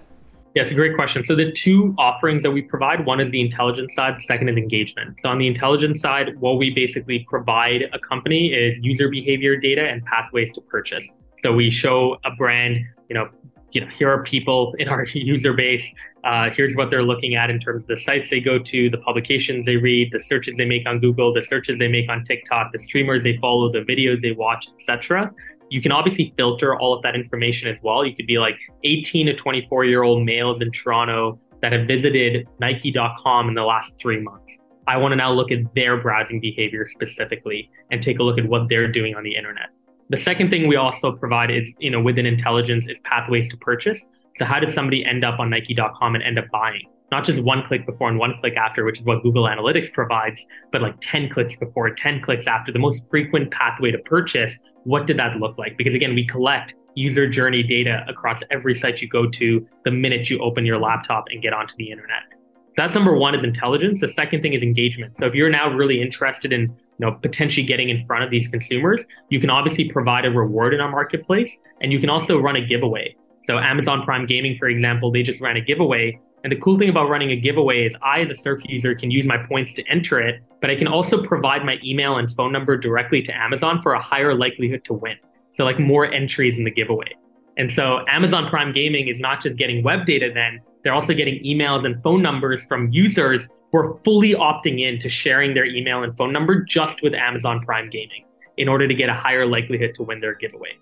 Yeah, 0.54 0.62
it's 0.62 0.70
a 0.70 0.74
great 0.74 0.94
question. 0.94 1.22
So 1.22 1.36
the 1.36 1.52
two 1.52 1.94
offerings 1.98 2.42
that 2.42 2.50
we 2.50 2.62
provide, 2.62 3.04
one 3.04 3.20
is 3.20 3.30
the 3.30 3.42
intelligence 3.42 3.94
side, 3.94 4.16
the 4.16 4.22
second 4.22 4.48
is 4.48 4.56
engagement. 4.56 5.20
So 5.20 5.28
on 5.28 5.36
the 5.36 5.46
intelligence 5.46 6.00
side, 6.00 6.40
what 6.40 6.56
we 6.56 6.70
basically 6.70 7.26
provide 7.28 7.82
a 7.92 7.98
company 7.98 8.54
is 8.54 8.78
user 8.80 9.10
behavior 9.10 9.56
data 9.56 9.82
and 9.82 10.02
pathways 10.06 10.54
to 10.54 10.62
purchase. 10.62 11.12
So 11.40 11.52
we 11.52 11.70
show 11.70 12.16
a 12.24 12.30
brand, 12.30 12.78
you 13.10 13.14
know, 13.14 13.28
you 13.72 13.80
know, 13.80 13.88
here 13.98 14.08
are 14.08 14.22
people 14.22 14.74
in 14.78 14.88
our 14.88 15.04
user 15.14 15.52
base. 15.52 15.94
Uh, 16.24 16.50
here's 16.54 16.74
what 16.74 16.90
they're 16.90 17.02
looking 17.02 17.34
at 17.34 17.50
in 17.50 17.60
terms 17.60 17.82
of 17.82 17.88
the 17.88 17.96
sites 17.96 18.30
they 18.30 18.40
go 18.40 18.58
to, 18.58 18.90
the 18.90 18.98
publications 18.98 19.66
they 19.66 19.76
read, 19.76 20.10
the 20.12 20.20
searches 20.20 20.56
they 20.56 20.64
make 20.64 20.86
on 20.86 20.98
Google, 20.98 21.32
the 21.32 21.42
searches 21.42 21.78
they 21.78 21.88
make 21.88 22.08
on 22.08 22.24
TikTok, 22.24 22.72
the 22.72 22.78
streamers 22.78 23.22
they 23.22 23.36
follow, 23.36 23.70
the 23.70 23.80
videos 23.80 24.20
they 24.22 24.32
watch, 24.32 24.66
etc. 24.68 25.30
You 25.68 25.80
can 25.80 25.92
obviously 25.92 26.32
filter 26.36 26.78
all 26.78 26.94
of 26.94 27.02
that 27.02 27.14
information 27.14 27.68
as 27.68 27.76
well. 27.82 28.04
You 28.04 28.14
could 28.14 28.26
be 28.26 28.38
like 28.38 28.56
18 28.84 29.26
to 29.26 29.34
24 29.34 29.84
year 29.84 30.02
old 30.02 30.24
males 30.24 30.60
in 30.60 30.70
Toronto 30.70 31.40
that 31.62 31.72
have 31.72 31.86
visited 31.86 32.46
Nike.com 32.60 33.48
in 33.48 33.54
the 33.54 33.62
last 33.62 33.98
three 33.98 34.20
months. 34.20 34.58
I 34.88 34.96
want 34.98 35.12
to 35.12 35.16
now 35.16 35.32
look 35.32 35.50
at 35.50 35.58
their 35.74 36.00
browsing 36.00 36.40
behavior 36.40 36.86
specifically 36.86 37.70
and 37.90 38.00
take 38.00 38.20
a 38.20 38.22
look 38.22 38.38
at 38.38 38.46
what 38.46 38.68
they're 38.68 38.90
doing 38.90 39.16
on 39.16 39.24
the 39.24 39.34
internet. 39.34 39.70
The 40.08 40.16
second 40.16 40.50
thing 40.50 40.68
we 40.68 40.76
also 40.76 41.12
provide 41.12 41.50
is, 41.50 41.74
you 41.78 41.90
know, 41.90 42.00
within 42.00 42.26
intelligence 42.26 42.86
is 42.88 43.00
pathways 43.00 43.48
to 43.50 43.56
purchase. 43.56 44.06
So 44.38 44.44
how 44.44 44.60
did 44.60 44.70
somebody 44.70 45.04
end 45.04 45.24
up 45.24 45.40
on 45.40 45.50
Nike.com 45.50 46.14
and 46.14 46.22
end 46.22 46.38
up 46.38 46.44
buying? 46.52 46.82
Not 47.10 47.24
just 47.24 47.40
one 47.40 47.64
click 47.66 47.86
before 47.86 48.08
and 48.08 48.18
one 48.18 48.34
click 48.40 48.56
after, 48.56 48.84
which 48.84 49.00
is 49.00 49.06
what 49.06 49.22
Google 49.22 49.44
Analytics 49.44 49.92
provides, 49.92 50.44
but 50.72 50.82
like 50.82 50.96
10 51.00 51.30
clicks 51.30 51.56
before, 51.56 51.90
10 51.90 52.20
clicks 52.22 52.46
after, 52.46 52.72
the 52.72 52.78
most 52.78 53.08
frequent 53.08 53.50
pathway 53.50 53.90
to 53.90 53.98
purchase. 53.98 54.58
What 54.84 55.06
did 55.06 55.18
that 55.18 55.36
look 55.36 55.56
like? 55.58 55.76
Because 55.76 55.94
again, 55.94 56.14
we 56.14 56.26
collect 56.26 56.74
user 56.94 57.28
journey 57.28 57.62
data 57.62 58.04
across 58.08 58.40
every 58.50 58.74
site 58.74 59.02
you 59.02 59.08
go 59.08 59.28
to 59.28 59.66
the 59.84 59.90
minute 59.90 60.30
you 60.30 60.38
open 60.40 60.64
your 60.64 60.78
laptop 60.78 61.26
and 61.30 61.42
get 61.42 61.52
onto 61.52 61.74
the 61.76 61.90
internet. 61.90 62.22
So 62.30 62.82
that's 62.82 62.94
number 62.94 63.16
one 63.16 63.34
is 63.34 63.44
intelligence. 63.44 64.00
The 64.00 64.08
second 64.08 64.42
thing 64.42 64.54
is 64.54 64.62
engagement. 64.62 65.16
So 65.18 65.26
if 65.26 65.34
you're 65.34 65.50
now 65.50 65.72
really 65.72 66.00
interested 66.00 66.52
in 66.52 66.76
you 66.98 67.06
know, 67.06 67.18
potentially 67.22 67.66
getting 67.66 67.88
in 67.88 68.04
front 68.06 68.24
of 68.24 68.30
these 68.30 68.48
consumers, 68.48 69.04
you 69.28 69.40
can 69.40 69.50
obviously 69.50 69.90
provide 69.90 70.24
a 70.24 70.30
reward 70.30 70.74
in 70.74 70.80
our 70.80 70.90
marketplace 70.90 71.58
and 71.80 71.92
you 71.92 72.00
can 72.00 72.10
also 72.10 72.38
run 72.38 72.56
a 72.56 72.64
giveaway. 72.64 73.14
So 73.44 73.58
Amazon 73.58 74.02
Prime 74.04 74.26
Gaming, 74.26 74.56
for 74.58 74.68
example, 74.68 75.12
they 75.12 75.22
just 75.22 75.40
ran 75.40 75.56
a 75.56 75.60
giveaway. 75.60 76.18
And 76.42 76.52
the 76.52 76.56
cool 76.56 76.78
thing 76.78 76.88
about 76.88 77.08
running 77.08 77.30
a 77.30 77.36
giveaway 77.36 77.84
is 77.84 77.94
I, 78.02 78.20
as 78.20 78.30
a 78.30 78.34
Surf 78.34 78.60
user, 78.64 78.94
can 78.94 79.10
use 79.10 79.26
my 79.26 79.36
points 79.48 79.74
to 79.74 79.84
enter 79.88 80.20
it, 80.20 80.42
but 80.60 80.70
I 80.70 80.76
can 80.76 80.86
also 80.86 81.22
provide 81.22 81.64
my 81.64 81.76
email 81.84 82.16
and 82.16 82.34
phone 82.34 82.52
number 82.52 82.76
directly 82.76 83.22
to 83.22 83.32
Amazon 83.32 83.80
for 83.82 83.94
a 83.94 84.02
higher 84.02 84.34
likelihood 84.34 84.84
to 84.86 84.94
win. 84.94 85.16
So 85.54 85.64
like 85.64 85.78
more 85.78 86.12
entries 86.12 86.58
in 86.58 86.64
the 86.64 86.70
giveaway. 86.70 87.14
And 87.56 87.72
so 87.72 88.04
Amazon 88.08 88.48
Prime 88.50 88.72
Gaming 88.72 89.08
is 89.08 89.18
not 89.18 89.42
just 89.42 89.58
getting 89.58 89.82
web 89.82 90.06
data 90.06 90.30
then, 90.32 90.60
they're 90.86 90.94
also 90.94 91.14
getting 91.14 91.42
emails 91.42 91.84
and 91.84 92.00
phone 92.02 92.22
numbers 92.22 92.64
from 92.66 92.92
users 92.92 93.48
who 93.72 93.78
are 93.78 93.98
fully 94.04 94.34
opting 94.34 94.80
in 94.80 94.98
to 95.00 95.08
sharing 95.08 95.54
their 95.54 95.64
email 95.64 96.02
and 96.02 96.16
phone 96.16 96.32
number 96.32 96.62
just 96.62 97.02
with 97.02 97.14
Amazon 97.14 97.60
Prime 97.64 97.90
Gaming 97.90 98.24
in 98.56 98.68
order 98.68 98.88
to 98.88 98.94
get 98.94 99.08
a 99.08 99.14
higher 99.14 99.46
likelihood 99.46 99.94
to 99.96 100.02
win 100.02 100.20
their 100.20 100.34
giveaway. 100.34 100.78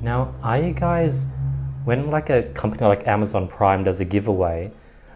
Now, 0.00 0.34
are 0.42 0.58
you 0.58 0.72
guys, 0.72 1.26
when 1.84 2.10
like 2.10 2.30
a 2.30 2.42
company 2.54 2.86
like 2.86 3.06
Amazon 3.06 3.48
Prime 3.48 3.84
does 3.84 4.00
a 4.00 4.04
giveaway, 4.04 4.70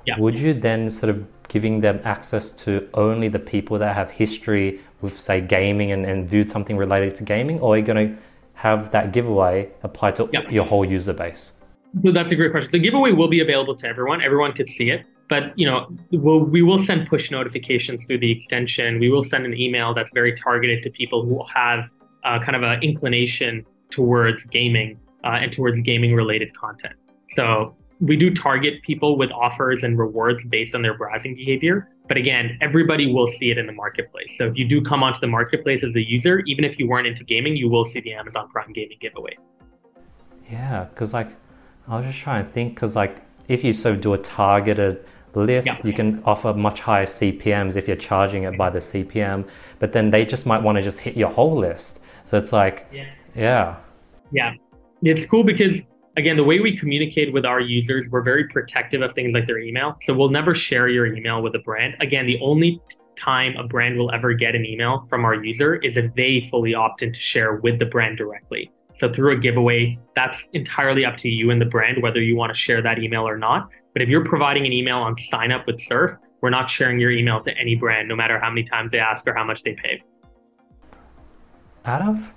yeah. 0.07 0.19
would 0.19 0.39
you 0.39 0.55
then 0.55 0.91
sort 0.91 1.11
of 1.11 1.27
giving 1.49 1.81
them 1.81 2.01
access 2.05 2.53
to 2.53 2.89
only 2.95 3.29
the 3.29 3.39
people 3.39 3.79
that 3.79 3.95
have 3.95 4.11
history 4.11 4.81
with, 5.03 5.19
say, 5.19 5.41
gaming 5.41 5.93
and, 5.93 6.07
and 6.07 6.29
viewed 6.29 6.51
something 6.51 6.77
related 6.77 7.15
to 7.17 7.25
gaming, 7.25 7.61
or 7.61 7.75
are 7.75 7.79
you 7.79 7.85
going 7.85 8.09
to 8.09 8.23
have 8.55 8.91
that 8.93 9.13
giveaway 9.13 9.69
apply 9.83 10.13
to 10.13 10.29
yeah. 10.33 10.49
your 10.49 10.65
whole 10.65 10.85
user 10.85 11.13
base? 11.13 11.53
So 12.03 12.11
that's 12.11 12.33
a 12.33 12.37
great 12.37 12.53
question. 12.53 12.71
The 12.73 12.79
giveaway 12.79 13.13
will 13.13 13.29
be 13.29 13.41
available 13.41 13.77
to 13.77 13.87
everyone. 13.87 14.23
Everyone 14.23 14.53
could 14.53 14.71
see 14.71 14.91
it 14.91 15.05
but 15.33 15.59
you 15.59 15.65
know 15.65 15.89
we'll, 16.11 16.41
we 16.41 16.61
will 16.61 16.79
send 16.79 17.09
push 17.09 17.31
notifications 17.31 18.05
through 18.05 18.19
the 18.19 18.31
extension. 18.31 19.01
We 19.01 19.09
will 19.09 19.23
send 19.23 19.47
an 19.47 19.57
email 19.57 19.95
that's 19.95 20.13
very 20.13 20.35
targeted 20.37 20.83
to 20.83 20.91
people 20.91 21.25
who 21.25 21.43
have 21.55 21.89
uh, 22.23 22.39
kind 22.41 22.55
of 22.55 22.63
an 22.63 22.83
inclination 22.83 23.65
towards 23.89 24.45
gaming 24.45 25.01
uh, 25.25 25.41
and 25.43 25.51
towards 25.51 25.81
gaming 25.81 26.15
related 26.15 26.55
content. 26.55 26.97
So 27.31 27.75
we 27.99 28.15
do 28.15 28.29
target 28.35 28.83
people 28.83 29.17
with 29.17 29.33
offers 29.33 29.83
and 29.83 29.99
rewards 29.99 30.45
based 30.45 30.75
on 30.75 30.83
their 30.83 30.99
browsing 30.99 31.35
behavior. 31.35 31.89
But 32.09 32.19
again 32.19 32.59
everybody 32.61 33.11
will 33.11 33.27
see 33.27 33.51
it 33.51 33.57
in 33.57 33.67
the 33.67 33.73
marketplace. 33.73 34.37
So 34.37 34.49
if 34.49 34.59
you 34.59 34.69
do 34.69 34.83
come 34.83 35.03
onto 35.03 35.21
the 35.21 35.33
marketplace 35.39 35.83
as 35.83 35.95
a 35.95 36.07
user 36.07 36.41
even 36.41 36.63
if 36.63 36.79
you 36.79 36.87
weren't 36.87 37.07
into 37.07 37.25
gaming 37.25 37.57
you 37.57 37.71
will 37.71 37.87
see 37.87 38.01
the 38.01 38.13
amazon 38.13 38.51
prime 38.51 38.75
gaming 38.75 38.99
giveaway. 39.01 39.39
Yeah 40.51 40.85
because 40.91 41.15
like 41.15 41.31
i 41.89 41.97
was 41.97 42.05
just 42.05 42.19
trying 42.19 42.45
to 42.45 42.51
think 42.51 42.75
because 42.75 42.95
like 42.95 43.15
if 43.49 43.65
you 43.65 43.73
sort 43.73 43.95
of 43.95 44.01
do 44.03 44.13
a 44.13 44.19
targeted 44.19 45.03
list. 45.35 45.67
Yeah. 45.67 45.77
You 45.85 45.93
can 45.93 46.23
offer 46.25 46.53
much 46.53 46.81
higher 46.81 47.07
CPMs 47.07 47.77
if 47.77 47.87
you're 47.87 47.97
charging 47.97 48.45
it 48.45 48.57
by 48.57 48.71
the 48.71 48.79
CPM, 48.79 49.49
but 49.79 49.93
then 49.93 50.11
they 50.11 50.25
just 50.25 50.47
might 50.47 50.63
want 50.63 50.77
to 50.77 50.83
just 50.83 51.01
hit 51.01 51.17
your 51.17 51.31
whole 51.31 51.57
list. 51.57 52.01
So 52.25 52.39
it's 52.39 52.53
like, 52.53 52.87
yeah. 52.93 53.07
Yeah. 53.35 53.77
Yeah. 54.31 54.55
It's 55.03 55.27
cool 55.27 55.45
because 55.45 55.81
again, 56.17 56.37
the 56.37 56.45
way 56.45 56.61
we 56.61 56.77
communicate 56.77 57.33
with 57.33 57.45
our 57.45 57.61
users, 57.61 58.09
we're 58.11 58.23
very 58.23 58.47
protective 58.49 59.03
of 59.03 59.15
things 59.15 59.33
like 59.33 59.47
their 59.47 59.59
email. 59.59 59.97
So 60.03 60.15
we'll 60.15 60.31
never 60.31 60.55
share 60.55 60.89
your 60.89 61.07
email 61.07 61.43
with 61.43 61.55
a 61.55 61.61
brand. 61.61 61.95
Again, 62.01 62.27
the 62.27 62.39
only 62.41 62.81
time 63.17 63.57
a 63.57 63.65
brand 63.65 63.99
will 63.99 64.13
ever 64.13 64.33
get 64.33 64.55
an 64.55 64.65
email 64.65 65.07
from 65.09 65.25
our 65.25 65.35
user 65.35 65.77
is 65.77 65.97
if 65.97 66.15
they 66.15 66.49
fully 66.51 66.75
opt 66.75 67.03
in 67.03 67.13
to 67.13 67.21
share 67.21 67.57
with 67.57 67.79
the 67.79 67.87
brand 67.87 68.19
directly. 68.19 68.71
So 68.95 69.11
through 69.11 69.37
a 69.37 69.41
giveaway, 69.41 69.99
that's 70.15 70.47
entirely 70.53 71.05
up 71.05 71.17
to 71.19 71.29
you 71.31 71.51
and 71.51 71.61
the 71.61 71.67
brand 71.67 72.03
whether 72.03 72.21
you 72.21 72.37
want 72.37 72.51
to 72.51 72.59
share 72.59 72.83
that 72.83 72.99
email 72.99 73.27
or 73.27 73.39
not. 73.39 73.69
But 73.93 74.03
if 74.03 74.09
you're 74.09 74.25
providing 74.25 74.67
an 74.67 74.73
email 74.73 74.99
on 74.99 75.17
sign 75.19 75.53
up 75.53 75.67
with 75.67 75.81
Surf, 75.81 76.19
we're 76.41 76.51
not 76.51 76.71
sharing 76.71 76.99
your 76.99 77.11
email 77.11 77.43
to 77.43 77.57
any 77.57 77.77
brand, 77.77 78.09
no 78.09 78.17
matter 78.17 78.39
how 78.39 78.51
many 78.51 78.65
times 78.65 78.93
they 78.93 78.99
ask 78.99 79.27
or 79.27 79.35
how 79.35 79.45
much 79.45 79.63
they 79.63 79.75
pay. 79.75 80.03
Out 81.85 82.03
of 82.03 82.33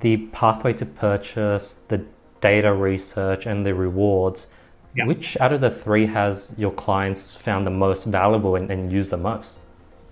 the 0.00 0.16
pathway 0.28 0.72
to 0.74 0.86
purchase, 0.86 1.74
the 1.88 2.04
data 2.40 2.72
research, 2.72 3.46
and 3.46 3.64
the 3.64 3.74
rewards, 3.74 4.48
yeah. 4.96 5.06
which 5.06 5.36
out 5.40 5.52
of 5.52 5.60
the 5.60 5.70
three 5.70 6.06
has 6.06 6.54
your 6.58 6.72
clients 6.72 7.34
found 7.34 7.66
the 7.66 7.70
most 7.70 8.04
valuable 8.04 8.56
and, 8.56 8.70
and 8.70 8.92
used 8.92 9.10
the 9.10 9.16
most? 9.16 9.60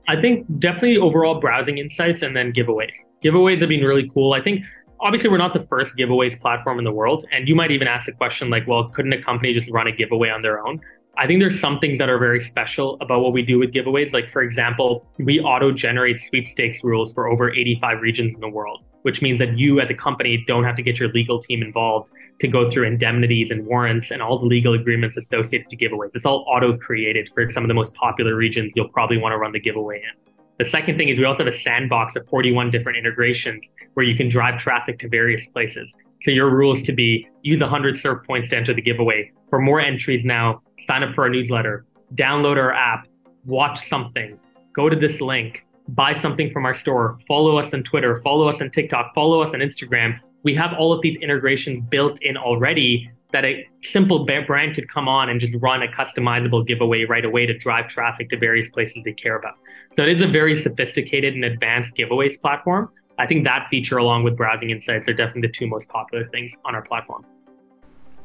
I 0.09 0.20
think 0.20 0.47
definitely 0.59 0.99
overall 0.99 1.40
browsing 1.40 1.79
insights 1.79 2.23
and 2.23 2.37
then 2.37 2.53
giveaways. 2.53 2.94
Giveaways 3.25 3.61
have 3.61 3.68
been 3.68 3.85
really 3.85 4.11
cool. 4.12 4.35
I 4.35 4.42
think 4.42 4.62
obviously 5.01 5.31
we're 5.31 5.39
not 5.39 5.55
the 5.55 5.67
first 5.69 5.97
giveaways 5.97 6.39
platform 6.41 6.79
in 6.79 6.85
the 6.85 6.93
world 6.93 7.27
and 7.33 7.49
you 7.49 7.55
might 7.55 7.71
even 7.71 7.89
ask 7.89 8.07
the 8.07 8.13
question 8.13 8.51
like 8.51 8.67
well 8.67 8.89
couldn't 8.91 9.13
a 9.13 9.23
company 9.23 9.53
just 9.55 9.71
run 9.71 9.87
a 9.87 9.93
giveaway 9.93 10.31
on 10.31 10.43
their 10.43 10.65
own? 10.67 10.81
I 11.17 11.29
think 11.29 11.41
there's 11.41 11.61
some 11.61 11.79
things 11.79 11.99
that 11.99 12.09
are 12.09 12.19
very 12.19 12.41
special 12.41 12.99
about 13.01 13.21
what 13.21 13.33
we 13.33 13.43
do 13.43 13.57
with 13.57 13.73
giveaways. 13.73 14.13
Like 14.13 14.31
for 14.33 14.43
example 14.43 15.07
we 15.19 15.41
auto 15.41 15.73
generate 15.73 16.21
sweepstakes 16.21 16.83
rules 16.83 17.13
for 17.13 17.29
over 17.29 17.53
85 17.53 18.01
regions 18.01 18.35
in 18.35 18.41
the 18.41 18.49
world 18.49 18.85
which 19.05 19.21
means 19.21 19.39
that 19.39 19.59
you 19.59 19.81
as 19.81 19.91
a 19.91 19.95
company 19.95 20.43
don't 20.47 20.65
have 20.65 20.77
to 20.77 20.83
get 20.83 20.99
your 20.99 21.11
legal 21.11 21.39
team 21.39 21.63
involved 21.63 22.11
to 22.41 22.49
go 22.49 22.71
through 22.71 22.87
indemnities 22.87 23.51
and 23.51 23.67
warrants 23.67 24.11
and 24.11 24.23
all 24.23 24.39
the 24.39 24.47
legal 24.47 24.73
agreements 24.73 25.19
associated 25.19 25.69
to 25.69 25.77
giveaways. 25.77 26.11
It's 26.15 26.25
all 26.25 26.43
auto 26.49 26.75
created 26.79 27.29
for 27.35 27.51
some 27.51 27.63
of 27.63 27.69
the 27.69 27.75
most 27.75 27.95
popular 27.95 28.35
regions 28.35 28.73
you'll 28.75 28.89
probably 28.89 29.19
want 29.19 29.35
to 29.35 29.37
run 29.37 29.53
the 29.53 29.61
giveaway 29.61 29.99
in 29.99 30.34
the 30.59 30.64
second 30.64 30.97
thing 30.99 31.09
is 31.09 31.19
we 31.19 31.25
also 31.25 31.45
have 31.45 31.53
a 31.53 31.57
sandbox 31.57 32.14
of 32.14 32.29
41 32.29 32.71
different 32.71 32.97
integrations 32.97 33.73
where 33.95 34.07
you 34.07 34.17
can 34.17 34.29
drive 34.29 34.57
traffic 34.57 34.99
to 35.01 35.09
various 35.09 35.49
places. 35.49 35.93
So 36.23 36.31
your 36.31 36.55
rules 36.55 36.81
could 36.83 36.95
be 36.97 37.29
use 37.43 37.61
100 37.61 37.97
surf 37.97 38.25
points 38.27 38.51
to 38.51 38.57
enter 38.57 38.73
the 38.73 38.81
giveaway. 38.81 39.33
For 39.51 39.61
more 39.61 39.81
entries 39.81 40.25
now, 40.25 40.62
sign 40.79 41.03
up 41.03 41.14
for 41.14 41.25
our 41.25 41.31
newsletter, 41.31 41.85
download 42.14 42.57
our 42.57 42.73
app, 42.73 43.09
watch 43.45 43.87
something, 43.88 44.38
go 44.73 44.88
to 44.88 44.97
this 44.97 45.21
link, 45.21 45.64
buy 45.88 46.12
something 46.12 46.51
from 46.53 46.64
our 46.67 46.75
store, 46.75 47.19
follow 47.27 47.59
us 47.59 47.75
on 47.75 47.83
Twitter, 47.83 48.21
follow 48.23 48.49
us 48.49 48.62
on 48.62 48.71
TikTok, 48.71 49.12
follow 49.14 49.43
us 49.43 49.55
on 49.55 49.61
Instagram. 49.61 50.19
We 50.45 50.55
have 50.55 50.73
all 50.79 50.93
of 50.93 51.03
these 51.03 51.17
integrations 51.17 51.81
built 51.81 52.23
in 52.23 52.37
already 52.37 53.11
that 53.35 53.44
a 53.44 53.68
simple 53.83 54.25
brand 54.25 54.77
could 54.77 54.88
come 54.88 55.09
on 55.09 55.29
and 55.29 55.40
just 55.40 55.57
run 55.61 55.83
a 55.83 55.88
customizable 55.88 56.64
giveaway 56.64 57.05
right 57.05 57.25
away 57.25 57.44
to 57.47 57.59
drive 57.59 57.88
traffic 57.88 58.31
to 58.31 58.38
various 58.38 58.68
places 58.70 59.03
they 59.05 59.12
care 59.12 59.37
about. 59.37 59.55
So 59.92 60.05
it 60.05 60.09
is 60.09 60.20
a 60.20 60.29
very 60.29 60.55
sophisticated 60.55 61.35
and 61.35 61.44
advanced 61.44 61.97
giveaways 61.97 62.40
platform. 62.40 62.90
I 63.18 63.27
think 63.27 63.44
that 63.44 63.66
feature, 63.70 63.99
along 63.99 64.23
with 64.23 64.37
browsing 64.37 64.70
insights, 64.70 65.09
are 65.09 65.12
definitely 65.12 65.49
the 65.49 65.53
two 65.53 65.66
most 65.66 65.88
popular 65.88 66.29
things 66.29 66.57
on 66.64 66.77
our 66.77 66.83
platform. 66.83 67.27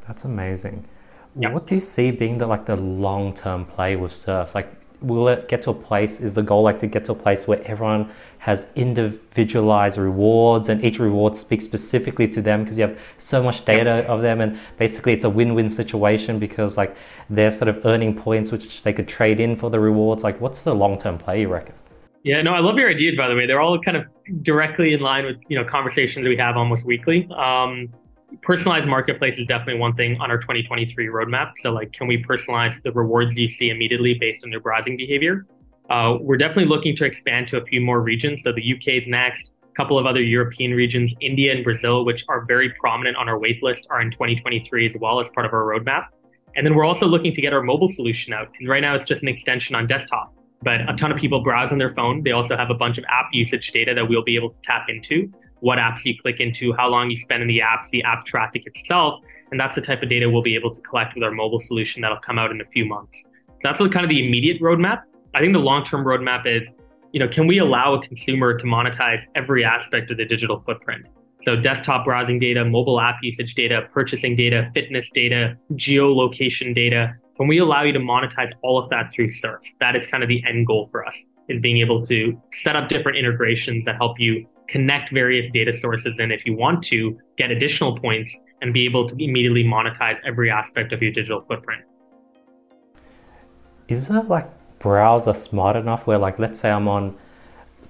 That's 0.06 0.24
amazing. 0.24 0.86
Yep. 1.40 1.52
What 1.54 1.66
do 1.66 1.74
you 1.74 1.80
see 1.80 2.12
being 2.12 2.38
the 2.38 2.46
like 2.46 2.66
the 2.66 2.76
long 2.76 3.32
term 3.32 3.66
play 3.66 3.96
with 3.96 4.14
Surf? 4.14 4.54
Like, 4.54 4.72
will 5.02 5.28
it 5.28 5.48
get 5.48 5.62
to 5.62 5.70
a 5.70 5.74
place? 5.74 6.20
Is 6.20 6.34
the 6.34 6.42
goal 6.42 6.62
like 6.62 6.78
to 6.80 6.86
get 6.86 7.04
to 7.06 7.12
a 7.12 7.14
place 7.14 7.46
where 7.46 7.62
everyone 7.66 8.10
has 8.38 8.68
individualized 8.74 9.98
rewards 9.98 10.68
and 10.68 10.82
each 10.84 10.98
reward 10.98 11.36
speaks 11.36 11.64
specifically 11.64 12.26
to 12.28 12.40
them 12.40 12.64
because 12.64 12.78
you 12.78 12.86
have 12.86 12.98
so 13.18 13.42
much 13.42 13.64
data 13.64 14.06
of 14.06 14.22
them 14.22 14.40
and 14.40 14.58
basically 14.78 15.12
it's 15.12 15.24
a 15.24 15.30
win-win 15.30 15.68
situation 15.68 16.38
because 16.38 16.76
like 16.78 16.96
they're 17.28 17.50
sort 17.50 17.68
of 17.68 17.84
earning 17.84 18.16
points 18.16 18.50
which 18.50 18.82
they 18.82 18.92
could 18.92 19.06
trade 19.06 19.40
in 19.40 19.56
for 19.56 19.70
the 19.70 19.78
rewards. 19.78 20.24
Like, 20.24 20.40
what's 20.40 20.62
the 20.62 20.74
long-term 20.74 21.18
play 21.18 21.42
you 21.42 21.48
reckon? 21.48 21.74
Yeah, 22.22 22.42
no, 22.42 22.52
I 22.52 22.60
love 22.60 22.76
your 22.76 22.90
ideas. 22.90 23.16
By 23.16 23.28
the 23.28 23.34
way, 23.34 23.46
they're 23.46 23.60
all 23.60 23.80
kind 23.80 23.96
of 23.96 24.04
directly 24.42 24.92
in 24.92 25.00
line 25.00 25.24
with 25.24 25.36
you 25.48 25.58
know 25.58 25.64
conversations 25.64 26.26
we 26.26 26.36
have 26.36 26.56
almost 26.56 26.84
weekly. 26.84 27.26
Um, 27.34 27.88
personalized 28.42 28.88
marketplace 28.88 29.38
is 29.38 29.46
definitely 29.46 29.80
one 29.80 29.94
thing 29.94 30.20
on 30.20 30.30
our 30.30 30.38
2023 30.38 31.08
roadmap. 31.08 31.52
So, 31.58 31.70
like, 31.70 31.92
can 31.92 32.06
we 32.06 32.22
personalize 32.22 32.80
the 32.82 32.92
rewards 32.92 33.36
you 33.36 33.48
see 33.48 33.70
immediately 33.70 34.14
based 34.14 34.44
on 34.44 34.50
their 34.50 34.60
browsing 34.60 34.96
behavior? 34.96 35.46
Uh, 35.88 36.16
we're 36.20 36.36
definitely 36.36 36.66
looking 36.66 36.94
to 36.96 37.04
expand 37.04 37.48
to 37.48 37.58
a 37.58 37.64
few 37.64 37.80
more 37.80 38.00
regions. 38.00 38.42
So, 38.42 38.52
the 38.52 38.74
UK 38.74 39.02
is 39.02 39.06
next. 39.06 39.52
A 39.70 39.72
couple 39.74 39.98
of 39.98 40.06
other 40.06 40.22
European 40.22 40.72
regions, 40.72 41.14
India 41.20 41.52
and 41.52 41.64
Brazil, 41.64 42.04
which 42.04 42.24
are 42.28 42.44
very 42.44 42.70
prominent 42.80 43.16
on 43.16 43.28
our 43.28 43.38
waitlist, 43.38 43.82
are 43.90 44.00
in 44.00 44.10
2023 44.10 44.86
as 44.86 44.96
well 45.00 45.20
as 45.20 45.30
part 45.30 45.46
of 45.46 45.52
our 45.52 45.64
roadmap. 45.64 46.06
And 46.56 46.66
then 46.66 46.74
we're 46.74 46.84
also 46.84 47.06
looking 47.06 47.32
to 47.32 47.40
get 47.40 47.52
our 47.52 47.62
mobile 47.62 47.88
solution 47.88 48.32
out 48.32 48.50
because 48.52 48.66
right 48.66 48.80
now 48.80 48.96
it's 48.96 49.06
just 49.06 49.22
an 49.22 49.28
extension 49.28 49.76
on 49.76 49.86
desktop. 49.86 50.34
But 50.62 50.82
a 50.90 50.94
ton 50.94 51.10
of 51.10 51.18
people 51.18 51.42
browse 51.42 51.72
on 51.72 51.78
their 51.78 51.94
phone. 51.94 52.22
They 52.22 52.32
also 52.32 52.56
have 52.56 52.68
a 52.68 52.74
bunch 52.74 52.98
of 52.98 53.04
app 53.04 53.28
usage 53.32 53.70
data 53.70 53.94
that 53.94 54.08
we'll 54.08 54.24
be 54.24 54.36
able 54.36 54.50
to 54.50 54.58
tap 54.62 54.88
into 54.88 55.32
what 55.60 55.78
apps 55.78 56.04
you 56.04 56.14
click 56.20 56.40
into, 56.40 56.72
how 56.74 56.88
long 56.88 57.10
you 57.10 57.16
spend 57.16 57.42
in 57.42 57.48
the 57.48 57.60
apps, 57.60 57.88
the 57.90 58.02
app 58.02 58.24
traffic 58.24 58.62
itself. 58.66 59.20
And 59.50 59.58
that's 59.58 59.74
the 59.74 59.80
type 59.80 60.02
of 60.02 60.08
data 60.08 60.28
we'll 60.28 60.42
be 60.42 60.54
able 60.54 60.74
to 60.74 60.80
collect 60.82 61.14
with 61.14 61.24
our 61.24 61.30
mobile 61.30 61.60
solution 61.60 62.02
that'll 62.02 62.18
come 62.18 62.38
out 62.38 62.50
in 62.50 62.60
a 62.60 62.66
few 62.66 62.84
months. 62.84 63.24
That's 63.62 63.78
kind 63.78 64.04
of 64.04 64.08
the 64.08 64.26
immediate 64.26 64.60
roadmap. 64.60 65.02
I 65.34 65.40
think 65.40 65.52
the 65.52 65.60
long-term 65.60 66.04
roadmap 66.04 66.46
is, 66.46 66.68
you 67.12 67.20
know, 67.20 67.28
can 67.28 67.46
we 67.46 67.58
allow 67.58 67.94
a 67.94 68.00
consumer 68.00 68.56
to 68.56 68.64
monetize 68.64 69.22
every 69.34 69.64
aspect 69.64 70.10
of 70.10 70.16
the 70.16 70.24
digital 70.24 70.60
footprint? 70.60 71.06
So 71.42 71.56
desktop 71.56 72.04
browsing 72.04 72.38
data, 72.38 72.64
mobile 72.64 73.00
app 73.00 73.16
usage 73.22 73.54
data, 73.54 73.88
purchasing 73.92 74.36
data, 74.36 74.70
fitness 74.74 75.10
data, 75.10 75.56
geolocation 75.72 76.74
data. 76.74 77.14
Can 77.36 77.48
we 77.48 77.58
allow 77.58 77.82
you 77.82 77.92
to 77.92 77.98
monetize 77.98 78.52
all 78.62 78.78
of 78.78 78.88
that 78.90 79.10
through 79.12 79.30
Surf? 79.30 79.62
That 79.80 79.96
is 79.96 80.06
kind 80.06 80.22
of 80.22 80.28
the 80.28 80.42
end 80.46 80.66
goal 80.66 80.88
for 80.90 81.06
us, 81.06 81.24
is 81.48 81.58
being 81.58 81.78
able 81.78 82.04
to 82.06 82.40
set 82.52 82.76
up 82.76 82.88
different 82.88 83.16
integrations 83.16 83.86
that 83.86 83.96
help 83.96 84.20
you 84.20 84.46
connect 84.70 85.10
various 85.12 85.50
data 85.50 85.72
sources 85.72 86.18
and 86.18 86.32
if 86.32 86.46
you 86.46 86.56
want 86.56 86.82
to 86.84 87.18
get 87.36 87.50
additional 87.50 87.98
points 87.98 88.38
and 88.62 88.72
be 88.72 88.84
able 88.84 89.08
to 89.08 89.14
immediately 89.22 89.64
monetize 89.64 90.18
every 90.24 90.50
aspect 90.50 90.92
of 90.92 91.02
your 91.02 91.12
digital 91.12 91.40
footprint. 91.42 91.82
Is 93.88 94.08
there 94.08 94.22
like 94.22 94.48
browser 94.78 95.34
smart 95.34 95.76
enough 95.76 96.06
where 96.06 96.18
like 96.18 96.38
let's 96.38 96.58
say 96.58 96.70
i'm 96.70 96.88
on 96.88 97.14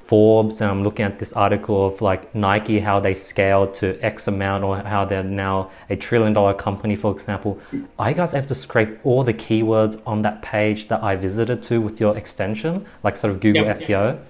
forbes 0.05 0.61
and 0.61 0.69
i'm 0.69 0.83
looking 0.83 1.05
at 1.05 1.21
this 1.21 1.33
article 1.35 1.87
of 1.87 2.03
like 2.03 2.35
nike 2.35 2.81
how 2.81 2.99
they 2.99 3.15
scaled 3.15 3.73
to 3.73 3.97
x 4.05 4.27
amount 4.27 4.65
or 4.65 4.77
how 4.79 5.05
they're 5.05 5.23
now 5.23 5.71
a 5.89 5.95
trillion 5.95 6.33
dollar 6.33 6.53
company 6.53 6.97
for 6.97 7.13
example. 7.13 7.61
Are 7.97 8.11
you 8.11 8.17
guys 8.17 8.35
able 8.35 8.49
to 8.49 8.57
scrape 8.57 8.99
all 9.05 9.23
the 9.23 9.33
keywords 9.33 10.03
on 10.05 10.23
that 10.23 10.43
page 10.43 10.89
that 10.89 11.01
i 11.03 11.15
visited 11.15 11.63
to 11.65 11.81
with 11.81 12.01
your 12.01 12.17
extension? 12.17 12.85
Like 13.05 13.17
sort 13.17 13.33
of 13.33 13.41
google 13.41 13.65
yep. 13.65 13.77
seo 13.77 14.21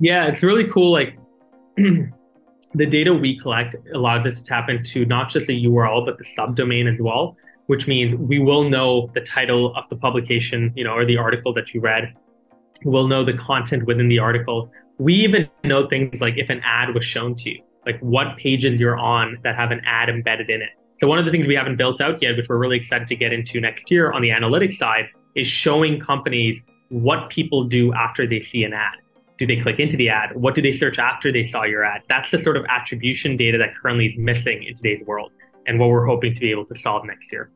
yeah 0.00 0.26
it's 0.26 0.42
really 0.42 0.66
cool 0.68 0.92
like 0.92 1.16
the 2.74 2.86
data 2.86 3.14
we 3.14 3.38
collect 3.38 3.76
allows 3.94 4.26
us 4.26 4.34
to 4.34 4.44
tap 4.44 4.68
into 4.68 5.04
not 5.04 5.30
just 5.30 5.46
the 5.46 5.64
URL, 5.64 6.04
but 6.04 6.18
the 6.18 6.24
subdomain 6.24 6.90
as 6.90 7.00
well, 7.00 7.36
which 7.66 7.86
means 7.86 8.14
we 8.14 8.38
will 8.38 8.68
know 8.68 9.10
the 9.14 9.20
title 9.20 9.74
of 9.76 9.88
the 9.88 9.96
publication, 9.96 10.72
you 10.74 10.84
know, 10.84 10.92
or 10.92 11.04
the 11.04 11.16
article 11.16 11.52
that 11.54 11.72
you 11.74 11.80
read. 11.80 12.14
We'll 12.84 13.08
know 13.08 13.24
the 13.24 13.34
content 13.34 13.84
within 13.84 14.08
the 14.08 14.18
article. 14.18 14.70
We 14.98 15.14
even 15.14 15.48
know 15.64 15.88
things 15.88 16.20
like 16.20 16.34
if 16.36 16.50
an 16.50 16.60
ad 16.64 16.94
was 16.94 17.04
shown 17.04 17.36
to 17.36 17.50
you, 17.50 17.62
like 17.86 17.98
what 18.00 18.36
pages 18.36 18.78
you're 18.78 18.98
on 18.98 19.38
that 19.44 19.56
have 19.56 19.70
an 19.70 19.80
ad 19.84 20.08
embedded 20.08 20.50
in 20.50 20.62
it. 20.62 20.70
So 21.00 21.08
one 21.08 21.18
of 21.18 21.24
the 21.24 21.30
things 21.30 21.46
we 21.46 21.54
haven't 21.54 21.76
built 21.76 22.00
out 22.00 22.22
yet, 22.22 22.36
which 22.36 22.48
we're 22.48 22.58
really 22.58 22.76
excited 22.76 23.08
to 23.08 23.16
get 23.16 23.32
into 23.32 23.60
next 23.60 23.90
year 23.90 24.12
on 24.12 24.22
the 24.22 24.28
analytics 24.28 24.74
side, 24.74 25.06
is 25.34 25.48
showing 25.48 26.00
companies 26.00 26.62
what 26.90 27.30
people 27.30 27.64
do 27.64 27.92
after 27.94 28.26
they 28.26 28.38
see 28.38 28.64
an 28.64 28.72
ad 28.72 29.01
do 29.46 29.56
they 29.56 29.60
click 29.60 29.80
into 29.80 29.96
the 29.96 30.08
ad? 30.08 30.36
What 30.36 30.54
do 30.54 30.62
they 30.62 30.70
search 30.70 31.00
after 31.00 31.32
they 31.32 31.42
saw 31.42 31.64
your 31.64 31.84
ad? 31.84 32.02
That's 32.08 32.30
the 32.30 32.38
sort 32.38 32.56
of 32.56 32.64
attribution 32.68 33.36
data 33.36 33.58
that 33.58 33.74
currently 33.74 34.06
is 34.06 34.16
missing 34.16 34.62
in 34.62 34.74
today's 34.74 35.04
world 35.04 35.32
and 35.66 35.80
what 35.80 35.88
we're 35.88 36.06
hoping 36.06 36.32
to 36.32 36.40
be 36.40 36.52
able 36.52 36.64
to 36.66 36.76
solve 36.76 37.04
next 37.04 37.32
year. 37.32 37.50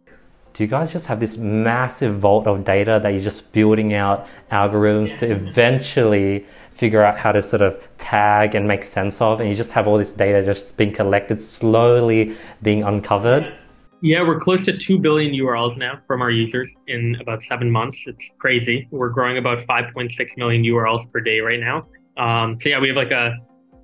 Do 0.53 0.65
you 0.65 0.69
guys 0.69 0.93
just 0.93 1.07
have 1.07 1.21
this 1.21 1.37
massive 1.37 2.19
vault 2.19 2.49
of 2.49 2.65
data 2.65 2.99
that 3.01 3.11
you're 3.11 3.23
just 3.23 3.53
building 3.53 3.95
out 3.95 4.27
algorithms 4.51 5.17
to 5.21 5.31
eventually 5.31 6.45
figure 6.73 7.05
out 7.05 7.19
how 7.19 7.31
to 7.31 7.41
sort 7.41 7.63
of 7.63 7.81
tag 7.99 8.57
and 8.57 8.67
make 8.67 8.83
sense 8.83 9.21
of? 9.21 9.39
And 9.39 9.49
you 9.49 9.55
just 9.55 9.71
have 9.71 9.87
all 9.87 9.97
this 9.97 10.13
data 10.13 10.45
just 10.45 10.77
being 10.77 10.93
collected, 10.93 11.41
slowly 11.41 12.37
being 12.63 12.83
uncovered? 12.83 13.55
Yeah, 14.03 14.23
we're 14.27 14.39
close 14.39 14.65
to 14.67 14.77
2 14.77 14.99
billion 14.99 15.33
URLs 15.33 15.79
now 15.79 16.01
from 16.07 16.21
our 16.21 16.31
users 16.31 16.75
in 16.87 17.17
about 17.21 17.43
seven 17.43 17.71
months. 17.71 18.05
It's 18.07 18.33
crazy. 18.39 18.87
We're 18.91 19.09
growing 19.09 19.39
about 19.39 19.67
5.6 19.67 20.37
million 20.37 20.63
URLs 20.65 21.11
per 21.11 21.21
day 21.21 21.41
right 21.41 21.61
now. 21.61 21.87
Um, 22.19 22.61
so 22.61 22.69
yeah, 22.69 22.79
we 22.79 22.89
have 22.89 22.97
like 22.97 23.11
a, 23.11 23.35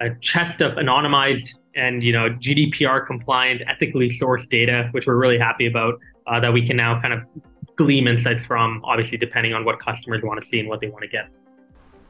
a 0.01 0.15
chest 0.21 0.61
of 0.61 0.73
anonymized 0.73 1.59
and 1.75 2.03
you 2.03 2.13
know 2.13 2.29
GDPR 2.29 3.07
compliant, 3.07 3.63
ethically 3.67 4.11
sourced 4.11 4.49
data, 4.49 4.89
which 4.93 5.07
we're 5.07 5.17
really 5.17 5.39
happy 5.39 5.67
about. 5.67 5.99
Uh, 6.27 6.39
that 6.39 6.53
we 6.53 6.65
can 6.65 6.77
now 6.77 7.01
kind 7.01 7.15
of 7.15 7.21
glean 7.75 8.07
insights 8.07 8.47
from, 8.47 8.81
obviously 8.85 9.19
depending 9.19 9.55
on 9.55 9.65
what 9.65 9.81
customers 9.81 10.23
want 10.23 10.41
to 10.41 10.47
see 10.47 10.61
and 10.61 10.69
what 10.69 10.81
they 10.81 10.89
want 10.89 11.03
to 11.03 11.09
get. 11.09 11.29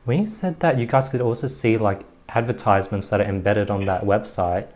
When 0.05 0.21
you 0.21 0.27
said 0.27 0.61
that, 0.61 0.79
you 0.79 0.87
guys 0.87 1.09
could 1.09 1.23
also 1.23 1.47
see 1.47 1.79
like 1.79 2.03
advertisements 2.29 3.09
that 3.09 3.21
are 3.21 3.25
embedded 3.25 3.71
on 3.71 3.87
that 3.87 4.03
website. 4.03 4.67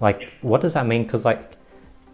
Like, 0.00 0.32
what 0.40 0.60
does 0.60 0.74
that 0.74 0.86
mean? 0.86 1.02
Because 1.02 1.24
like 1.24 1.56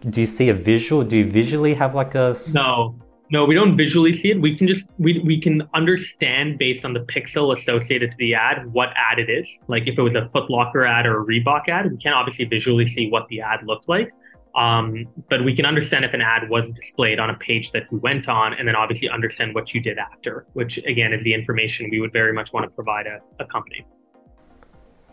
do 0.01 0.21
you 0.21 0.27
see 0.27 0.49
a 0.49 0.55
visual? 0.55 1.05
Do 1.05 1.19
you 1.19 1.31
visually 1.31 1.75
have 1.75 1.95
like 1.95 2.15
a 2.15 2.37
no? 2.53 2.99
No, 3.29 3.45
we 3.45 3.57
don't 3.57 3.77
visually 3.77 4.13
see 4.13 4.31
it. 4.31 4.41
We 4.41 4.57
can 4.57 4.69
just 4.69 4.91
we 4.99 5.19
we 5.21 5.41
can 5.41 5.69
understand 5.75 6.59
based 6.59 6.85
on 6.85 6.93
the 6.93 7.01
pixel 7.01 7.53
associated 7.53 8.13
to 8.13 8.17
the 8.19 8.35
ad 8.35 8.73
what 8.73 8.91
ad 8.97 9.19
it 9.19 9.29
is. 9.29 9.61
Like 9.67 9.85
if 9.87 9.99
it 9.99 10.03
was 10.03 10.15
a 10.15 10.29
Foot 10.29 10.49
Locker 10.49 10.87
ad 10.87 11.07
or 11.07 11.23
a 11.23 11.25
Reebok 11.25 11.69
ad, 11.69 11.91
we 11.91 11.97
can't 11.97 12.15
obviously 12.15 12.45
visually 12.45 12.87
see 12.87 13.11
what 13.11 13.27
the 13.29 13.41
ad 13.41 13.61
looked 13.65 13.89
like. 13.89 14.13
Um, 14.55 15.07
but 15.29 15.45
we 15.45 15.55
can 15.55 15.67
understand 15.67 16.05
if 16.05 16.15
an 16.15 16.23
ad 16.23 16.49
was 16.49 16.71
displayed 16.71 17.19
on 17.19 17.29
a 17.29 17.35
page 17.35 17.73
that 17.73 17.93
we 17.93 17.99
went 17.99 18.27
on, 18.27 18.55
and 18.55 18.67
then 18.67 18.75
obviously 18.75 19.11
understand 19.11 19.55
what 19.55 19.75
you 19.75 19.81
did 19.83 19.99
after, 19.99 20.47
which 20.55 20.79
again 20.79 21.13
is 21.13 21.23
the 21.25 21.35
information 21.35 21.91
we 21.91 22.01
would 22.01 22.13
very 22.13 22.33
much 22.33 22.53
want 22.53 22.65
to 22.65 22.71
provide 22.71 23.07
a, 23.07 23.21
a 23.39 23.47
company. 23.47 23.87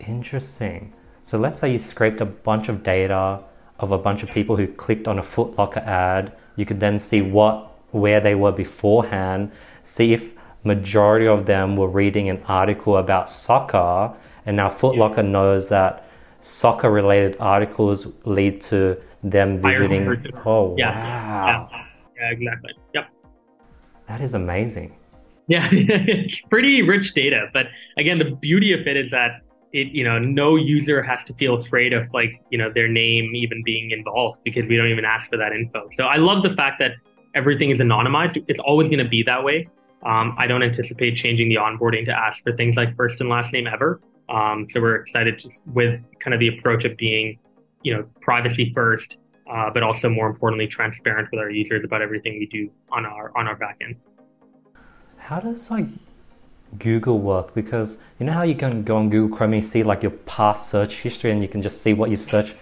Interesting. 0.00 0.94
So 1.22 1.36
let's 1.36 1.60
say 1.60 1.72
you 1.72 1.78
scraped 1.78 2.20
a 2.20 2.26
bunch 2.26 2.68
of 2.68 2.82
data 2.82 3.42
of 3.78 3.92
a 3.92 3.98
bunch 3.98 4.22
of 4.22 4.30
people 4.30 4.56
who 4.56 4.66
clicked 4.66 5.08
on 5.08 5.18
a 5.18 5.22
Footlocker 5.22 5.84
ad. 5.84 6.32
You 6.56 6.66
could 6.66 6.80
then 6.80 6.98
see 6.98 7.22
what 7.22 7.70
where 7.90 8.20
they 8.20 8.34
were 8.34 8.52
beforehand, 8.52 9.52
see 9.82 10.12
if 10.12 10.32
majority 10.64 11.26
of 11.26 11.46
them 11.46 11.76
were 11.76 11.88
reading 11.88 12.28
an 12.28 12.42
article 12.48 12.96
about 12.96 13.30
soccer, 13.30 14.12
and 14.46 14.56
now 14.56 14.68
Footlocker 14.68 15.24
knows 15.24 15.68
that 15.68 16.08
soccer 16.40 16.90
related 16.90 17.36
articles 17.38 18.06
lead 18.24 18.60
to 18.60 18.96
them 19.22 19.60
visiting. 19.60 20.06
Oh 20.44 20.74
yeah. 20.76 20.92
wow! 20.92 21.68
Yeah. 21.70 21.84
yeah, 22.16 22.30
exactly. 22.30 22.72
Yep. 22.94 23.10
That 24.08 24.20
is 24.20 24.34
amazing. 24.34 24.96
Yeah, 25.46 25.68
it's 25.72 26.40
pretty 26.42 26.82
rich 26.82 27.14
data. 27.14 27.48
But 27.52 27.66
again, 27.96 28.18
the 28.18 28.30
beauty 28.30 28.72
of 28.72 28.86
it 28.86 28.96
is 28.96 29.10
that 29.10 29.42
it 29.74 29.88
you 29.88 30.04
know 30.04 30.18
no 30.18 30.54
user 30.54 31.02
has 31.02 31.24
to 31.24 31.34
feel 31.34 31.54
afraid 31.56 31.92
of 31.92 32.08
like 32.14 32.40
you 32.50 32.56
know 32.56 32.72
their 32.72 32.88
name 32.88 33.34
even 33.34 33.62
being 33.64 33.90
involved 33.90 34.38
because 34.44 34.66
we 34.68 34.76
don't 34.76 34.88
even 34.88 35.04
ask 35.04 35.28
for 35.28 35.36
that 35.36 35.52
info. 35.52 35.88
So 35.90 36.04
i 36.04 36.16
love 36.16 36.42
the 36.42 36.54
fact 36.54 36.78
that 36.78 36.92
everything 37.34 37.70
is 37.70 37.80
anonymized. 37.80 38.42
It's 38.46 38.60
always 38.60 38.88
going 38.88 39.04
to 39.04 39.08
be 39.08 39.22
that 39.24 39.42
way. 39.44 39.68
Um, 40.06 40.34
i 40.38 40.46
don't 40.46 40.62
anticipate 40.62 41.16
changing 41.16 41.48
the 41.48 41.56
onboarding 41.56 42.04
to 42.06 42.12
ask 42.12 42.42
for 42.42 42.52
things 42.56 42.76
like 42.76 42.96
first 42.96 43.20
and 43.20 43.28
last 43.28 43.52
name 43.52 43.66
ever. 43.66 44.00
Um, 44.28 44.66
so 44.70 44.80
we're 44.80 44.96
excited 44.96 45.38
just 45.38 45.60
with 45.66 46.00
kind 46.20 46.32
of 46.32 46.40
the 46.40 46.48
approach 46.56 46.84
of 46.84 46.96
being 46.96 47.38
you 47.82 47.94
know 47.94 48.04
privacy 48.20 48.72
first 48.74 49.18
uh, 49.52 49.70
but 49.74 49.82
also 49.82 50.08
more 50.08 50.28
importantly 50.28 50.66
transparent 50.66 51.28
with 51.30 51.40
our 51.40 51.50
users 51.50 51.84
about 51.84 52.00
everything 52.00 52.38
we 52.38 52.46
do 52.46 52.70
on 52.90 53.04
our 53.04 53.36
on 53.36 53.46
our 53.48 53.58
backend 53.58 53.96
how 55.18 55.40
does 55.40 55.70
like 55.70 55.86
Google 56.78 57.18
work? 57.18 57.54
Because 57.54 57.98
you 58.18 58.26
know 58.26 58.32
how 58.32 58.42
you 58.42 58.54
can 58.54 58.82
go 58.82 58.96
on 58.96 59.10
Google 59.10 59.36
Chrome 59.36 59.54
and 59.54 59.64
see 59.64 59.82
like 59.82 60.02
your 60.02 60.12
past 60.12 60.70
search 60.70 61.00
history 61.00 61.30
and 61.30 61.42
you 61.42 61.48
can 61.48 61.62
just 61.62 61.82
see 61.82 61.92
what 61.92 62.10
you've 62.10 62.22
searched. 62.22 62.54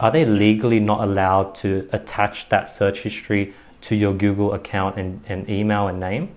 Are 0.00 0.10
they 0.10 0.24
legally 0.24 0.80
not 0.80 1.02
allowed 1.02 1.54
to 1.56 1.88
attach 1.92 2.48
that 2.50 2.68
search 2.68 3.00
history 3.00 3.54
to 3.82 3.96
your 3.96 4.14
Google 4.14 4.54
account 4.54 4.96
and, 4.96 5.22
and 5.28 5.48
email 5.48 5.88
and 5.88 5.98
name? 5.98 6.34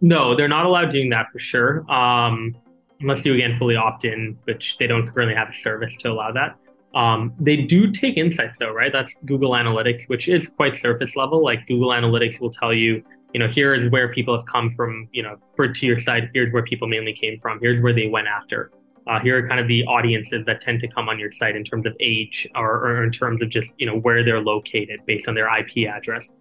No, 0.00 0.36
they're 0.36 0.48
not 0.48 0.66
allowed 0.66 0.90
doing 0.90 1.10
that 1.10 1.30
for 1.32 1.38
sure. 1.38 1.90
Um, 1.90 2.56
unless 3.00 3.24
you 3.24 3.34
again 3.34 3.56
fully 3.58 3.76
opt 3.76 4.04
in, 4.04 4.38
which 4.44 4.78
they 4.78 4.86
don't 4.86 5.06
currently 5.08 5.34
have 5.34 5.48
a 5.48 5.52
service 5.52 5.96
to 5.98 6.10
allow 6.10 6.32
that. 6.32 6.56
Um, 6.94 7.32
they 7.38 7.56
do 7.56 7.90
take 7.90 8.16
insights 8.16 8.58
though, 8.58 8.72
right? 8.72 8.92
That's 8.92 9.16
Google 9.24 9.52
Analytics, 9.52 10.08
which 10.08 10.28
is 10.28 10.48
quite 10.48 10.76
surface 10.76 11.16
level. 11.16 11.42
Like 11.42 11.66
Google 11.66 11.90
Analytics 11.90 12.40
will 12.40 12.50
tell 12.50 12.72
you 12.72 13.02
you 13.32 13.40
know, 13.40 13.48
here 13.48 13.74
is 13.74 13.88
where 13.88 14.12
people 14.12 14.36
have 14.36 14.46
come 14.46 14.70
from, 14.70 15.08
you 15.12 15.22
know, 15.22 15.36
for 15.56 15.68
to 15.72 15.86
your 15.86 15.98
site, 15.98 16.24
here's 16.34 16.52
where 16.52 16.62
people 16.62 16.86
mainly 16.86 17.14
came 17.14 17.38
from, 17.38 17.58
here's 17.60 17.80
where 17.80 17.94
they 17.94 18.08
went 18.08 18.26
after. 18.26 18.70
Uh, 19.06 19.18
here 19.20 19.36
are 19.42 19.48
kind 19.48 19.58
of 19.58 19.66
the 19.66 19.84
audiences 19.84 20.44
that 20.46 20.60
tend 20.60 20.80
to 20.80 20.88
come 20.88 21.08
on 21.08 21.18
your 21.18 21.32
site 21.32 21.56
in 21.56 21.64
terms 21.64 21.86
of 21.86 21.94
age 21.98 22.46
or, 22.54 22.86
or 22.86 23.04
in 23.04 23.10
terms 23.10 23.42
of 23.42 23.48
just, 23.48 23.72
you 23.78 23.86
know, 23.86 23.96
where 23.98 24.24
they're 24.24 24.40
located 24.40 25.00
based 25.06 25.26
on 25.26 25.34
their 25.34 25.48
IP 25.58 25.88
address. 25.88 26.32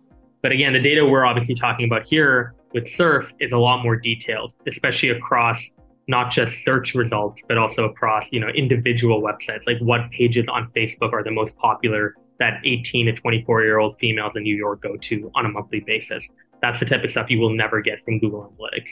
But 0.43 0.51
again, 0.51 0.73
the 0.73 0.79
data 0.79 1.05
we're 1.05 1.25
obviously 1.25 1.55
talking 1.55 1.85
about 1.85 2.05
here 2.05 2.53
with 2.73 2.87
Surf 2.87 3.31
is 3.39 3.51
a 3.51 3.57
lot 3.57 3.83
more 3.83 3.95
detailed, 3.95 4.53
especially 4.67 5.09
across 5.09 5.71
not 6.07 6.31
just 6.31 6.63
search 6.63 6.93
results, 6.93 7.43
but 7.47 7.57
also 7.57 7.85
across, 7.85 8.31
you 8.31 8.39
know, 8.39 8.49
individual 8.49 9.21
websites, 9.21 9.65
like 9.65 9.79
what 9.79 10.09
pages 10.11 10.47
on 10.49 10.69
Facebook 10.75 11.13
are 11.13 11.23
the 11.23 11.31
most 11.31 11.57
popular 11.57 12.15
that 12.39 12.59
18 12.65 13.05
to 13.05 13.13
24 13.13 13.63
year 13.63 13.79
old 13.79 13.97
females 13.99 14.35
in 14.35 14.43
New 14.43 14.55
York 14.55 14.81
go 14.81 14.97
to 14.97 15.31
on 15.35 15.45
a 15.45 15.49
monthly 15.49 15.79
basis. 15.79 16.29
That's 16.61 16.79
the 16.79 16.85
type 16.85 17.03
of 17.03 17.09
stuff 17.09 17.29
you 17.29 17.39
will 17.39 17.53
never 17.53 17.81
get 17.81 18.03
from 18.03 18.19
Google 18.19 18.53
Analytics. 18.53 18.89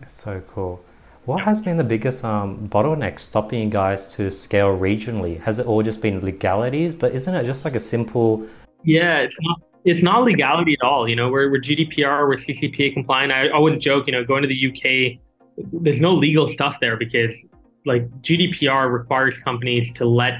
That's 0.00 0.22
so 0.22 0.40
cool. 0.46 0.84
What 1.24 1.42
has 1.42 1.60
been 1.60 1.76
the 1.76 1.84
biggest 1.84 2.24
um, 2.24 2.68
bottleneck 2.68 3.18
stopping 3.18 3.60
you 3.60 3.68
guys 3.68 4.14
to 4.14 4.30
scale 4.30 4.76
regionally? 4.76 5.38
Has 5.40 5.58
it 5.58 5.66
all 5.66 5.82
just 5.82 6.00
been 6.00 6.20
legalities? 6.20 6.94
But 6.94 7.14
isn't 7.14 7.34
it 7.34 7.44
just 7.44 7.64
like 7.64 7.74
a 7.74 7.80
simple? 7.80 8.46
Yeah, 8.84 9.18
it's 9.18 9.36
not. 9.40 9.60
It's 9.84 10.02
not 10.02 10.24
legality 10.24 10.76
at 10.80 10.86
all. 10.86 11.08
You 11.08 11.16
know, 11.16 11.30
we're, 11.30 11.50
we're 11.50 11.60
GDPR, 11.60 12.28
we're 12.28 12.34
CCPA 12.34 12.92
compliant. 12.92 13.32
I 13.32 13.48
always 13.48 13.78
joke, 13.78 14.06
you 14.06 14.12
know, 14.12 14.24
going 14.24 14.42
to 14.42 14.48
the 14.48 14.68
UK, 14.68 15.18
there's 15.72 16.00
no 16.00 16.14
legal 16.14 16.48
stuff 16.48 16.78
there 16.80 16.96
because 16.96 17.46
like 17.86 18.08
GDPR 18.22 18.92
requires 18.92 19.38
companies 19.38 19.92
to 19.94 20.04
let 20.04 20.34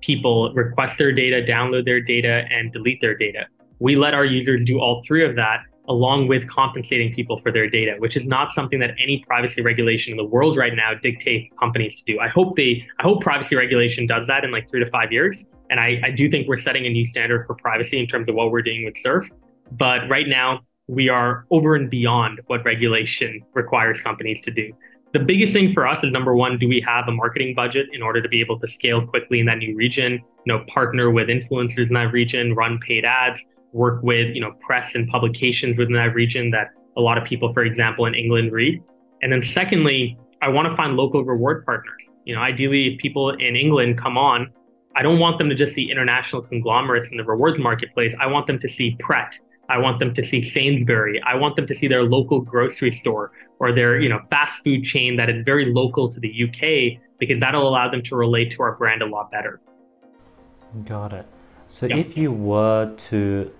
people 0.00 0.52
request 0.54 0.98
their 0.98 1.12
data, 1.12 1.44
download 1.46 1.84
their 1.84 2.00
data, 2.00 2.44
and 2.50 2.72
delete 2.72 3.00
their 3.00 3.16
data. 3.16 3.46
We 3.78 3.94
let 3.96 4.14
our 4.14 4.24
users 4.24 4.64
do 4.64 4.80
all 4.80 5.02
three 5.06 5.24
of 5.24 5.36
that 5.36 5.60
along 5.88 6.28
with 6.28 6.46
compensating 6.48 7.14
people 7.14 7.38
for 7.38 7.50
their 7.50 7.68
data, 7.68 7.94
which 7.98 8.16
is 8.16 8.26
not 8.26 8.52
something 8.52 8.78
that 8.78 8.90
any 9.02 9.24
privacy 9.26 9.62
regulation 9.62 10.12
in 10.12 10.16
the 10.16 10.24
world 10.24 10.56
right 10.56 10.74
now 10.74 10.92
dictates 11.02 11.50
companies 11.58 12.02
to 12.02 12.12
do. 12.12 12.20
I 12.20 12.28
hope 12.28 12.56
they, 12.56 12.86
I 12.98 13.02
hope 13.02 13.22
privacy 13.22 13.56
regulation 13.56 14.06
does 14.06 14.26
that 14.26 14.44
in 14.44 14.50
like 14.50 14.68
three 14.68 14.84
to 14.84 14.90
five 14.90 15.10
years. 15.12 15.46
And 15.70 15.80
I, 15.80 16.00
I 16.04 16.10
do 16.10 16.30
think 16.30 16.46
we're 16.48 16.58
setting 16.58 16.86
a 16.86 16.90
new 16.90 17.04
standard 17.04 17.46
for 17.46 17.54
privacy 17.54 17.98
in 17.98 18.06
terms 18.06 18.28
of 18.28 18.34
what 18.34 18.50
we're 18.50 18.62
doing 18.62 18.84
with 18.84 18.96
Surf. 18.98 19.28
But 19.72 20.08
right 20.08 20.28
now, 20.28 20.60
we 20.88 21.08
are 21.08 21.46
over 21.50 21.74
and 21.74 21.90
beyond 21.90 22.40
what 22.46 22.64
regulation 22.64 23.42
requires 23.54 24.00
companies 24.00 24.40
to 24.42 24.50
do. 24.50 24.72
The 25.12 25.18
biggest 25.18 25.52
thing 25.54 25.72
for 25.72 25.86
us 25.86 26.04
is 26.04 26.12
number 26.12 26.34
one, 26.34 26.58
do 26.58 26.68
we 26.68 26.82
have 26.86 27.08
a 27.08 27.12
marketing 27.12 27.54
budget 27.54 27.86
in 27.92 28.02
order 28.02 28.20
to 28.20 28.28
be 28.28 28.40
able 28.40 28.58
to 28.60 28.66
scale 28.66 29.06
quickly 29.06 29.40
in 29.40 29.46
that 29.46 29.58
new 29.58 29.74
region? 29.74 30.22
You 30.44 30.52
know, 30.52 30.64
partner 30.68 31.10
with 31.10 31.28
influencers 31.28 31.88
in 31.88 31.94
that 31.94 32.12
region, 32.12 32.54
run 32.54 32.78
paid 32.78 33.04
ads, 33.04 33.44
work 33.72 34.02
with 34.02 34.34
you 34.34 34.40
know 34.40 34.52
press 34.60 34.94
and 34.94 35.08
publications 35.08 35.78
within 35.78 35.94
that 35.94 36.14
region 36.14 36.50
that 36.50 36.68
a 36.96 37.00
lot 37.00 37.16
of 37.16 37.24
people, 37.24 37.52
for 37.52 37.62
example, 37.62 38.06
in 38.06 38.14
England 38.14 38.52
read. 38.52 38.82
And 39.22 39.32
then 39.32 39.42
secondly, 39.42 40.18
I 40.42 40.48
want 40.48 40.68
to 40.68 40.76
find 40.76 40.96
local 40.96 41.24
reward 41.24 41.64
partners. 41.64 42.08
You 42.24 42.34
know, 42.34 42.40
ideally, 42.40 42.94
if 42.94 43.00
people 43.00 43.30
in 43.30 43.56
England 43.56 43.98
come 43.98 44.18
on, 44.18 44.50
I 44.96 45.02
don't 45.02 45.18
want 45.18 45.38
them 45.38 45.48
to 45.48 45.54
just 45.54 45.74
see 45.74 45.90
international 45.90 46.42
conglomerates 46.42 47.12
in 47.12 47.18
the 47.18 47.24
rewards 47.24 47.58
marketplace. 47.58 48.14
I 48.20 48.26
want 48.26 48.46
them 48.46 48.58
to 48.58 48.68
see 48.68 48.96
Pret. 48.98 49.38
I 49.68 49.78
want 49.78 49.98
them 49.98 50.14
to 50.14 50.24
see 50.24 50.42
Sainsbury. 50.42 51.22
I 51.26 51.36
want 51.36 51.56
them 51.56 51.66
to 51.66 51.74
see 51.74 51.88
their 51.88 52.02
local 52.02 52.40
grocery 52.40 52.90
store 52.90 53.32
or 53.60 53.72
their, 53.72 54.00
you 54.00 54.08
know, 54.08 54.20
fast 54.30 54.64
food 54.64 54.82
chain 54.82 55.16
that 55.16 55.28
is 55.28 55.44
very 55.44 55.72
local 55.72 56.10
to 56.10 56.18
the 56.18 56.32
UK 56.44 57.00
because 57.18 57.38
that'll 57.38 57.68
allow 57.68 57.88
them 57.90 58.02
to 58.04 58.16
relate 58.16 58.50
to 58.52 58.62
our 58.62 58.76
brand 58.76 59.02
a 59.02 59.06
lot 59.06 59.30
better. 59.30 59.60
Got 60.84 61.12
it. 61.12 61.26
So 61.66 61.86
yep. 61.86 61.98
if 61.98 62.16
you 62.16 62.32
were 62.32 62.92
to 62.96 63.52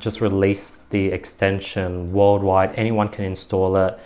just 0.00 0.20
release 0.20 0.82
the 0.90 1.06
extension 1.06 2.12
worldwide. 2.12 2.74
Anyone 2.76 3.08
can 3.08 3.24
install 3.24 3.76
it. 3.76 3.98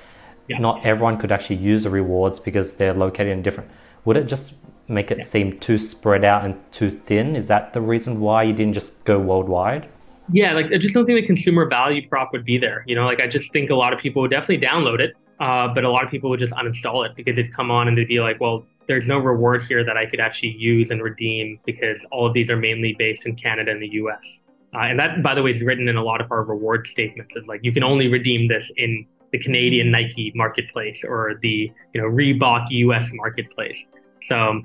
Yeah. 0.49 0.59
Not 0.59 0.85
everyone 0.85 1.19
could 1.19 1.33
actually 1.33 1.57
use 1.57 1.85
the 1.85 1.91
rewards 1.91 2.39
because 2.41 2.75
they're 2.75 2.95
located 2.95 3.29
in 3.29 3.43
different. 3.43 3.71
Would 4.05 4.17
it 4.17 4.25
just 4.25 4.55
make 4.89 5.11
it 5.11 5.19
yeah. 5.19 5.25
seem 5.25 5.59
too 5.61 5.79
spread 5.79 6.25
out 6.25 6.45
and 6.45 6.61
too 6.73 6.91
thin? 6.91 7.37
Is 7.37 7.49
that 7.49 7.73
the 7.73 7.81
reason 7.81 8.21
why 8.21 8.43
you 8.43 8.53
didn't 8.53 8.75
just 8.75 9.05
go 9.05 9.19
worldwide? 9.19 9.89
Yeah, 10.33 10.53
like 10.55 10.67
I 10.73 10.79
just 10.79 10.95
don't 10.95 11.05
think 11.07 11.21
the 11.21 11.27
consumer 11.27 11.69
value 11.69 12.09
prop 12.09 12.33
would 12.33 12.45
be 12.45 12.59
there. 12.59 12.85
You 12.87 12.95
know, 12.95 13.05
like 13.05 13.21
I 13.21 13.27
just 13.27 13.53
think 13.53 13.71
a 13.71 13.75
lot 13.75 13.93
of 13.93 13.99
people 13.99 14.23
would 14.23 14.31
definitely 14.31 14.67
download 14.67 15.01
it, 15.01 15.15
uh, 15.41 15.69
but 15.75 15.85
a 15.85 15.91
lot 15.91 16.05
of 16.05 16.11
people 16.11 16.31
would 16.31 16.41
just 16.41 16.55
uninstall 16.55 17.07
it 17.07 17.15
because 17.17 17.39
it'd 17.39 17.55
come 17.55 17.71
on 17.71 17.89
and 17.89 17.97
they'd 17.99 18.09
be 18.09 18.21
like, 18.21 18.41
well, 18.41 18.65
there's 18.87 19.07
no 19.07 19.19
reward 19.19 19.65
here 19.67 19.85
that 19.85 19.97
I 19.97 20.07
could 20.07 20.21
actually 20.21 20.53
use 20.53 20.91
and 20.91 21.03
redeem 21.03 21.59
because 21.65 22.05
all 22.11 22.27
of 22.27 22.35
these 22.35 22.51
are 22.51 22.57
mainly 22.57 22.95
based 22.99 23.27
in 23.27 23.37
Canada 23.37 23.71
and 23.71 23.83
the 23.83 23.89
US. 23.89 24.43
Uh, 24.75 24.81
and 24.81 24.99
that, 24.99 25.23
by 25.23 25.35
the 25.35 25.43
way, 25.43 25.51
is 25.51 25.61
written 25.63 25.89
in 25.89 25.97
a 25.97 26.03
lot 26.03 26.21
of 26.21 26.31
our 26.33 26.45
reward 26.45 26.87
statements. 26.87 27.37
Is 27.37 27.47
like 27.47 27.61
you 27.63 27.73
can 27.73 27.83
only 27.83 28.09
redeem 28.09 28.49
this 28.49 28.71
in 28.77 29.07
the 29.33 29.39
Canadian 29.39 29.91
Nike 29.91 30.33
marketplace 30.35 31.05
or 31.07 31.39
the 31.43 31.71
you 31.95 32.01
know 32.01 32.09
Reebok 32.09 32.67
US 32.71 33.11
marketplace. 33.15 33.87
So 34.23 34.63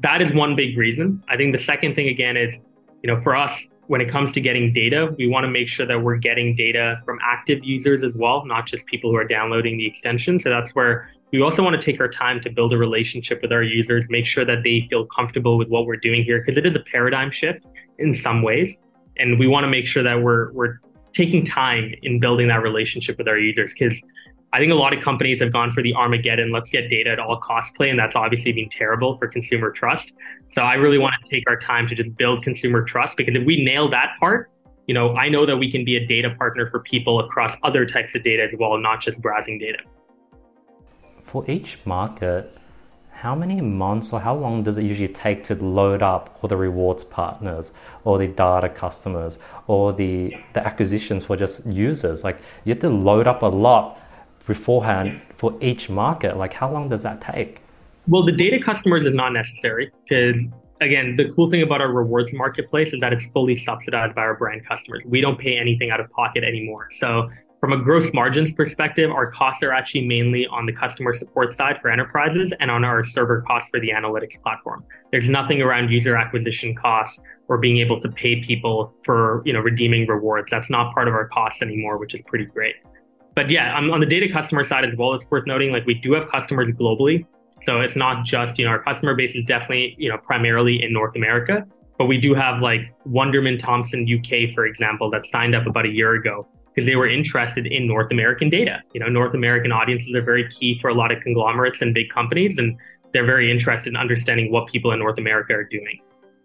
that 0.00 0.22
is 0.22 0.34
one 0.34 0.56
big 0.56 0.76
reason. 0.76 1.22
I 1.28 1.36
think 1.36 1.52
the 1.52 1.62
second 1.62 1.94
thing 1.94 2.08
again 2.08 2.36
is 2.36 2.58
you 3.02 3.14
know 3.14 3.20
for 3.20 3.36
us 3.36 3.66
when 3.86 4.00
it 4.00 4.10
comes 4.10 4.32
to 4.32 4.40
getting 4.40 4.72
data, 4.72 5.14
we 5.18 5.28
want 5.28 5.44
to 5.44 5.50
make 5.50 5.68
sure 5.68 5.86
that 5.86 6.02
we're 6.02 6.16
getting 6.16 6.56
data 6.56 7.00
from 7.04 7.18
active 7.22 7.62
users 7.62 8.02
as 8.02 8.16
well, 8.16 8.46
not 8.46 8.66
just 8.66 8.86
people 8.86 9.10
who 9.10 9.16
are 9.16 9.26
downloading 9.26 9.76
the 9.76 9.86
extension. 9.86 10.40
So 10.40 10.48
that's 10.48 10.74
where 10.74 11.10
we 11.32 11.42
also 11.42 11.62
want 11.62 11.78
to 11.78 11.84
take 11.84 12.00
our 12.00 12.08
time 12.08 12.40
to 12.42 12.50
build 12.50 12.72
a 12.72 12.78
relationship 12.78 13.42
with 13.42 13.52
our 13.52 13.62
users, 13.62 14.06
make 14.08 14.24
sure 14.24 14.46
that 14.46 14.62
they 14.62 14.86
feel 14.88 15.04
comfortable 15.04 15.58
with 15.58 15.68
what 15.68 15.84
we're 15.84 15.98
doing 15.98 16.24
here, 16.24 16.40
because 16.40 16.56
it 16.56 16.64
is 16.64 16.74
a 16.74 16.80
paradigm 16.80 17.30
shift 17.30 17.66
in 17.98 18.14
some 18.14 18.40
ways 18.40 18.78
and 19.16 19.38
we 19.38 19.46
want 19.46 19.64
to 19.64 19.68
make 19.68 19.86
sure 19.86 20.02
that 20.02 20.22
we're 20.22 20.52
we're 20.52 20.78
taking 21.12 21.44
time 21.44 21.94
in 22.02 22.18
building 22.18 22.48
that 22.48 22.62
relationship 22.62 23.16
with 23.18 23.28
our 23.28 23.38
users 23.38 23.72
because 23.72 24.00
I 24.52 24.58
think 24.58 24.70
a 24.70 24.76
lot 24.76 24.96
of 24.96 25.02
companies 25.02 25.40
have 25.40 25.52
gone 25.52 25.72
for 25.72 25.82
the 25.82 25.92
Armageddon, 25.94 26.52
let's 26.52 26.70
get 26.70 26.88
data 26.88 27.10
at 27.10 27.18
all 27.18 27.36
cost 27.38 27.74
play, 27.74 27.90
and 27.90 27.98
that's 27.98 28.14
obviously 28.14 28.52
been 28.52 28.68
terrible 28.68 29.18
for 29.18 29.26
consumer 29.26 29.72
trust. 29.72 30.12
So 30.46 30.62
I 30.62 30.74
really 30.74 30.98
want 30.98 31.14
to 31.20 31.28
take 31.28 31.42
our 31.48 31.58
time 31.58 31.88
to 31.88 31.94
just 31.96 32.16
build 32.16 32.44
consumer 32.44 32.84
trust 32.84 33.16
because 33.16 33.34
if 33.34 33.44
we 33.44 33.64
nail 33.64 33.90
that 33.90 34.14
part, 34.20 34.52
you 34.86 34.94
know, 34.94 35.16
I 35.16 35.28
know 35.28 35.44
that 35.44 35.56
we 35.56 35.72
can 35.72 35.84
be 35.84 35.96
a 35.96 36.06
data 36.06 36.34
partner 36.38 36.70
for 36.70 36.78
people 36.78 37.18
across 37.18 37.56
other 37.64 37.84
types 37.84 38.14
of 38.14 38.22
data 38.22 38.44
as 38.44 38.54
well, 38.56 38.78
not 38.78 39.00
just 39.00 39.20
browsing 39.20 39.58
data. 39.58 39.78
For 41.22 41.50
each 41.50 41.78
market, 41.84 42.56
how 43.24 43.34
many 43.34 43.58
months 43.62 44.12
or 44.12 44.20
how 44.20 44.36
long 44.36 44.62
does 44.62 44.76
it 44.76 44.84
usually 44.84 45.08
take 45.08 45.42
to 45.42 45.54
load 45.54 46.02
up 46.02 46.38
all 46.42 46.48
the 46.48 46.58
rewards 46.58 47.02
partners 47.02 47.72
or 48.04 48.18
the 48.18 48.26
data 48.26 48.68
customers 48.68 49.38
or 49.66 49.94
the, 49.94 50.36
the 50.52 50.62
acquisitions 50.66 51.24
for 51.24 51.34
just 51.34 51.64
users? 51.64 52.22
Like 52.22 52.36
you 52.64 52.74
have 52.74 52.82
to 52.82 52.90
load 52.90 53.26
up 53.26 53.40
a 53.40 53.46
lot 53.46 53.98
beforehand 54.46 55.22
for 55.32 55.56
each 55.62 55.88
market. 55.88 56.36
Like 56.36 56.52
how 56.52 56.70
long 56.70 56.90
does 56.90 57.02
that 57.04 57.22
take? 57.22 57.62
Well, 58.06 58.26
the 58.26 58.32
data 58.32 58.62
customers 58.62 59.06
is 59.06 59.14
not 59.14 59.30
necessary 59.30 59.90
because 60.06 60.44
again, 60.82 61.16
the 61.16 61.32
cool 61.34 61.48
thing 61.48 61.62
about 61.62 61.80
our 61.80 61.90
rewards 61.90 62.34
marketplace 62.34 62.92
is 62.92 63.00
that 63.00 63.14
it's 63.14 63.26
fully 63.28 63.56
subsidized 63.56 64.14
by 64.14 64.20
our 64.20 64.36
brand 64.36 64.68
customers. 64.68 65.02
We 65.06 65.22
don't 65.22 65.38
pay 65.38 65.56
anything 65.56 65.88
out 65.88 65.98
of 65.98 66.10
pocket 66.10 66.44
anymore. 66.44 66.88
So 66.90 67.30
from 67.64 67.72
a 67.72 67.82
gross 67.82 68.12
margins 68.12 68.52
perspective, 68.52 69.10
our 69.10 69.30
costs 69.30 69.62
are 69.62 69.72
actually 69.72 70.06
mainly 70.06 70.46
on 70.48 70.66
the 70.66 70.72
customer 70.74 71.14
support 71.14 71.54
side 71.54 71.76
for 71.80 71.90
enterprises 71.90 72.52
and 72.60 72.70
on 72.70 72.84
our 72.84 73.02
server 73.02 73.40
costs 73.40 73.70
for 73.70 73.80
the 73.80 73.88
analytics 73.88 74.38
platform. 74.42 74.84
There's 75.10 75.30
nothing 75.30 75.62
around 75.62 75.88
user 75.88 76.14
acquisition 76.14 76.74
costs 76.74 77.22
or 77.48 77.56
being 77.56 77.78
able 77.78 77.98
to 78.02 78.10
pay 78.10 78.42
people 78.42 78.92
for, 79.02 79.40
you 79.46 79.54
know, 79.54 79.60
redeeming 79.60 80.06
rewards. 80.06 80.50
That's 80.50 80.68
not 80.68 80.92
part 80.92 81.08
of 81.08 81.14
our 81.14 81.26
costs 81.28 81.62
anymore, 81.62 81.96
which 81.96 82.14
is 82.14 82.20
pretty 82.26 82.44
great. 82.44 82.74
But 83.34 83.48
yeah, 83.48 83.74
on 83.74 83.98
the 83.98 84.04
data 84.04 84.30
customer 84.30 84.62
side 84.62 84.84
as 84.84 84.94
well, 84.98 85.14
it's 85.14 85.26
worth 85.30 85.46
noting 85.46 85.72
like 85.72 85.86
we 85.86 85.94
do 85.94 86.12
have 86.12 86.30
customers 86.30 86.68
globally. 86.68 87.24
So 87.62 87.80
it's 87.80 87.96
not 87.96 88.26
just, 88.26 88.58
you 88.58 88.66
know, 88.66 88.72
our 88.72 88.82
customer 88.82 89.14
base 89.14 89.36
is 89.36 89.44
definitely, 89.46 89.96
you 89.96 90.10
know, 90.10 90.18
primarily 90.18 90.82
in 90.84 90.92
North 90.92 91.16
America, 91.16 91.64
but 91.96 92.08
we 92.08 92.18
do 92.20 92.34
have 92.34 92.60
like 92.60 92.92
Wunderman 93.08 93.58
Thompson 93.58 94.06
UK, 94.06 94.54
for 94.54 94.66
example, 94.66 95.10
that 95.12 95.24
signed 95.24 95.54
up 95.54 95.66
about 95.66 95.86
a 95.86 95.90
year 95.90 96.12
ago 96.16 96.46
because 96.74 96.86
they 96.86 96.96
were 96.96 97.08
interested 97.08 97.66
in 97.66 97.86
North 97.86 98.10
American 98.10 98.50
data. 98.50 98.82
You 98.92 99.00
know, 99.00 99.08
North 99.08 99.34
American 99.34 99.70
audiences 99.72 100.14
are 100.14 100.22
very 100.22 100.48
key 100.50 100.78
for 100.80 100.88
a 100.88 100.94
lot 100.94 101.12
of 101.12 101.22
conglomerates 101.22 101.82
and 101.82 101.94
big 101.94 102.10
companies, 102.10 102.58
and 102.58 102.76
they're 103.12 103.26
very 103.26 103.50
interested 103.50 103.90
in 103.90 103.96
understanding 103.96 104.50
what 104.50 104.66
people 104.66 104.90
in 104.92 104.98
North 104.98 105.18
America 105.18 105.52
are 105.54 105.64
doing. 105.64 106.00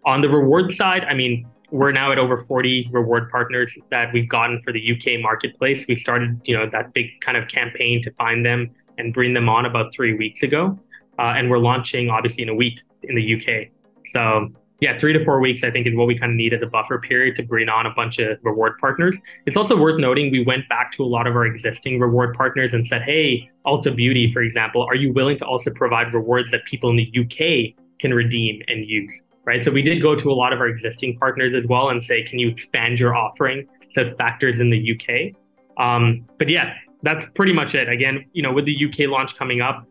On 0.06 0.20
the 0.20 0.28
reward 0.28 0.72
side, 0.72 1.04
I 1.04 1.14
mean, 1.14 1.46
we're 1.70 1.92
now 1.92 2.12
at 2.12 2.18
over 2.18 2.36
40 2.36 2.88
reward 2.92 3.28
partners 3.30 3.76
that 3.90 4.12
we've 4.12 4.28
gotten 4.28 4.60
for 4.62 4.72
the 4.72 4.80
UK 4.92 5.20
marketplace. 5.20 5.86
We 5.88 5.96
started, 5.96 6.40
you 6.44 6.56
know, 6.56 6.68
that 6.70 6.92
big 6.94 7.20
kind 7.20 7.36
of 7.36 7.48
campaign 7.48 8.02
to 8.02 8.12
find 8.12 8.44
them 8.44 8.70
and 8.98 9.12
bring 9.12 9.34
them 9.34 9.48
on 9.48 9.66
about 9.66 9.92
three 9.92 10.14
weeks 10.14 10.42
ago, 10.42 10.78
uh, 11.18 11.34
and 11.36 11.50
we're 11.50 11.58
launching 11.58 12.08
obviously 12.08 12.42
in 12.42 12.48
a 12.48 12.54
week 12.54 12.78
in 13.02 13.14
the 13.14 13.34
UK. 13.34 13.68
So 14.06 14.48
yeah, 14.80 14.96
three 14.98 15.12
to 15.12 15.22
four 15.24 15.40
weeks, 15.40 15.62
I 15.62 15.70
think, 15.70 15.86
is 15.86 15.94
what 15.94 16.06
we 16.06 16.18
kind 16.18 16.32
of 16.32 16.36
need 16.36 16.54
as 16.54 16.62
a 16.62 16.66
buffer 16.66 16.98
period 16.98 17.36
to 17.36 17.42
bring 17.42 17.68
on 17.68 17.84
a 17.84 17.90
bunch 17.90 18.18
of 18.18 18.38
reward 18.42 18.78
partners. 18.80 19.16
It's 19.44 19.56
also 19.56 19.76
worth 19.76 20.00
noting 20.00 20.32
we 20.32 20.42
went 20.42 20.68
back 20.68 20.92
to 20.92 21.02
a 21.02 21.06
lot 21.06 21.26
of 21.26 21.36
our 21.36 21.44
existing 21.44 22.00
reward 22.00 22.34
partners 22.34 22.72
and 22.72 22.86
said, 22.86 23.02
hey, 23.02 23.50
Ulta 23.66 23.94
Beauty, 23.94 24.32
for 24.32 24.42
example, 24.42 24.82
are 24.82 24.94
you 24.94 25.12
willing 25.12 25.36
to 25.38 25.44
also 25.44 25.70
provide 25.70 26.14
rewards 26.14 26.50
that 26.52 26.64
people 26.64 26.88
in 26.88 26.96
the 26.96 27.12
UK 27.14 27.74
can 28.00 28.14
redeem 28.14 28.62
and 28.68 28.86
use? 28.86 29.22
Right. 29.44 29.62
So 29.62 29.70
we 29.70 29.82
did 29.82 30.00
go 30.00 30.14
to 30.14 30.30
a 30.30 30.34
lot 30.34 30.52
of 30.52 30.60
our 30.60 30.68
existing 30.68 31.18
partners 31.18 31.54
as 31.54 31.66
well 31.66 31.88
and 31.88 32.02
say, 32.02 32.22
can 32.22 32.38
you 32.38 32.48
expand 32.48 33.00
your 33.00 33.14
offering 33.14 33.66
it 33.96 34.16
factors 34.16 34.60
in 34.60 34.70
the 34.70 34.94
UK? 34.94 35.34
Um, 35.82 36.26
but 36.38 36.48
yeah, 36.48 36.74
that's 37.02 37.28
pretty 37.34 37.52
much 37.52 37.74
it. 37.74 37.88
Again, 37.88 38.26
you 38.32 38.42
know, 38.42 38.52
with 38.52 38.66
the 38.66 38.84
UK 38.84 39.10
launch 39.10 39.36
coming 39.36 39.60
up, 39.60 39.86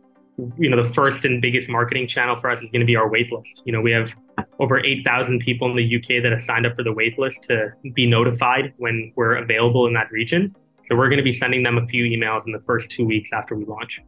you 0.57 0.69
know, 0.69 0.81
the 0.81 0.89
first 0.89 1.25
and 1.25 1.41
biggest 1.41 1.69
marketing 1.69 2.07
channel 2.07 2.39
for 2.39 2.49
us 2.49 2.61
is 2.61 2.71
going 2.71 2.81
to 2.81 2.85
be 2.85 2.95
our 2.95 3.09
waitlist. 3.09 3.61
You 3.65 3.73
know, 3.73 3.81
we 3.81 3.91
have 3.91 4.11
over 4.59 4.83
8,000 4.83 5.39
people 5.39 5.69
in 5.69 5.75
the 5.75 5.95
UK 5.95 6.23
that 6.23 6.31
have 6.31 6.41
signed 6.41 6.65
up 6.65 6.75
for 6.75 6.83
the 6.83 6.93
waitlist 6.93 7.41
to 7.47 7.73
be 7.93 8.05
notified 8.05 8.73
when 8.77 9.11
we're 9.15 9.35
available 9.35 9.87
in 9.87 9.93
that 9.93 10.11
region. 10.11 10.55
So 10.85 10.95
we're 10.95 11.09
going 11.09 11.17
to 11.17 11.23
be 11.23 11.33
sending 11.33 11.63
them 11.63 11.77
a 11.77 11.85
few 11.87 12.05
emails 12.05 12.45
in 12.45 12.51
the 12.51 12.61
first 12.61 12.89
two 12.91 13.05
weeks 13.05 13.31
after 13.33 13.55
we 13.55 13.65
launch. 13.65 14.01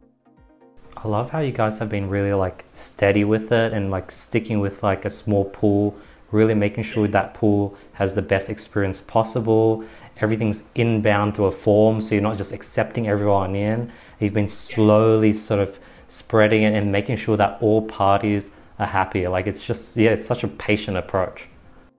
I 0.96 1.08
love 1.08 1.30
how 1.30 1.40
you 1.40 1.52
guys 1.52 1.78
have 1.78 1.88
been 1.88 2.08
really 2.08 2.32
like 2.32 2.64
steady 2.72 3.24
with 3.24 3.52
it 3.52 3.72
and 3.72 3.90
like 3.90 4.10
sticking 4.10 4.60
with 4.60 4.82
like 4.82 5.04
a 5.04 5.10
small 5.10 5.46
pool, 5.46 5.96
really 6.30 6.54
making 6.54 6.84
sure 6.84 7.08
that 7.08 7.34
pool 7.34 7.76
has 7.94 8.14
the 8.14 8.22
best 8.22 8.48
experience 8.48 9.00
possible. 9.00 9.84
Everything's 10.18 10.64
inbound 10.74 11.34
through 11.34 11.46
a 11.46 11.52
form, 11.52 12.00
so 12.00 12.14
you're 12.14 12.22
not 12.22 12.38
just 12.38 12.52
accepting 12.52 13.08
everyone 13.08 13.56
in. 13.56 13.92
You've 14.20 14.34
been 14.34 14.48
slowly 14.48 15.32
sort 15.32 15.60
of 15.60 15.78
spreading 16.12 16.62
it 16.62 16.74
and 16.74 16.92
making 16.92 17.16
sure 17.16 17.38
that 17.38 17.56
all 17.62 17.80
parties 17.82 18.50
are 18.78 18.86
happy. 18.86 19.26
Like 19.26 19.46
it's 19.46 19.64
just 19.64 19.96
yeah, 19.96 20.10
it's 20.10 20.24
such 20.24 20.44
a 20.44 20.48
patient 20.48 20.96
approach. 20.96 21.48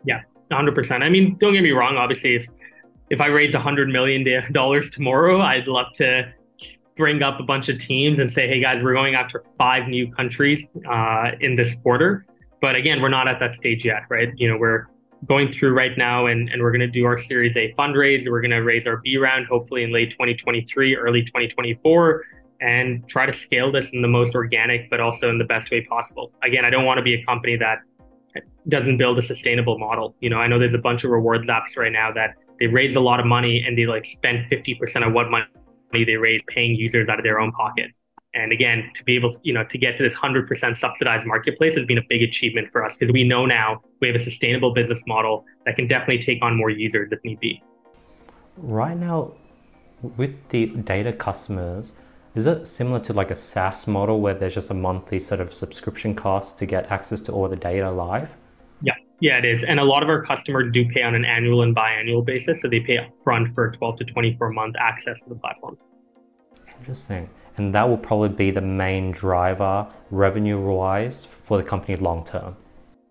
Yeah, 0.05 0.21
hundred 0.51 0.75
percent. 0.75 1.03
I 1.03 1.09
mean, 1.09 1.35
don't 1.39 1.53
get 1.53 1.63
me 1.63 1.71
wrong. 1.71 1.97
Obviously, 1.97 2.35
if 2.35 2.47
if 3.09 3.19
I 3.19 3.27
raised 3.27 3.55
hundred 3.55 3.89
million 3.89 4.23
dollars 4.51 4.91
tomorrow, 4.91 5.41
I'd 5.41 5.67
love 5.67 5.87
to 5.95 6.31
bring 6.95 7.23
up 7.23 7.39
a 7.39 7.43
bunch 7.43 7.69
of 7.69 7.79
teams 7.79 8.19
and 8.19 8.31
say, 8.31 8.47
hey 8.47 8.61
guys, 8.61 8.83
we're 8.83 8.93
going 8.93 9.15
after 9.15 9.43
five 9.57 9.87
new 9.87 10.11
countries 10.11 10.67
uh, 10.87 11.31
in 11.41 11.55
this 11.55 11.73
quarter. 11.77 12.23
But 12.61 12.75
again, 12.75 13.01
we're 13.01 13.09
not 13.09 13.27
at 13.27 13.39
that 13.39 13.55
stage 13.55 13.83
yet, 13.83 14.03
right? 14.09 14.29
You 14.35 14.47
know, 14.47 14.57
we're 14.57 14.85
going 15.25 15.51
through 15.51 15.73
right 15.73 15.97
now 15.97 16.27
and, 16.27 16.49
and 16.49 16.61
we're 16.61 16.71
going 16.71 16.81
to 16.81 16.87
do 16.87 17.05
our 17.05 17.17
Series 17.17 17.57
A 17.57 17.73
fundraise. 17.73 18.29
We're 18.29 18.41
going 18.41 18.51
to 18.51 18.59
raise 18.59 18.85
our 18.85 18.97
B 18.97 19.17
round 19.17 19.47
hopefully 19.47 19.83
in 19.83 19.91
late 19.91 20.11
2023, 20.11 20.95
early 20.95 21.23
2024 21.23 22.23
and 22.63 23.05
try 23.09 23.25
to 23.25 23.33
scale 23.33 23.71
this 23.73 23.91
in 23.91 24.01
the 24.01 24.07
most 24.07 24.33
organic, 24.35 24.89
but 24.89 25.01
also 25.01 25.29
in 25.29 25.37
the 25.37 25.43
best 25.43 25.69
way 25.69 25.85
possible. 25.85 26.31
Again, 26.43 26.63
I 26.63 26.69
don't 26.69 26.85
want 26.85 26.97
to 26.97 27.03
be 27.03 27.13
a 27.13 27.23
company 27.25 27.57
that 27.57 27.79
doesn't 28.69 28.97
build 28.97 29.19
a 29.19 29.21
sustainable 29.21 29.77
model. 29.77 30.15
You 30.21 30.29
know, 30.29 30.37
I 30.37 30.47
know 30.47 30.57
there's 30.57 30.73
a 30.73 30.85
bunch 30.89 31.03
of 31.03 31.11
rewards 31.11 31.49
apps 31.49 31.75
right 31.75 31.91
now 31.91 32.13
that 32.13 32.35
they 32.61 32.67
raised 32.67 32.95
a 32.95 33.01
lot 33.01 33.19
of 33.19 33.25
money 33.25 33.63
and 33.67 33.77
they 33.77 33.85
like 33.85 34.05
spend 34.05 34.49
50% 34.49 35.05
of 35.05 35.11
what 35.11 35.29
money 35.29 35.45
they 35.91 36.15
raise 36.15 36.41
paying 36.47 36.75
users 36.75 37.09
out 37.09 37.19
of 37.19 37.23
their 37.23 37.37
own 37.37 37.51
pocket. 37.51 37.91
And 38.33 38.53
again, 38.53 38.89
to 38.95 39.03
be 39.03 39.15
able 39.15 39.33
to, 39.33 39.39
you 39.43 39.53
know, 39.53 39.65
to 39.65 39.77
get 39.77 39.97
to 39.97 40.03
this 40.03 40.15
100% 40.15 40.77
subsidized 40.77 41.27
marketplace 41.27 41.75
has 41.75 41.85
been 41.85 41.97
a 41.97 42.05
big 42.09 42.23
achievement 42.23 42.69
for 42.71 42.83
us 42.83 42.95
because 42.97 43.11
we 43.11 43.25
know 43.25 43.45
now 43.45 43.81
we 43.99 44.07
have 44.07 44.15
a 44.15 44.23
sustainable 44.23 44.73
business 44.73 45.03
model 45.05 45.43
that 45.65 45.75
can 45.75 45.87
definitely 45.87 46.19
take 46.19 46.41
on 46.41 46.57
more 46.57 46.69
users 46.69 47.11
if 47.11 47.19
need 47.25 47.41
be. 47.41 47.61
Right 48.57 48.97
now, 48.97 49.33
with 50.15 50.49
the 50.49 50.67
data 50.67 51.11
customers, 51.13 51.93
is 52.35 52.47
it 52.47 52.67
similar 52.67 52.99
to 53.01 53.13
like 53.13 53.29
a 53.29 53.35
SaaS 53.35 53.87
model 53.87 54.19
where 54.19 54.33
there's 54.33 54.55
just 54.55 54.71
a 54.71 54.73
monthly 54.73 55.19
sort 55.19 55.39
of 55.39 55.53
subscription 55.53 56.15
cost 56.15 56.57
to 56.59 56.65
get 56.65 56.91
access 56.91 57.21
to 57.21 57.31
all 57.31 57.47
the 57.47 57.55
data 57.55 57.91
live? 57.91 58.35
Yeah, 58.81 58.93
yeah, 59.19 59.37
it 59.37 59.45
is. 59.45 59.63
And 59.63 59.79
a 59.79 59.83
lot 59.83 60.01
of 60.01 60.09
our 60.09 60.23
customers 60.25 60.71
do 60.71 60.83
pay 60.89 61.03
on 61.03 61.13
an 61.13 61.25
annual 61.25 61.61
and 61.61 61.75
biannual 61.75 62.25
basis. 62.25 62.61
So 62.61 62.69
they 62.69 62.79
pay 62.79 62.97
upfront 62.97 63.53
for 63.53 63.69
12 63.71 63.97
to 63.97 64.05
24 64.05 64.49
month 64.49 64.75
access 64.79 65.21
to 65.23 65.29
the 65.29 65.35
platform. 65.35 65.77
Interesting. 66.79 67.29
And 67.57 67.73
that 67.75 67.87
will 67.87 67.97
probably 67.97 68.29
be 68.29 68.49
the 68.49 68.61
main 68.61 69.11
driver 69.11 69.87
revenue 70.09 70.59
wise 70.59 71.23
for 71.23 71.57
the 71.57 71.63
company 71.63 71.95
long 71.97 72.25
term. 72.25 72.55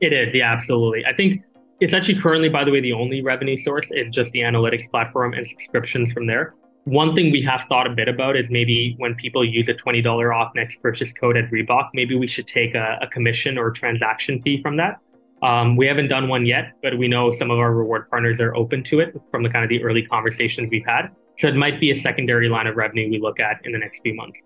It 0.01 0.13
is, 0.13 0.35
yeah, 0.35 0.53
absolutely. 0.53 1.07
I 1.07 1.13
think 1.15 1.43
it's 1.79 1.95
actually 1.95 2.21
currently, 2.21 2.49
by 2.49 2.65
the 2.65 2.73
way, 2.73 2.81
the 2.81 2.93
only 2.93 3.23
revenue 3.23 3.57
source 3.57 3.93
is 3.93 4.11
just 4.11 4.33
the 4.33 4.41
analytics 4.41 4.91
platform 4.91 5.33
and 5.35 5.49
subscriptions 5.49 6.13
from 6.13 6.27
there. 6.27 6.55
One 6.85 7.15
thing 7.15 7.31
we 7.31 7.43
have 7.43 7.65
thought 7.69 7.87
a 7.87 7.91
bit 7.91 8.09
about 8.09 8.37
is 8.37 8.51
maybe 8.51 8.97
when 8.99 9.15
people 9.15 9.45
use 9.45 9.69
a 9.69 9.75
$20 9.75 10.35
off 10.35 10.53
next 10.57 10.83
purchase 10.83 11.13
code 11.13 11.37
at 11.37 11.49
Reebok, 11.51 11.91
maybe 11.95 12.17
we 12.17 12.27
should 12.27 12.49
take 12.49 12.75
a, 12.75 12.99
a 13.01 13.07
commission 13.07 13.57
or 13.57 13.71
transaction 13.71 14.43
fee 14.43 14.61
from 14.61 14.77
that. 14.79 14.99
Um, 15.43 15.77
we 15.77 15.87
haven't 15.87 16.09
done 16.09 16.29
one 16.29 16.45
yet, 16.45 16.73
but 16.83 16.99
we 16.99 17.07
know 17.07 17.31
some 17.31 17.53
of 17.53 17.59
our 17.59 17.73
reward 17.73 18.11
partners 18.11 18.41
are 18.41 18.55
open 18.57 18.83
to 18.85 18.99
it 18.99 19.15
from 19.31 19.45
the 19.45 19.49
kind 19.49 19.65
of 19.65 19.69
the 19.69 19.83
early 19.83 20.03
conversations 20.03 20.71
we've 20.71 20.85
had. 20.85 21.09
So 21.39 21.47
it 21.47 21.55
might 21.55 21.79
be 21.81 21.93
a 21.93 21.95
secondary 21.95 22.49
line 22.49 22.67
of 22.67 22.77
revenue 22.77 23.09
we 23.09 23.21
look 23.21 23.39
at 23.39 23.65
in 23.65 23.73
the 23.73 23.79
next 23.79 24.01
few 24.01 24.15
months. 24.15 24.43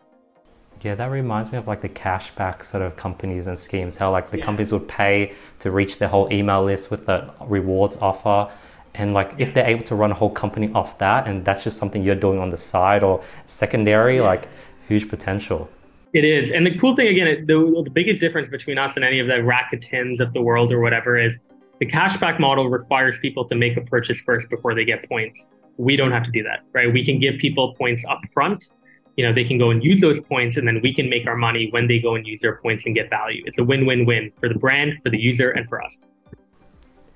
Yeah, 0.83 0.94
that 0.94 1.11
reminds 1.11 1.53
me 1.53 1.59
of 1.59 1.66
like 1.66 1.81
the 1.81 1.88
cashback 1.88 2.62
sort 2.64 2.83
of 2.83 2.96
companies 2.96 3.46
and 3.46 3.59
schemes, 3.59 3.96
how 3.96 4.11
like 4.11 4.31
the 4.31 4.38
yeah. 4.38 4.44
companies 4.44 4.72
would 4.72 4.88
pay 4.88 5.33
to 5.61 5.70
reach 5.70 5.99
their 5.99 6.09
whole 6.09 6.31
email 6.31 6.64
list 6.64 6.90
with 6.90 7.07
the 7.07 7.33
rewards 7.40 7.96
offer 7.96 8.53
and 8.98 9.12
like 9.12 9.35
if 9.38 9.52
they're 9.54 9.66
able 9.66 9.85
to 9.85 9.94
run 9.94 10.11
a 10.11 10.14
whole 10.14 10.30
company 10.30 10.70
off 10.74 10.98
that 10.98 11.28
and 11.28 11.44
that's 11.44 11.62
just 11.62 11.76
something 11.76 12.02
you're 12.02 12.14
doing 12.14 12.38
on 12.38 12.50
the 12.50 12.56
side 12.56 13.02
or 13.02 13.22
secondary 13.44 14.16
yeah. 14.16 14.22
like 14.22 14.48
huge 14.88 15.09
potential. 15.09 15.68
It 16.12 16.24
is. 16.24 16.50
And 16.50 16.66
the 16.66 16.76
cool 16.78 16.96
thing 16.96 17.09
again 17.09 17.46
the, 17.46 17.82
the 17.85 17.90
biggest 17.90 18.20
difference 18.20 18.48
between 18.48 18.78
us 18.78 18.96
and 18.96 19.04
any 19.04 19.20
of 19.20 19.26
the 19.26 19.35
Rakutens 19.35 20.20
of 20.20 20.32
the 20.32 20.40
world 20.40 20.72
or 20.72 20.80
whatever 20.80 21.18
is 21.18 21.38
the 21.78 21.87
cashback 21.87 22.40
model 22.40 22.68
requires 22.68 23.18
people 23.20 23.46
to 23.48 23.54
make 23.54 23.76
a 23.76 23.82
purchase 23.82 24.22
first 24.22 24.48
before 24.48 24.74
they 24.74 24.85
get 24.85 25.06
points. 25.09 25.48
We 25.76 25.96
don't 25.96 26.12
have 26.12 26.24
to 26.24 26.30
do 26.30 26.42
that 26.44 26.61
right? 26.72 26.92
We 26.92 27.04
can 27.04 27.20
give 27.20 27.38
people 27.38 27.74
points 27.74 28.04
up 28.09 28.20
front 28.32 28.70
you 29.16 29.26
know 29.26 29.32
they 29.32 29.44
can 29.44 29.59
go 29.59 29.70
and 29.70 29.82
use 29.82 30.00
those 30.00 30.20
points 30.20 30.59
and 30.59 30.68
then 30.68 30.80
we 30.82 30.94
can 30.94 31.09
make 31.09 31.26
our 31.26 31.37
money 31.37 31.68
when 31.70 31.87
they 31.88 31.98
go 31.98 32.14
and 32.16 32.26
use 32.26 32.40
their 32.40 32.56
points 32.56 32.85
and 32.85 32.94
get 32.94 33.09
value. 33.09 33.42
It's 33.46 33.59
a 33.59 33.64
win-win-win 33.64 34.32
for 34.38 34.48
the 34.48 34.59
brand 34.59 35.00
for 35.02 35.09
the 35.09 35.18
user 35.18 35.50
and 35.50 35.66
for 35.68 35.82
us. 35.82 36.04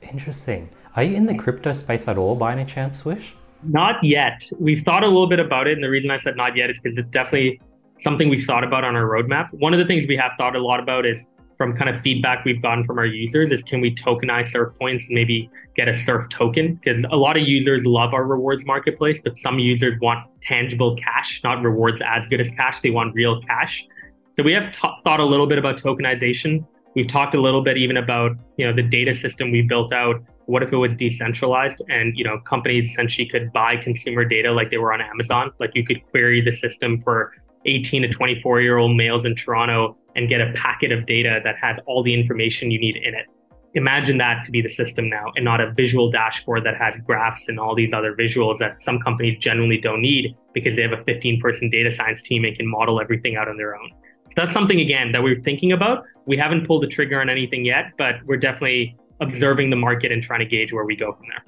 Interesting 0.01 0.71
are 0.97 1.03
you 1.03 1.17
in 1.17 1.27
the 1.27 1.35
crypto 1.35 1.73
space 1.73 2.09
at 2.09 2.19
all 2.19 2.35
by 2.35 2.53
any 2.53 2.65
chance, 2.65 2.99
Swish? 2.99 3.35
Not 3.63 4.03
yet. 4.03 4.49
We've 4.59 4.83
thought 4.83 5.05
a 5.05 5.07
little 5.07 5.29
bit 5.29 5.39
about 5.39 5.67
it. 5.67 5.75
And 5.75 5.85
the 5.85 5.91
reason 5.91 6.11
I 6.11 6.17
said 6.17 6.37
not 6.37 6.57
yet 6.57 6.71
is 6.71 6.81
because 6.81 6.99
it's 6.99 7.11
definitely 7.11 7.61
something 7.99 8.29
we've 8.29 8.45
thought 8.45 8.65
about 8.65 8.85
on 8.85 8.97
our 8.97 9.05
roadmap. 9.05 9.49
One 9.53 9.73
of 9.73 9.79
the 9.79 9.85
things 9.85 10.07
we 10.07 10.17
have 10.17 10.33
thought 10.39 10.57
a 10.57 10.63
lot 10.63 10.81
about 10.81 11.07
is 11.07 11.27
from 11.59 11.77
kind 11.77 11.95
of 11.95 12.01
feedback 12.01 12.43
we've 12.47 12.63
gotten 12.63 12.85
from 12.85 12.99
our 12.99 13.05
users 13.05 13.53
is 13.53 13.63
can 13.63 13.83
we 13.83 13.95
tokenize 13.95 14.47
surf 14.47 14.73
points 14.81 15.09
and 15.09 15.15
maybe 15.15 15.51
get 15.77 15.89
a 15.89 15.95
surf 15.95 16.27
token? 16.31 16.81
Because 16.83 17.05
a 17.11 17.17
lot 17.17 17.37
of 17.37 17.47
users 17.47 17.85
love 17.85 18.15
our 18.15 18.25
rewards 18.25 18.65
marketplace, 18.65 19.21
but 19.23 19.37
some 19.37 19.59
users 19.59 20.01
want 20.01 20.27
tangible 20.43 20.97
cash, 20.97 21.43
not 21.45 21.63
rewards 21.63 22.01
as 22.05 22.27
good 22.29 22.41
as 22.41 22.51
cash. 22.53 22.81
They 22.81 22.89
want 22.89 23.15
real 23.15 23.43
cash. 23.43 23.85
So 24.33 24.43
we 24.43 24.55
have 24.55 24.73
t- 24.73 24.89
thought 25.05 25.21
a 25.21 25.25
little 25.25 25.47
bit 25.47 25.59
about 25.59 25.77
tokenization. 25.77 26.67
We've 26.95 27.07
talked 27.07 27.35
a 27.35 27.41
little 27.41 27.63
bit 27.63 27.77
even 27.77 27.99
about 27.99 28.33
you 28.57 28.67
know 28.67 28.75
the 28.75 28.83
data 28.83 29.13
system 29.13 29.51
we 29.53 29.61
built 29.61 29.93
out 29.93 30.23
what 30.51 30.65
if 30.65 30.73
it 30.73 30.77
was 30.77 30.97
decentralized 30.97 31.81
and 31.89 32.17
you 32.17 32.25
know 32.25 32.41
companies 32.41 32.91
essentially 32.91 33.29
could 33.29 33.53
buy 33.53 33.77
consumer 33.77 34.25
data 34.25 34.51
like 34.51 34.71
they 34.71 34.79
were 34.79 34.93
on 34.93 35.01
Amazon? 35.01 35.53
Like 35.61 35.71
you 35.75 35.85
could 35.85 36.05
query 36.11 36.41
the 36.41 36.51
system 36.51 37.01
for 37.03 37.33
18 37.67 38.03
to 38.03 38.09
24 38.09 38.61
year 38.61 38.79
old 38.79 38.97
males 38.97 39.25
in 39.25 39.37
Toronto 39.37 39.97
and 40.17 40.29
get 40.29 40.41
a 40.41 40.53
packet 40.55 40.91
of 40.91 41.07
data 41.07 41.41
that 41.45 41.57
has 41.57 41.79
all 41.87 42.03
the 42.03 42.13
information 42.13 42.71
you 42.73 42.81
need 42.81 42.97
in 42.97 43.15
it. 43.15 43.27
Imagine 43.75 44.19
that 44.19 44.45
to 44.45 44.51
be 44.51 44.61
the 44.61 44.69
system 44.69 45.09
now 45.09 45.27
and 45.37 45.45
not 45.45 45.61
a 45.61 45.73
visual 45.73 46.11
dashboard 46.11 46.65
that 46.65 46.77
has 46.77 46.99
graphs 47.07 47.49
and 47.49 47.61
all 47.61 47.77
these 47.77 47.93
other 47.93 48.17
visuals 48.17 48.59
that 48.59 48.83
some 48.83 48.99
companies 48.99 49.39
generally 49.39 49.79
don't 49.81 50.03
need 50.03 50.35
because 50.53 50.75
they 50.75 50.83
have 50.83 50.93
a 50.93 51.05
15 51.05 51.41
person 51.41 51.71
data 51.71 51.93
science 51.93 52.23
team 52.23 52.45
and 52.45 52.57
can 52.57 52.67
model 52.69 53.01
everything 53.01 53.37
out 53.37 53.47
on 53.47 53.57
their 53.57 53.77
own. 53.77 53.89
So 54.31 54.35
that's 54.37 54.53
something 54.53 54.81
again 54.81 55.13
that 55.13 55.23
we're 55.23 55.41
thinking 55.43 55.71
about. 55.71 56.03
We 56.27 56.37
haven't 56.37 56.67
pulled 56.67 56.83
the 56.83 56.89
trigger 56.89 57.21
on 57.21 57.31
anything 57.31 57.65
yet, 57.65 57.93
but 57.97 58.17
we're 58.25 58.37
definitely 58.37 58.97
observing 59.21 59.71
the 59.71 59.77
market 59.77 60.13
and 60.13 60.23
trying 60.23 60.41
to 60.41 60.47
gauge 60.47 60.73
where 60.73 60.85
we 60.85 60.97
go 60.97 61.13
from 61.13 61.27
there. 61.29 61.45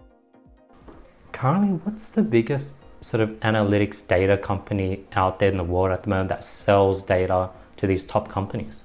Currently, 1.32 1.70
what's 1.84 2.10
the 2.10 2.22
biggest 2.22 2.74
sort 3.00 3.20
of 3.20 3.30
analytics 3.40 4.06
data 4.06 4.36
company 4.36 5.04
out 5.14 5.38
there 5.38 5.50
in 5.50 5.56
the 5.56 5.64
world 5.64 5.92
at 5.92 6.04
the 6.04 6.08
moment 6.08 6.28
that 6.28 6.44
sells 6.44 7.02
data 7.02 7.50
to 7.76 7.86
these 7.86 8.04
top 8.04 8.28
companies? 8.28 8.84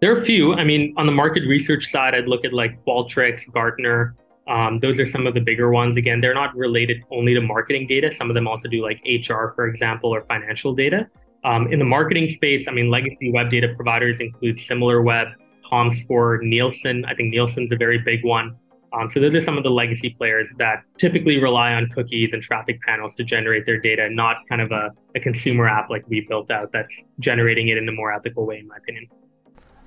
There 0.00 0.14
are 0.14 0.18
a 0.18 0.22
few. 0.22 0.54
I 0.54 0.64
mean, 0.64 0.94
on 0.96 1.06
the 1.06 1.12
market 1.12 1.42
research 1.46 1.90
side, 1.90 2.14
I'd 2.14 2.26
look 2.26 2.44
at 2.44 2.52
like 2.52 2.82
Qualtrics, 2.84 3.50
Gartner. 3.52 4.14
Um, 4.48 4.80
those 4.80 4.98
are 4.98 5.06
some 5.06 5.26
of 5.26 5.34
the 5.34 5.40
bigger 5.40 5.70
ones. 5.70 5.96
Again, 5.96 6.20
they're 6.20 6.34
not 6.34 6.56
related 6.56 7.02
only 7.10 7.34
to 7.34 7.40
marketing 7.40 7.86
data. 7.86 8.10
Some 8.12 8.30
of 8.30 8.34
them 8.34 8.48
also 8.48 8.68
do 8.68 8.82
like 8.82 9.00
HR, 9.04 9.52
for 9.54 9.68
example, 9.68 10.10
or 10.10 10.22
financial 10.22 10.74
data. 10.74 11.06
Um, 11.44 11.72
in 11.72 11.78
the 11.78 11.84
marketing 11.84 12.28
space, 12.28 12.66
I 12.66 12.72
mean, 12.72 12.90
legacy 12.90 13.30
web 13.30 13.50
data 13.50 13.68
providers 13.76 14.20
include 14.20 14.56
SimilarWeb, 14.56 15.34
ComScore, 15.70 16.42
Nielsen. 16.42 17.04
I 17.04 17.14
think 17.14 17.30
Nielsen's 17.30 17.72
a 17.72 17.76
very 17.76 17.98
big 17.98 18.24
one. 18.24 18.56
Um, 18.92 19.08
so 19.08 19.20
those 19.20 19.34
are 19.34 19.40
some 19.40 19.56
of 19.56 19.62
the 19.62 19.70
legacy 19.70 20.10
players 20.10 20.52
that 20.58 20.82
typically 20.98 21.40
rely 21.40 21.72
on 21.74 21.88
cookies 21.94 22.32
and 22.32 22.42
traffic 22.42 22.80
panels 22.82 23.14
to 23.16 23.24
generate 23.24 23.64
their 23.64 23.80
data, 23.80 24.08
not 24.10 24.38
kind 24.48 24.60
of 24.60 24.72
a, 24.72 24.90
a 25.14 25.20
consumer 25.20 25.68
app 25.68 25.90
like 25.90 26.04
we 26.08 26.26
built 26.28 26.50
out 26.50 26.72
that's 26.72 27.04
generating 27.20 27.68
it 27.68 27.78
in 27.78 27.88
a 27.88 27.92
more 27.92 28.12
ethical 28.12 28.46
way, 28.46 28.58
in 28.58 28.66
my 28.66 28.76
opinion. 28.76 29.06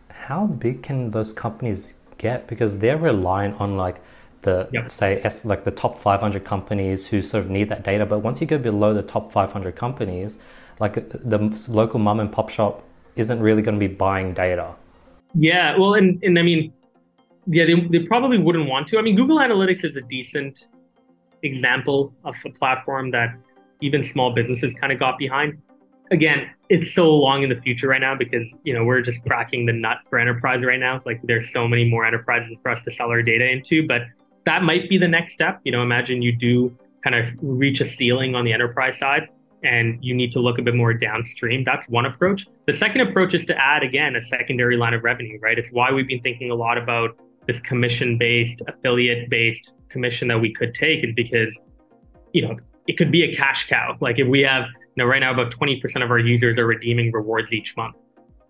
How 0.10 0.48
big 0.48 0.84
can 0.84 1.12
those 1.12 1.34
companies 1.34 1.96
get? 2.18 2.48
Because 2.48 2.78
they're 2.78 2.98
relying 2.98 3.54
on 3.56 3.76
like 3.76 4.02
the 4.44 4.70
yep. 4.72 4.90
say 4.92 5.22
like 5.44 5.64
the 5.64 5.72
top 5.72 5.98
500 5.98 6.44
companies 6.46 7.08
who 7.08 7.22
sort 7.22 7.44
of 7.44 7.50
need 7.50 7.70
that 7.70 7.84
data. 7.84 8.06
But 8.06 8.20
once 8.20 8.40
you 8.40 8.48
go 8.48 8.58
below 8.58 8.94
the 8.94 9.02
top 9.02 9.32
500 9.32 9.76
companies, 9.76 10.38
like 10.80 11.10
the 11.10 11.66
local 11.68 12.00
mom 12.00 12.20
and 12.20 12.32
pop 12.32 12.50
shop 12.50 12.84
isn't 13.16 13.40
really 13.40 13.62
going 13.62 13.76
to 13.76 13.80
be 13.80 13.94
buying 13.94 14.34
data. 14.34 14.76
Yeah, 15.36 15.78
well, 15.78 15.96
and 15.96 16.22
and 16.24 16.38
I 16.38 16.44
mean, 16.44 16.74
yeah, 17.48 17.66
they 17.66 17.76
they 17.90 18.00
probably 18.00 18.38
wouldn't 18.38 18.70
want 18.70 18.88
to. 18.90 19.00
I 19.00 19.02
mean, 19.02 19.16
Google 19.16 19.38
Analytics 19.38 19.84
is 19.84 19.96
a 19.96 20.02
decent 20.02 20.68
example 21.42 22.14
of 22.24 22.36
a 22.46 22.50
platform 22.50 23.12
that 23.12 23.36
even 23.82 24.04
small 24.04 24.34
businesses 24.34 24.74
kind 24.76 24.94
of 24.94 25.00
got 25.00 25.18
behind. 25.18 25.62
Again, 26.12 26.50
it's 26.70 26.94
so 26.94 27.10
long 27.10 27.44
in 27.44 27.50
the 27.50 27.60
future 27.62 27.88
right 27.88 28.02
now 28.02 28.16
because 28.16 28.56
you 28.64 28.74
know 28.74 28.84
we're 28.84 29.02
just 29.02 29.24
cracking 29.26 29.66
the 29.66 29.74
nut 29.74 29.98
for 30.10 30.20
enterprise 30.20 30.64
right 30.64 30.80
now. 30.80 31.02
Like 31.06 31.20
there's 31.24 31.52
so 31.52 31.68
many 31.68 31.90
more 31.90 32.06
enterprises 32.06 32.56
for 32.62 32.72
us 32.72 32.84
to 32.84 32.92
sell 32.92 33.10
our 33.10 33.24
data 33.24 33.50
into, 33.50 33.88
but 33.88 34.04
that 34.46 34.64
might 34.64 34.90
be 34.90 34.98
the 34.98 35.08
next 35.08 35.34
step. 35.34 35.60
You 35.64 35.72
know, 35.72 35.82
imagine 35.82 36.22
you 36.22 36.36
do 36.36 36.78
kind 37.04 37.16
of 37.16 37.26
reach 37.42 37.82
a 37.82 37.86
ceiling 37.86 38.36
on 38.36 38.46
the 38.46 38.54
enterprise 38.54 38.98
side 38.98 39.28
and 39.64 39.98
you 40.04 40.14
need 40.14 40.32
to 40.34 40.40
look 40.40 40.60
a 40.60 40.62
bit 40.62 40.76
more 40.76 40.94
downstream. 40.94 41.64
That's 41.64 41.88
one 41.88 42.06
approach. 42.06 42.48
The 42.68 42.74
second 42.74 43.02
approach 43.02 43.34
is 43.34 43.46
to 43.48 43.58
add 43.58 43.84
again 43.84 44.16
a 44.16 44.22
secondary 44.22 44.78
line 44.78 44.94
of 44.94 45.04
revenue, 45.04 45.40
right? 45.42 45.58
It's 45.58 45.70
why 45.72 45.92
we've 45.92 46.08
been 46.08 46.22
thinking 46.22 46.52
a 46.52 46.56
lot 46.56 46.78
about 46.78 47.18
this 47.48 47.60
commission 47.60 48.18
based, 48.18 48.62
affiliate 48.68 49.30
based 49.30 49.74
commission 49.90 50.28
that 50.30 50.40
we 50.40 50.54
could 50.54 50.74
take 50.74 51.04
is 51.04 51.14
because, 51.16 51.62
you 52.34 52.42
know, 52.42 52.58
it 52.88 52.98
could 52.98 53.12
be 53.12 53.24
a 53.24 53.36
cash 53.36 53.68
cow. 53.68 53.98
Like 54.02 54.20
if 54.20 54.28
we 54.28 54.42
have, 54.42 54.66
you 54.66 55.04
know, 55.04 55.06
right 55.06 55.20
now 55.20 55.34
about 55.34 55.52
20% 55.52 56.04
of 56.04 56.12
our 56.12 56.20
users 56.20 56.58
are 56.58 56.66
redeeming 56.66 57.12
rewards 57.12 57.54
each 57.54 57.76
month, 57.78 57.96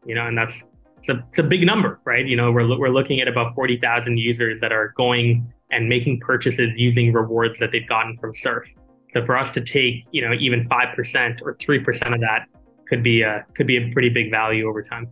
you 0.05 0.16
know, 0.16 0.26
and 0.26 0.38
that's, 0.38 0.64
it's 0.97 1.09
a, 1.09 1.24
it's 1.30 1.39
a 1.39 1.43
big 1.43 1.66
number, 1.66 1.99
right? 2.05 2.26
You 2.26 2.38
know, 2.38 2.51
we're, 2.51 2.78
we're 2.78 2.89
looking 2.89 3.20
at 3.20 3.28
about 3.28 3.53
40,000 3.55 4.18
users 4.18 4.61
that 4.61 4.72
are 4.72 4.93
going 4.95 5.51
and 5.70 5.89
making 5.89 6.20
purchases 6.22 6.70
using 6.76 7.11
rewards 7.11 7.59
that 7.59 7.72
they've 7.72 7.88
gotten 7.88 8.18
from 8.18 8.34
Surf. 8.34 8.68
So 9.14 9.26
for 9.26 9.38
us 9.38 9.51
to 9.53 9.61
take, 9.61 10.05
you 10.11 10.22
know, 10.22 10.34
even 10.34 10.68
5% 10.68 11.41
or 11.41 11.55
3% 11.55 12.14
of 12.14 12.20
that 12.22 12.47
could 12.88 13.03
be 13.03 13.22
a, 13.22 13.45
could 13.53 13.68
be 13.68 13.78
a 13.78 13.91
pretty 13.91 14.09
big 14.09 14.32
value 14.32 14.68
over 14.68 14.82
time. 14.82 15.09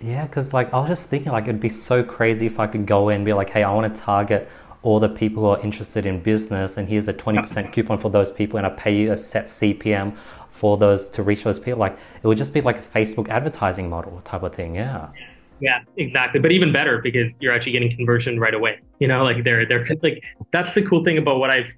Yeah, 0.00 0.26
because 0.26 0.54
like 0.54 0.72
I 0.72 0.80
was 0.80 0.88
just 0.88 1.10
thinking, 1.10 1.32
like 1.32 1.44
it'd 1.44 1.60
be 1.60 1.68
so 1.68 2.02
crazy 2.02 2.46
if 2.46 2.58
I 2.58 2.66
could 2.66 2.86
go 2.86 3.10
in 3.10 3.16
and 3.16 3.24
be 3.24 3.32
like, 3.32 3.50
hey, 3.50 3.62
I 3.62 3.72
want 3.72 3.94
to 3.94 4.00
target 4.00 4.48
all 4.82 4.98
the 4.98 5.10
people 5.10 5.42
who 5.42 5.48
are 5.50 5.60
interested 5.60 6.06
in 6.06 6.22
business, 6.22 6.78
and 6.78 6.88
here's 6.88 7.06
a 7.06 7.12
20% 7.12 7.70
coupon 7.70 7.98
for 7.98 8.10
those 8.10 8.30
people, 8.30 8.56
and 8.56 8.66
I 8.66 8.70
pay 8.70 8.96
you 8.96 9.12
a 9.12 9.16
set 9.16 9.44
CPM 9.44 10.16
for 10.50 10.78
those 10.78 11.06
to 11.08 11.22
reach 11.22 11.44
those 11.44 11.60
people. 11.60 11.78
Like 11.78 11.98
it 12.22 12.26
would 12.26 12.38
just 12.38 12.54
be 12.54 12.62
like 12.62 12.78
a 12.78 12.82
Facebook 12.82 13.28
advertising 13.28 13.90
model 13.90 14.20
type 14.22 14.42
of 14.42 14.54
thing. 14.54 14.74
Yeah. 14.74 15.08
Yeah, 15.60 15.80
exactly. 15.98 16.40
But 16.40 16.52
even 16.52 16.72
better 16.72 17.02
because 17.02 17.34
you're 17.38 17.52
actually 17.52 17.72
getting 17.72 17.94
conversion 17.94 18.40
right 18.40 18.54
away. 18.54 18.80
You 18.98 19.08
know, 19.08 19.22
like 19.22 19.44
they're 19.44 19.66
they're 19.66 19.86
like 20.02 20.22
that's 20.52 20.72
the 20.72 20.80
cool 20.80 21.04
thing 21.04 21.18
about 21.18 21.38
what 21.38 21.50
I 21.50 21.70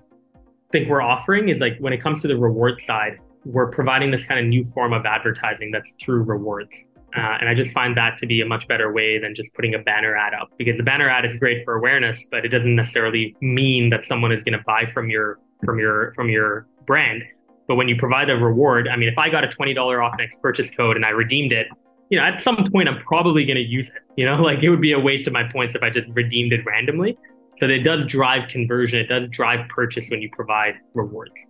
think 0.73 0.89
we're 0.89 1.03
offering 1.03 1.49
is 1.49 1.61
like 1.61 1.77
when 1.79 1.93
it 1.93 2.03
comes 2.03 2.23
to 2.23 2.29
the 2.29 2.37
reward 2.37 2.81
side, 2.81 3.19
we're 3.45 3.71
providing 3.71 4.11
this 4.11 4.25
kind 4.25 4.41
of 4.41 4.47
new 4.47 4.65
form 4.67 4.93
of 4.93 5.05
advertising 5.05 5.71
that's 5.71 5.95
through 6.01 6.23
rewards. 6.23 6.75
Uh, 7.15 7.37
and 7.41 7.49
I 7.49 7.55
just 7.55 7.75
find 7.75 7.95
that 7.97 8.17
to 8.19 8.27
be 8.27 8.41
a 8.41 8.47
much 8.47 8.67
better 8.67 8.91
way 8.91 9.19
than 9.19 9.35
just 9.35 9.53
putting 9.55 9.75
a 9.75 9.79
banner 9.79 10.17
ad 10.17 10.33
up 10.33 10.49
because 10.57 10.79
the 10.79 10.83
banner 10.83 11.11
ad 11.11 11.27
is 11.27 11.37
great 11.37 11.63
for 11.65 11.75
awareness, 11.75 12.27
but 12.31 12.47
it 12.47 12.49
doesn't 12.49 12.75
necessarily 12.75 13.37
mean 13.43 13.91
that 13.91 14.05
someone 14.05 14.33
is 14.33 14.43
going 14.43 14.57
to 14.59 14.65
buy 14.65 14.87
from 14.87 15.11
your 15.11 15.39
from 15.65 15.79
your 15.79 16.15
from 16.15 16.31
your 16.31 16.67
brand. 16.87 17.23
But 17.69 17.77
when 17.77 17.87
you 17.87 17.97
provide 17.97 18.31
a 18.31 18.39
reward, 18.39 18.89
I 18.89 18.97
mean, 18.97 19.11
if 19.11 19.19
I 19.19 19.29
got 19.29 19.45
a 19.45 19.49
twenty 19.49 19.75
dollar 19.75 20.03
off 20.03 20.15
next 20.17 20.41
purchase 20.41 20.71
code 20.71 20.97
and 20.97 21.05
I 21.05 21.11
redeemed 21.11 21.53
it, 21.53 21.67
you 22.09 22.19
know, 22.19 22.25
at 22.25 22.41
some 22.41 22.65
point 22.73 22.89
I'm 22.89 23.01
probably 23.01 23.45
going 23.45 23.57
to 23.57 23.63
use 23.63 23.91
it. 23.91 24.03
You 24.17 24.25
know, 24.25 24.37
like 24.43 24.63
it 24.63 24.71
would 24.71 24.81
be 24.81 24.93
a 24.93 25.01
waste 25.01 25.27
of 25.27 25.35
my 25.35 25.45
points 25.45 25.75
if 25.75 25.83
I 25.83 25.91
just 25.91 26.09
redeemed 26.11 26.55
it 26.55 26.65
randomly. 26.65 27.19
So 27.63 27.69
it 27.69 27.85
does 27.85 28.05
drive 28.07 28.49
conversion. 28.49 28.99
It 28.99 29.07
does 29.07 29.29
drive 29.29 29.69
purchase 29.69 30.11
when 30.11 30.21
you 30.21 30.29
provide 30.33 30.81
rewards. 30.95 31.47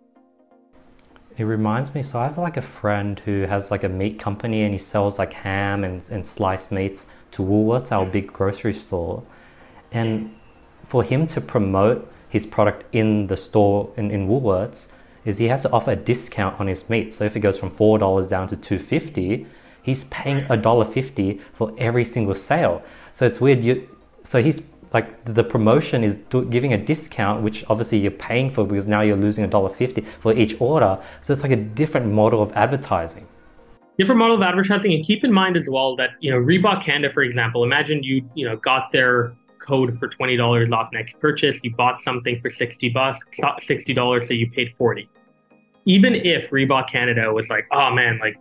It 1.39 1.45
reminds 1.45 1.95
me, 1.95 2.03
so 2.03 2.21
I 2.21 2.25
have 2.25 2.37
like 2.37 2.59
a 2.59 2.61
friend 2.61 3.19
who 3.21 3.47
has 3.47 3.71
like 3.71 3.83
a 3.83 3.89
meat 3.89 4.19
company 4.19 4.61
and 4.61 4.75
he 4.75 4.79
sells 4.79 5.19
like 5.19 5.33
ham 5.33 5.85
and, 5.85 6.07
and 6.11 6.27
sliced 6.27 6.71
meats 6.71 7.07
to 7.31 7.41
Woolworths, 7.41 7.93
our 7.93 8.05
big 8.05 8.31
grocery 8.31 8.75
store. 8.75 9.23
And 9.91 10.37
for 10.85 11.03
him 11.03 11.27
to 11.29 11.41
promote 11.41 12.13
his 12.29 12.45
product 12.45 12.85
in 12.95 13.29
the 13.29 13.37
store 13.39 13.91
in, 13.97 14.11
in 14.11 14.29
Woolworths 14.29 14.89
is 15.25 15.39
he 15.39 15.47
has 15.47 15.63
to 15.63 15.71
offer 15.73 15.93
a 15.93 15.97
discount 15.97 16.61
on 16.61 16.67
his 16.67 16.91
meat. 16.91 17.15
So 17.15 17.25
if 17.25 17.37
it 17.37 17.41
goes 17.41 17.57
from 17.57 17.71
four 17.71 17.99
dollars 17.99 18.29
down 18.29 18.49
to 18.49 18.57
two 18.59 18.79
fifty, 18.79 19.47
he's 19.83 20.05
paying 20.05 20.45
a 20.51 20.59
dollar 20.59 20.85
fifty 20.85 21.41
for 21.55 21.75
every 21.79 22.05
single 22.05 22.35
sale. 22.35 22.83
So 23.15 23.25
it's 23.25 23.41
weird. 23.41 23.65
You 23.65 23.89
so 24.25 24.43
he's 24.43 24.61
like 24.93 25.25
the 25.25 25.45
promotion 25.45 26.05
is 26.05 26.19
giving 26.51 26.73
a 26.73 26.79
discount, 26.79 27.43
which 27.43 27.65
obviously 27.69 27.99
you're 27.99 28.11
paying 28.11 28.51
for 28.51 28.65
because 28.65 28.87
now 28.87 29.01
you're 29.01 29.17
losing 29.17 29.45
a 29.45 29.49
dollar 29.49 29.71
fifty 29.71 30.03
for 30.21 30.33
each 30.35 30.61
order. 30.61 30.99
So 31.21 31.33
it's 31.33 31.43
like 31.43 31.53
a 31.53 31.57
different 31.57 32.13
model 32.13 32.43
of 32.43 32.53
advertising. 32.53 33.27
Different 33.99 34.19
model 34.19 34.37
of 34.37 34.43
advertising, 34.43 34.93
and 34.95 35.05
keep 35.05 35.23
in 35.23 35.33
mind 35.33 35.57
as 35.57 35.69
well 35.69 35.97
that 35.97 36.11
you 36.21 36.31
know 36.31 36.39
Reebok 36.39 36.85
Canada, 36.85 37.13
for 37.13 37.23
example. 37.23 37.65
Imagine 37.65 38.03
you 38.03 38.29
you 38.35 38.47
know 38.47 38.57
got 38.57 38.93
their 38.93 39.35
code 39.59 39.99
for 39.99 40.09
twenty 40.09 40.37
dollars 40.37 40.71
off 40.73 40.89
next 40.93 41.21
purchase. 41.21 41.61
You 41.63 41.75
bought 41.75 42.01
something 42.01 42.41
for 42.41 42.51
sixty 42.51 42.89
bucks, 42.89 43.21
sixty 43.61 43.95
dollars, 43.95 44.29
so 44.29 44.35
you 44.35 44.51
paid 44.51 44.75
forty. 44.77 45.09
Even 45.85 46.15
if 46.15 46.51
Reebok 46.51 46.91
Canada 46.91 47.33
was 47.33 47.51
like, 47.51 47.67
oh 47.73 47.91
man, 47.95 48.19
like 48.19 48.37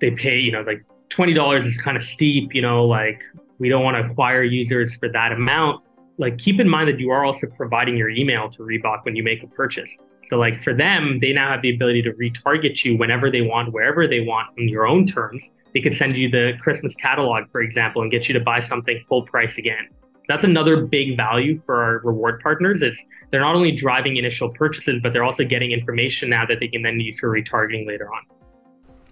they 0.00 0.10
pay, 0.10 0.38
you 0.38 0.52
know, 0.52 0.62
like 0.62 0.84
twenty 1.08 1.34
dollars 1.34 1.66
is 1.66 1.76
kind 1.76 1.96
of 1.96 2.02
steep, 2.02 2.54
you 2.54 2.62
know, 2.62 2.84
like 2.84 3.22
we 3.58 3.68
don't 3.68 3.84
want 3.84 3.96
to 3.96 4.10
acquire 4.10 4.42
users 4.42 4.94
for 4.96 5.08
that 5.10 5.32
amount. 5.32 5.84
Like 6.18 6.38
keep 6.38 6.58
in 6.58 6.68
mind 6.68 6.88
that 6.88 6.98
you 6.98 7.10
are 7.10 7.24
also 7.24 7.46
providing 7.46 7.96
your 7.96 8.08
email 8.08 8.50
to 8.50 8.58
Reebok 8.58 9.04
when 9.04 9.14
you 9.14 9.22
make 9.22 9.42
a 9.42 9.46
purchase. 9.46 9.94
So 10.24 10.36
like 10.36 10.62
for 10.62 10.74
them, 10.74 11.20
they 11.20 11.32
now 11.32 11.50
have 11.50 11.62
the 11.62 11.74
ability 11.74 12.02
to 12.02 12.12
retarget 12.12 12.84
you 12.84 12.96
whenever 12.96 13.30
they 13.30 13.40
want, 13.40 13.72
wherever 13.72 14.06
they 14.06 14.20
want 14.20 14.48
on 14.58 14.68
your 14.68 14.86
own 14.86 15.06
terms. 15.06 15.50
They 15.74 15.80
could 15.80 15.94
send 15.94 16.16
you 16.16 16.30
the 16.30 16.52
Christmas 16.60 16.94
catalog, 16.96 17.44
for 17.52 17.60
example, 17.60 18.02
and 18.02 18.10
get 18.10 18.28
you 18.28 18.34
to 18.34 18.40
buy 18.40 18.60
something 18.60 19.02
full 19.08 19.22
price 19.22 19.58
again. 19.58 19.88
That's 20.28 20.44
another 20.44 20.84
big 20.84 21.16
value 21.16 21.58
for 21.64 21.82
our 21.82 21.98
reward 22.04 22.40
partners 22.42 22.82
is 22.82 23.02
they're 23.30 23.40
not 23.40 23.54
only 23.54 23.72
driving 23.72 24.16
initial 24.18 24.50
purchases, 24.50 25.00
but 25.02 25.14
they're 25.14 25.24
also 25.24 25.44
getting 25.44 25.72
information 25.72 26.28
now 26.28 26.44
that 26.46 26.60
they 26.60 26.68
can 26.68 26.82
then 26.82 27.00
use 27.00 27.18
for 27.18 27.30
retargeting 27.30 27.86
later 27.86 28.12
on. 28.12 28.22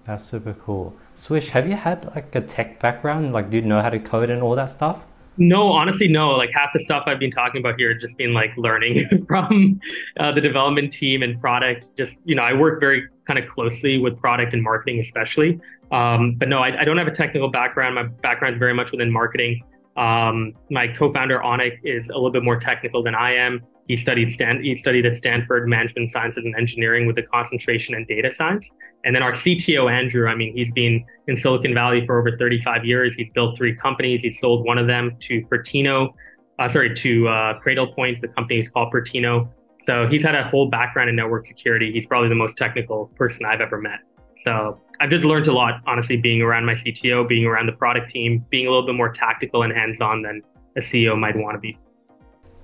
That's 0.06 0.24
super 0.24 0.54
cool. 0.54 0.94
Swish, 1.14 1.48
have 1.48 1.68
you 1.68 1.74
had 1.74 2.04
like 2.14 2.34
a 2.34 2.40
tech 2.40 2.78
background? 2.78 3.32
Like, 3.32 3.50
do 3.50 3.56
you 3.56 3.62
know 3.62 3.82
how 3.82 3.90
to 3.90 3.98
code 3.98 4.30
and 4.30 4.40
all 4.42 4.54
that 4.54 4.70
stuff? 4.70 5.04
No, 5.38 5.70
honestly, 5.70 6.08
no. 6.08 6.30
Like 6.30 6.50
half 6.52 6.72
the 6.72 6.80
stuff 6.80 7.04
I've 7.06 7.18
been 7.18 7.30
talking 7.30 7.60
about 7.60 7.78
here, 7.78 7.92
just 7.92 8.16
been 8.16 8.32
like 8.32 8.56
learning 8.56 9.24
from 9.28 9.80
uh, 10.18 10.32
the 10.32 10.40
development 10.40 10.92
team 10.92 11.22
and 11.22 11.38
product. 11.40 11.90
Just 11.96 12.20
you 12.24 12.34
know, 12.34 12.42
I 12.42 12.52
work 12.54 12.80
very 12.80 13.08
kind 13.26 13.38
of 13.38 13.48
closely 13.48 13.98
with 13.98 14.18
product 14.18 14.54
and 14.54 14.62
marketing, 14.62 15.00
especially. 15.00 15.60
Um, 15.90 16.36
but 16.36 16.48
no, 16.48 16.60
I, 16.60 16.80
I, 16.80 16.84
don't 16.84 16.98
have 16.98 17.06
a 17.06 17.12
technical 17.12 17.48
background. 17.48 17.94
My 17.94 18.04
background 18.04 18.54
is 18.54 18.58
very 18.58 18.74
much 18.74 18.90
within 18.90 19.12
marketing. 19.12 19.62
Um, 19.96 20.52
my 20.68 20.88
co-founder 20.88 21.38
Onik 21.38 21.78
is 21.84 22.10
a 22.10 22.14
little 22.14 22.32
bit 22.32 22.42
more 22.42 22.58
technical 22.58 23.04
than 23.04 23.14
I 23.14 23.34
am. 23.36 23.62
He 23.88 23.96
studied 23.96 24.30
Stan- 24.30 24.62
he 24.62 24.74
studied 24.76 25.06
at 25.06 25.14
Stanford 25.14 25.68
Management 25.68 26.10
Sciences 26.10 26.44
and 26.44 26.54
Engineering 26.56 27.06
with 27.06 27.18
a 27.18 27.22
concentration 27.22 27.94
in 27.94 28.04
data 28.06 28.30
science. 28.30 28.70
And 29.04 29.14
then 29.14 29.22
our 29.22 29.32
CTO 29.32 29.90
Andrew, 29.90 30.28
I 30.28 30.34
mean, 30.34 30.56
he's 30.56 30.72
been 30.72 31.04
in 31.28 31.36
Silicon 31.36 31.72
Valley 31.72 32.04
for 32.04 32.18
over 32.18 32.36
35 32.36 32.84
years. 32.84 33.14
He's 33.14 33.30
built 33.34 33.56
three 33.56 33.76
companies. 33.76 34.22
He's 34.22 34.40
sold 34.40 34.66
one 34.66 34.78
of 34.78 34.86
them 34.86 35.16
to 35.20 35.42
Pertino, 35.42 36.12
uh, 36.58 36.68
sorry, 36.68 36.94
to 36.94 37.28
uh, 37.28 37.60
Cradlepoint. 37.60 38.20
The 38.20 38.28
company 38.28 38.58
is 38.58 38.70
called 38.70 38.92
Pertino. 38.92 39.48
So 39.80 40.08
he's 40.08 40.24
had 40.24 40.34
a 40.34 40.44
whole 40.48 40.68
background 40.68 41.08
in 41.08 41.16
network 41.16 41.46
security. 41.46 41.92
He's 41.92 42.06
probably 42.06 42.28
the 42.28 42.34
most 42.34 42.56
technical 42.56 43.06
person 43.16 43.46
I've 43.46 43.60
ever 43.60 43.80
met. 43.80 44.00
So 44.36 44.80
I've 45.00 45.10
just 45.10 45.24
learned 45.24 45.46
a 45.46 45.52
lot, 45.52 45.80
honestly, 45.86 46.16
being 46.16 46.42
around 46.42 46.66
my 46.66 46.72
CTO, 46.72 47.28
being 47.28 47.46
around 47.46 47.66
the 47.66 47.72
product 47.72 48.10
team, 48.10 48.44
being 48.50 48.66
a 48.66 48.70
little 48.70 48.86
bit 48.86 48.94
more 48.94 49.12
tactical 49.12 49.62
and 49.62 49.72
hands-on 49.72 50.22
than 50.22 50.42
a 50.76 50.80
CEO 50.80 51.18
might 51.18 51.36
want 51.36 51.54
to 51.54 51.60
be. 51.60 51.78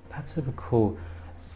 That's 0.09 0.33
super 0.33 0.51
cool. 0.53 0.97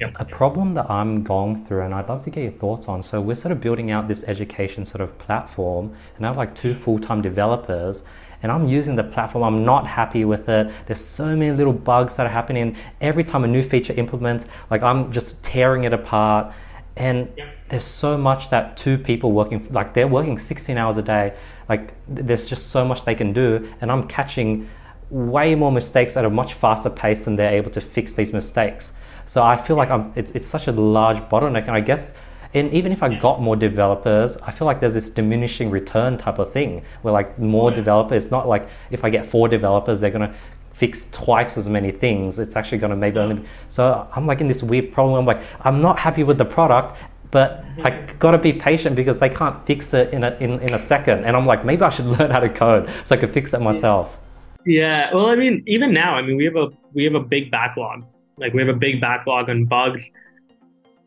Yep. 0.02 0.16
A 0.20 0.26
problem 0.26 0.74
that 0.76 0.90
I'm 0.90 1.24
going 1.24 1.64
through, 1.64 1.82
and 1.82 1.94
I'd 1.94 2.10
love 2.10 2.24
to 2.24 2.30
get 2.30 2.44
your 2.44 2.52
thoughts 2.52 2.88
on. 2.88 3.02
So 3.02 3.22
we're 3.22 3.36
sort 3.36 3.52
of 3.52 3.62
building 3.62 3.92
out 3.92 4.08
this 4.08 4.24
education 4.26 4.86
sort 4.86 5.02
of 5.02 5.18
platform, 5.18 5.96
and 6.16 6.26
I 6.26 6.30
have 6.30 6.38
like 6.38 6.56
two 6.56 6.74
full-time 6.74 7.22
developers, 7.22 8.04
and 8.44 8.52
I'm 8.52 8.68
using 8.68 8.96
the 8.96 9.04
platform. 9.04 9.44
I'm 9.44 9.66
not 9.66 9.88
happy 9.88 10.26
with 10.26 10.50
it. 10.50 10.72
There's 10.86 11.04
so 11.04 11.36
many 11.36 11.52
little 11.52 11.74
bugs 11.74 12.18
that 12.18 12.26
are 12.26 12.30
happening. 12.30 12.76
Every 13.02 13.24
time 13.24 13.44
a 13.44 13.48
new 13.48 13.64
feature 13.64 13.94
implements, 13.94 14.46
like 14.70 14.84
I'm 14.84 15.12
just 15.12 15.44
tearing 15.44 15.86
it 15.86 15.94
apart. 15.94 16.54
And 16.96 17.32
yep. 17.38 17.48
there's 17.70 17.84
so 17.84 18.18
much 18.18 18.50
that 18.50 18.76
two 18.76 18.98
people 18.98 19.32
working, 19.32 19.68
like 19.72 19.94
they're 19.94 20.08
working 20.08 20.38
16 20.38 20.78
hours 20.78 20.98
a 20.98 21.04
day. 21.04 21.34
Like 21.70 21.94
there's 22.08 22.48
just 22.48 22.68
so 22.72 22.86
much 22.86 23.06
they 23.06 23.16
can 23.16 23.34
do, 23.34 23.72
and 23.82 23.92
I'm 23.92 24.08
catching 24.08 24.70
way 25.10 25.56
more 25.56 25.72
mistakes 25.72 26.18
at 26.18 26.26
a 26.26 26.30
much 26.30 26.54
faster 26.54 26.90
pace 26.90 27.24
than 27.24 27.36
they're 27.38 27.54
able 27.54 27.72
to 27.72 27.82
fix 27.82 28.14
these 28.14 28.34
mistakes. 28.34 28.94
So 29.28 29.44
I 29.44 29.58
feel 29.58 29.76
like 29.76 29.92
I'm, 29.92 30.12
it's, 30.16 30.32
it's 30.32 30.48
such 30.48 30.68
a 30.68 30.72
large 30.72 31.18
bottleneck. 31.30 31.68
And 31.68 31.72
I 31.72 31.82
guess, 31.82 32.18
and 32.54 32.74
even 32.74 32.92
if 32.92 33.04
I 33.04 33.14
got 33.16 33.42
more 33.42 33.56
developers, 33.56 34.38
I 34.38 34.52
feel 34.52 34.66
like 34.66 34.80
there's 34.80 34.94
this 34.96 35.10
diminishing 35.10 35.70
return 35.70 36.18
type 36.18 36.40
of 36.40 36.52
thing 36.54 36.84
where 37.02 37.14
like 37.14 37.38
more 37.38 37.70
developers, 37.70 38.24
it's 38.24 38.32
not 38.32 38.48
like 38.48 38.68
if 38.90 39.04
I 39.04 39.10
get 39.10 39.26
four 39.26 39.48
developers, 39.48 40.00
they're 40.00 40.10
going 40.10 40.30
to 40.30 40.36
fix 40.72 41.10
twice 41.12 41.58
as 41.58 41.68
many 41.68 41.92
things. 41.92 42.40
It's 42.40 42.56
actually 42.56 42.78
going 42.78 42.92
to 42.92 42.96
maybe 42.96 43.20
only. 43.20 43.36
Be, 43.36 43.48
So 43.68 44.08
I'm 44.14 44.26
like 44.26 44.42
in 44.42 44.48
this 44.48 44.64
weird 44.64 44.92
problem. 44.94 45.20
I'm 45.20 45.26
like, 45.26 45.44
I'm 45.62 45.82
not 45.82 46.00
happy 46.00 46.24
with 46.24 46.38
the 46.38 46.46
product, 46.46 46.98
but 47.32 47.64
mm-hmm. 47.64 47.82
I 47.86 48.14
gotta 48.20 48.38
be 48.38 48.54
patient 48.54 48.96
because 48.96 49.20
they 49.20 49.30
can't 49.30 49.66
fix 49.66 49.94
it 49.94 50.14
in 50.14 50.24
a 50.24 50.38
in, 50.40 50.60
in 50.62 50.74
a 50.74 50.80
second. 50.80 51.26
And 51.26 51.36
I'm 51.36 51.46
like, 51.46 51.66
maybe 51.66 51.82
I 51.82 51.90
should 51.90 52.06
learn 52.18 52.32
how 52.32 52.40
to 52.40 52.50
code 52.50 52.90
so 53.04 53.16
I 53.16 53.18
could 53.20 53.34
fix 53.34 53.54
it 53.54 53.60
myself. 53.60 54.18
Yeah. 54.66 55.14
Well, 55.14 55.28
I 55.28 55.36
mean, 55.36 55.64
even 55.68 55.94
now, 55.94 56.16
I 56.16 56.22
mean, 56.22 56.38
we 56.38 56.46
have 56.46 56.56
a 56.56 56.70
we 56.94 57.04
have 57.04 57.16
a 57.16 57.20
big 57.20 57.52
backlog 57.52 58.04
like 58.38 58.54
we 58.54 58.62
have 58.62 58.70
a 58.74 58.78
big 58.78 59.02
backlog 59.02 59.50
on 59.50 59.66
bugs. 59.66 60.12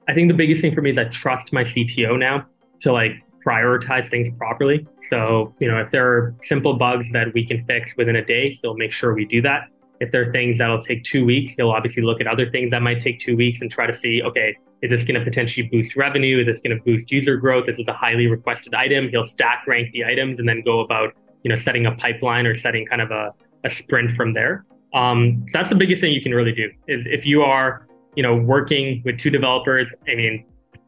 I 0.09 0.15
think 0.15 0.29
the 0.29 0.35
biggest 0.37 0.61
thing 0.61 0.75
for 0.75 0.83
me 0.83 0.91
is 0.91 0.99
I 0.99 1.05
trust 1.05 1.53
my 1.53 1.63
CTO 1.63 2.19
now 2.19 2.47
to 2.81 2.93
like 2.93 3.23
prioritize 3.47 4.09
things 4.09 4.29
properly. 4.37 4.87
So, 5.09 5.55
you 5.61 5.69
know, 5.69 5.79
if 5.79 5.91
there 5.91 6.07
are 6.07 6.35
simple 6.43 6.75
bugs 6.75 7.13
that 7.13 7.33
we 7.33 7.47
can 7.47 7.65
fix 7.65 7.97
within 7.97 8.17
a 8.17 8.25
day, 8.25 8.59
he'll 8.63 8.77
make 8.77 8.93
sure 8.93 9.15
we 9.15 9.25
do 9.25 9.41
that. 9.43 9.69
If 10.01 10.13
there 10.13 10.29
are 10.29 10.33
things 10.33 10.59
that'll 10.59 10.83
take 10.83 11.05
two 11.05 11.25
weeks, 11.25 11.55
he'll 11.55 11.71
obviously 11.71 12.03
look 12.03 12.21
at 12.21 12.27
other 12.27 12.49
things 12.49 12.71
that 12.71 12.83
might 12.83 13.01
take 13.01 13.19
two 13.19 13.37
weeks 13.37 13.61
and 13.61 13.71
try 13.71 13.87
to 13.87 13.95
see, 13.95 14.23
okay, 14.23 14.57
is 14.83 14.91
this 14.91 15.05
going 15.05 15.19
to 15.19 15.25
potentially 15.25 15.69
boost 15.71 15.95
revenue? 15.95 16.41
Is 16.41 16.47
this 16.47 16.61
going 16.61 16.77
to 16.77 16.83
boost 16.83 17.11
user 17.11 17.37
growth? 17.37 17.67
This 17.67 17.79
is 17.79 17.87
a 17.87 17.93
highly 17.93 18.27
requested 18.27 18.75
item. 18.75 19.11
He'll 19.11 19.25
stack 19.25 19.65
rank 19.67 19.93
the 19.93 20.05
items 20.05 20.39
and 20.39 20.49
then 20.49 20.63
go 20.65 20.81
about, 20.81 21.13
you 21.43 21.51
know, 21.51 21.57
setting 21.57 21.85
a 21.85 21.93
pipeline 21.93 22.47
or 22.47 22.55
setting 22.55 22.87
kind 22.87 23.03
of 23.03 23.11
a, 23.11 23.35
a 23.65 23.71
sprint 23.71 24.13
from 24.13 24.33
there. 24.33 24.65
Um, 24.95 25.47
that's 25.53 25.69
the 25.69 25.77
biggest 25.77 26.01
thing 26.01 26.13
you 26.13 26.23
can 26.23 26.33
really 26.33 26.53
do 26.53 26.71
is 26.89 27.07
if 27.07 27.25
you 27.25 27.43
are, 27.43 27.87
you 28.17 28.23
know, 28.23 28.37
working 28.37 29.03
with 29.05 29.19
two 29.19 29.31
developers, 29.31 29.95
I 30.09 30.15
mean, 30.15 30.45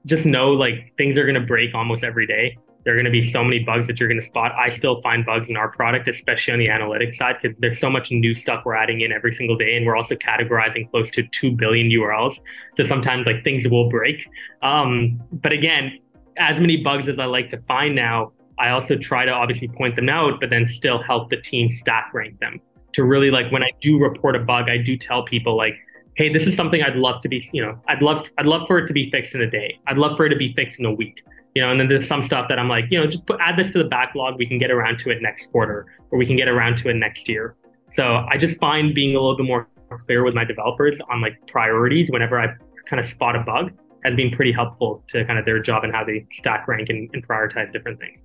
just 0.07 0.27
know 0.27 0.51
like 0.51 0.93
things 0.97 1.17
are 1.17 1.25
going 1.25 1.41
to 1.41 1.47
break 1.47 1.75
almost 1.75 2.03
every 2.05 2.27
day. 2.27 2.57
There 2.85 2.95
are 2.95 2.97
going 2.97 3.05
to 3.07 3.13
be 3.13 3.23
so 3.23 3.45
many 3.45 3.61
bugs 3.61 3.87
that 3.87 4.01
you're 4.01 4.09
going 4.09 4.21
to 4.21 4.27
spot. 4.27 4.51
I 4.59 4.69
still 4.69 5.01
find 5.03 5.25
bugs 5.25 5.49
in 5.49 5.57
our 5.57 5.71
product, 5.71 6.09
especially 6.09 6.53
on 6.55 6.59
the 6.59 6.67
analytics 6.67 7.15
side, 7.15 7.37
because 7.41 7.57
there's 7.61 7.79
so 7.79 7.89
much 7.89 8.11
new 8.11 8.35
stuff 8.35 8.65
we're 8.65 8.75
adding 8.75 9.03
in 9.03 9.13
every 9.13 9.33
single 9.33 9.57
day. 9.57 9.77
And 9.77 9.87
we're 9.87 9.97
also 9.97 10.17
categorizing 10.17 10.91
close 10.91 11.09
to 11.13 11.23
2 11.23 11.53
billion 11.53 11.89
URLs. 11.91 12.41
So 12.77 12.85
sometimes 12.85 13.29
like 13.29 13.45
things 13.45 13.69
will 13.69 13.89
break. 13.89 14.27
Um, 14.63 15.21
but 15.31 15.53
again, 15.53 16.01
as 16.39 16.59
many 16.59 16.79
bugs 16.79 17.09
as 17.09 17.21
I 17.21 17.27
like 17.27 17.51
to 17.51 17.59
find 17.69 17.95
now, 17.95 18.33
I 18.59 18.71
also 18.71 18.97
try 18.97 19.27
to 19.27 19.31
obviously 19.31 19.69
point 19.69 19.95
them 19.95 20.09
out, 20.09 20.41
but 20.41 20.51
then 20.51 20.67
still 20.67 21.01
help 21.01 21.31
the 21.31 21.37
team 21.37 21.71
stack 21.71 22.11
rank 22.13 22.41
them 22.41 22.61
to 22.95 23.05
really 23.05 23.31
like 23.31 23.51
when 23.51 23.63
I 23.63 23.71
do 23.81 23.99
report 23.99 24.37
a 24.37 24.41
bug, 24.41 24.69
I 24.69 24.79
do 24.79 24.97
tell 24.97 25.25
people 25.25 25.57
like, 25.57 25.75
hey, 26.17 26.33
this 26.33 26.47
is 26.47 26.55
something 26.55 26.83
I'd 26.83 26.97
love 26.97 27.21
to 27.23 27.29
be, 27.29 27.43
you 27.53 27.63
know, 27.63 27.79
I'd 27.89 28.03
love 28.03 28.31
I'd 28.39 28.47
love 28.47 28.67
for 28.67 28.79
it 28.79 28.87
to 28.87 28.93
be 28.93 29.11
fixed 29.11 29.35
in 29.35 29.43
a 29.43 29.51
day. 29.51 29.79
I'd 29.87 29.99
love 29.99 30.17
for 30.17 30.27
it 30.27 30.31
to 30.31 30.37
be 30.37 30.53
fixed 30.55 30.79
in 30.79 30.87
a 30.87 30.93
week. 30.93 31.25
You 31.55 31.61
know, 31.61 31.71
and 31.71 31.79
then 31.79 31.89
there's 31.89 32.07
some 32.07 32.23
stuff 32.23 32.49
that 32.49 32.59
I'm 32.59 32.69
like, 32.69 32.87
you 32.91 32.99
know, 32.99 33.07
just 33.07 33.27
put 33.27 33.39
add 33.41 33.59
this 33.59 33.71
to 33.73 33.79
the 33.79 33.89
backlog. 33.89 34.39
We 34.39 34.47
can 34.47 34.59
get 34.59 34.71
around 34.71 34.99
to 35.01 35.11
it 35.11 35.21
next 35.21 35.53
quarter, 35.53 35.87
or 36.11 36.19
we 36.19 36.25
can 36.25 36.37
get 36.37 36.49
around 36.49 36.79
to 36.79 36.89
it 36.89 36.95
next 36.95 37.29
year. 37.29 37.57
So 37.91 38.27
I 38.31 38.39
just 38.39 38.59
find 38.59 38.95
being 38.95 39.15
a 39.15 39.21
little 39.21 39.37
bit 39.37 39.47
more 39.47 39.69
clear 40.07 40.25
with 40.25 40.35
my 40.35 40.45
developers 40.45 40.99
on 41.11 41.21
like 41.21 41.35
priorities 41.47 42.11
whenever 42.11 42.41
I 42.41 42.47
kind 42.87 42.99
of 42.99 43.05
spot 43.05 43.37
a 43.37 43.41
bug 43.41 43.73
has 44.05 44.15
been 44.17 44.31
pretty 44.31 44.53
helpful 44.53 45.05
to 45.09 45.25
kind 45.27 45.39
of 45.39 45.45
their 45.45 45.61
job 45.61 45.85
and 45.85 45.93
how 45.93 46.05
they 46.05 46.27
stack 46.33 46.67
rank 46.67 46.89
and, 46.89 47.09
and 47.13 47.27
prioritize 47.27 47.73
different 47.73 48.01
things. 48.01 48.21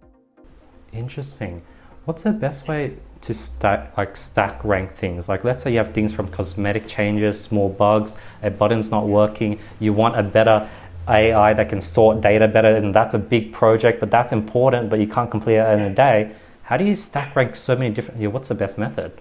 Interesting. 0.94 1.62
What's 2.08 2.24
the 2.24 2.32
best 2.32 2.70
way 2.70 2.94
to 3.20 3.34
stack 3.34 3.98
like 3.98 4.16
stack 4.16 4.64
rank 4.64 4.96
things? 4.96 5.28
Like 5.28 5.44
let's 5.44 5.62
say 5.62 5.74
you 5.74 5.78
have 5.80 5.94
things 5.94 6.14
from 6.14 6.30
cosmetic 6.30 6.88
changes, 6.88 7.38
small 7.38 7.68
bugs, 7.68 8.16
a 8.42 8.50
button's 8.50 8.90
not 8.90 9.10
working, 9.10 9.60
you 9.80 9.92
want 9.92 10.18
a 10.18 10.24
better 10.24 10.70
AI 11.10 11.54
that 11.54 11.68
can 11.68 11.82
sort 11.82 12.22
data 12.22 12.48
better, 12.48 12.74
and 12.74 12.96
that's 12.96 13.14
a 13.14 13.18
big 13.18 13.52
project, 13.52 14.00
but 14.00 14.10
that's 14.10 14.32
important, 14.32 14.90
but 14.90 15.02
you 15.02 15.08
can't 15.08 15.30
complete 15.30 15.58
it 15.58 15.68
in 15.74 15.82
a 15.82 15.94
day. 15.94 16.32
How 16.64 16.78
do 16.78 16.86
you 16.86 16.96
stack 16.96 17.36
rank 17.36 17.58
so 17.58 17.76
many 17.76 17.94
different? 17.94 18.22
What's 18.32 18.48
the 18.48 18.56
best 18.56 18.78
method? 18.78 19.12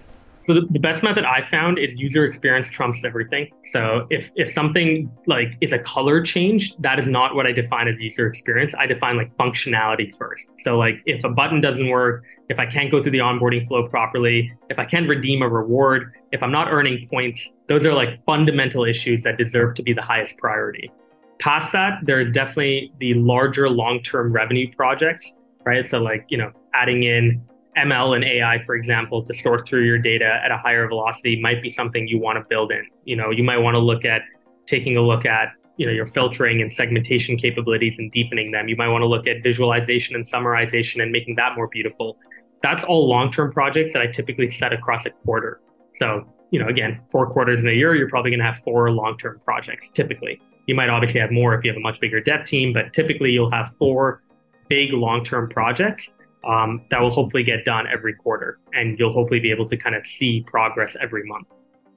So 0.47 0.53
the, 0.53 0.79
best 0.79 1.03
method 1.03 1.25
I 1.25 1.45
found 1.51 1.77
is 1.77 1.93
user 1.95 2.25
experience 2.25 2.69
trumps 2.69 3.03
everything. 3.03 3.51
So 3.65 4.07
if 4.09 4.31
if 4.37 4.49
something 4.49 5.11
like 5.25 5.57
it's 5.59 5.73
a 5.73 5.79
color 5.79 6.23
change, 6.23 6.73
that 6.77 6.99
is 6.99 7.07
not 7.09 7.35
what 7.35 7.45
I 7.45 7.51
define 7.51 7.89
as 7.89 7.95
user 7.99 8.27
experience. 8.27 8.73
I 8.79 8.85
define 8.85 9.17
like 9.17 9.35
functionality 9.35 10.17
first. 10.17 10.47
So 10.59 10.77
like 10.77 11.01
if 11.05 11.21
a 11.25 11.29
button 11.29 11.59
doesn't 11.59 11.89
work, 11.89 12.23
if 12.49 12.59
I 12.59 12.65
can't 12.65 12.89
go 12.89 13.01
through 13.01 13.11
the 13.11 13.19
onboarding 13.19 13.67
flow 13.67 13.87
properly, 13.87 14.53
if 14.69 14.79
I 14.79 14.85
can't 14.85 15.07
redeem 15.07 15.41
a 15.41 15.49
reward, 15.49 16.13
if 16.31 16.41
I'm 16.41 16.51
not 16.51 16.71
earning 16.71 17.07
points, 17.09 17.51
those 17.67 17.85
are 17.85 17.93
like 17.93 18.23
fundamental 18.25 18.85
issues 18.85 19.23
that 19.23 19.37
deserve 19.37 19.75
to 19.75 19.83
be 19.83 19.93
the 19.93 20.01
highest 20.01 20.37
priority. 20.37 20.91
Past 21.39 21.71
that, 21.73 21.99
there's 22.03 22.31
definitely 22.31 22.91
the 22.99 23.13
larger 23.15 23.69
long-term 23.69 24.31
revenue 24.31 24.73
projects, 24.75 25.35
right? 25.65 25.87
So 25.87 25.99
like, 25.99 26.25
you 26.29 26.37
know, 26.37 26.51
adding 26.73 27.03
in 27.03 27.43
ML 27.77 28.15
and 28.15 28.23
AI, 28.23 28.63
for 28.65 28.75
example, 28.75 29.23
to 29.23 29.33
sort 29.33 29.67
through 29.67 29.83
your 29.83 29.99
data 29.99 30.39
at 30.43 30.51
a 30.51 30.57
higher 30.57 30.87
velocity 30.87 31.39
might 31.39 31.61
be 31.61 31.69
something 31.69 32.07
you 32.07 32.19
want 32.19 32.37
to 32.37 32.45
build 32.49 32.71
in. 32.71 32.85
You 33.03 33.17
know, 33.17 33.29
you 33.29 33.43
might 33.43 33.59
want 33.59 33.75
to 33.75 33.79
look 33.79 34.03
at 34.05 34.21
taking 34.65 34.97
a 34.97 35.01
look 35.01 35.25
at 35.25 35.49
you 35.77 35.85
know 35.85 35.91
your 35.91 36.07
filtering 36.07 36.61
and 36.61 36.73
segmentation 36.73 37.37
capabilities 37.37 37.99
and 37.99 38.11
deepening 38.11 38.51
them. 38.51 38.67
You 38.67 38.75
might 38.75 38.89
want 38.89 39.03
to 39.03 39.07
look 39.07 39.27
at 39.27 39.43
visualization 39.43 40.15
and 40.15 40.25
summarization 40.25 41.01
and 41.01 41.11
making 41.11 41.35
that 41.35 41.55
more 41.55 41.67
beautiful. 41.67 42.17
That's 42.63 42.83
all 42.83 43.07
long-term 43.07 43.51
projects 43.51 43.93
that 43.93 44.01
I 44.01 44.07
typically 44.07 44.49
set 44.49 44.73
across 44.73 45.05
a 45.05 45.11
quarter. 45.11 45.61
So, 45.95 46.27
you 46.51 46.59
know, 46.59 46.67
again, 46.67 47.01
four 47.11 47.29
quarters 47.31 47.61
in 47.61 47.67
a 47.67 47.73
year, 47.73 47.95
you're 47.95 48.09
probably 48.09 48.31
going 48.31 48.39
to 48.39 48.45
have 48.45 48.59
four 48.59 48.91
long-term 48.91 49.41
projects 49.45 49.89
typically. 49.89 50.41
You 50.65 50.75
might 50.75 50.89
obviously 50.89 51.19
have 51.19 51.31
more 51.31 51.53
if 51.55 51.63
you 51.63 51.71
have 51.71 51.77
a 51.77 51.81
much 51.81 51.99
bigger 51.99 52.19
dev 52.19 52.45
team, 52.45 52.73
but 52.73 52.93
typically 52.93 53.31
you'll 53.31 53.51
have 53.51 53.73
four 53.77 54.21
big 54.69 54.91
long-term 54.93 55.49
projects 55.49 56.11
um, 56.47 56.81
that 56.91 57.01
will 57.01 57.11
hopefully 57.11 57.43
get 57.43 57.65
done 57.65 57.85
every 57.87 58.13
quarter. 58.13 58.59
And 58.73 58.97
you'll 58.97 59.13
hopefully 59.13 59.39
be 59.39 59.51
able 59.51 59.67
to 59.67 59.77
kind 59.77 59.95
of 59.95 60.05
see 60.05 60.43
progress 60.47 60.95
every 61.01 61.23
month. 61.25 61.47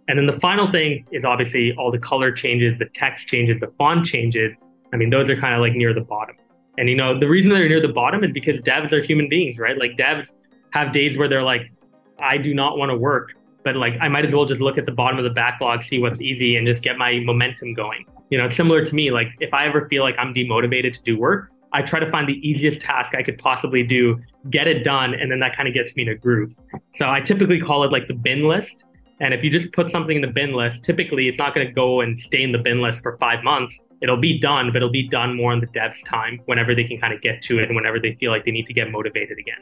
And 0.08 0.18
then 0.18 0.26
the 0.26 0.40
final 0.40 0.70
thing 0.72 1.06
is 1.12 1.24
obviously 1.24 1.72
all 1.76 1.92
the 1.92 1.98
color 1.98 2.32
changes, 2.32 2.78
the 2.78 2.86
text 2.86 3.28
changes, 3.28 3.61
the 3.61 3.72
font 3.78 4.06
changes. 4.06 4.56
I 4.92 4.96
mean, 4.96 5.11
those 5.11 5.30
are 5.30 5.36
kind 5.36 5.54
of 5.54 5.61
like 5.61 5.74
near 5.74 5.94
the 5.94 6.00
bottom. 6.00 6.36
And 6.78 6.88
you 6.88 6.96
know, 6.96 7.18
the 7.18 7.28
reason 7.28 7.52
they're 7.52 7.68
near 7.68 7.80
the 7.80 7.92
bottom 7.92 8.24
is 8.24 8.32
because 8.32 8.61
devs 8.62 8.92
are 8.92 9.02
human 9.02 9.28
beings, 9.28 9.58
right? 9.58 9.78
Like 9.78 9.96
devs 9.96 10.34
have 10.72 10.92
days 10.92 11.16
where 11.16 11.28
they're 11.28 11.42
like, 11.42 11.72
I 12.20 12.36
do 12.36 12.54
not 12.54 12.76
want 12.76 12.90
to 12.90 12.96
work, 12.96 13.32
but 13.64 13.76
like 13.76 13.96
I 14.00 14.08
might 14.08 14.24
as 14.24 14.34
well 14.34 14.44
just 14.44 14.60
look 14.60 14.78
at 14.78 14.86
the 14.86 14.92
bottom 14.92 15.18
of 15.18 15.24
the 15.24 15.30
backlog, 15.30 15.82
see 15.82 15.98
what's 15.98 16.20
easy, 16.20 16.56
and 16.56 16.66
just 16.66 16.82
get 16.82 16.98
my 16.98 17.20
momentum 17.20 17.74
going. 17.74 18.04
You 18.30 18.38
know, 18.38 18.46
it's 18.46 18.56
similar 18.56 18.84
to 18.84 18.94
me. 18.94 19.10
Like 19.10 19.28
if 19.40 19.52
I 19.52 19.66
ever 19.66 19.88
feel 19.88 20.02
like 20.02 20.16
I'm 20.18 20.32
demotivated 20.32 20.92
to 20.94 21.02
do 21.02 21.18
work, 21.18 21.50
I 21.72 21.82
try 21.82 22.00
to 22.00 22.10
find 22.10 22.28
the 22.28 22.38
easiest 22.46 22.80
task 22.80 23.14
I 23.14 23.22
could 23.22 23.38
possibly 23.38 23.82
do, 23.82 24.20
get 24.50 24.66
it 24.66 24.82
done, 24.82 25.14
and 25.14 25.30
then 25.30 25.38
that 25.40 25.56
kind 25.56 25.68
of 25.68 25.74
gets 25.74 25.94
me 25.96 26.02
in 26.02 26.08
a 26.08 26.14
groove. 26.14 26.54
So 26.96 27.08
I 27.08 27.20
typically 27.20 27.60
call 27.60 27.84
it 27.84 27.92
like 27.92 28.08
the 28.08 28.14
bin 28.14 28.48
list. 28.48 28.84
And 29.20 29.34
if 29.34 29.44
you 29.44 29.50
just 29.50 29.72
put 29.72 29.90
something 29.90 30.16
in 30.16 30.22
the 30.22 30.32
bin 30.32 30.54
list, 30.54 30.82
typically 30.82 31.28
it's 31.28 31.38
not 31.38 31.54
going 31.54 31.66
to 31.66 31.72
go 31.72 32.00
and 32.00 32.18
stay 32.18 32.42
in 32.42 32.52
the 32.52 32.58
bin 32.58 32.80
list 32.80 33.02
for 33.02 33.18
five 33.18 33.44
months. 33.44 33.78
It'll 34.00 34.16
be 34.16 34.38
done, 34.38 34.68
but 34.68 34.76
it'll 34.76 34.90
be 34.90 35.08
done 35.08 35.36
more 35.36 35.52
in 35.52 35.60
the 35.60 35.66
dev's 35.66 36.02
time 36.02 36.40
whenever 36.46 36.74
they 36.74 36.84
can 36.84 36.98
kind 36.98 37.12
of 37.12 37.20
get 37.20 37.42
to 37.42 37.58
it 37.58 37.64
and 37.64 37.76
whenever 37.76 38.00
they 38.00 38.14
feel 38.14 38.30
like 38.30 38.46
they 38.46 38.50
need 38.50 38.66
to 38.66 38.72
get 38.72 38.90
motivated 38.90 39.38
again. 39.38 39.58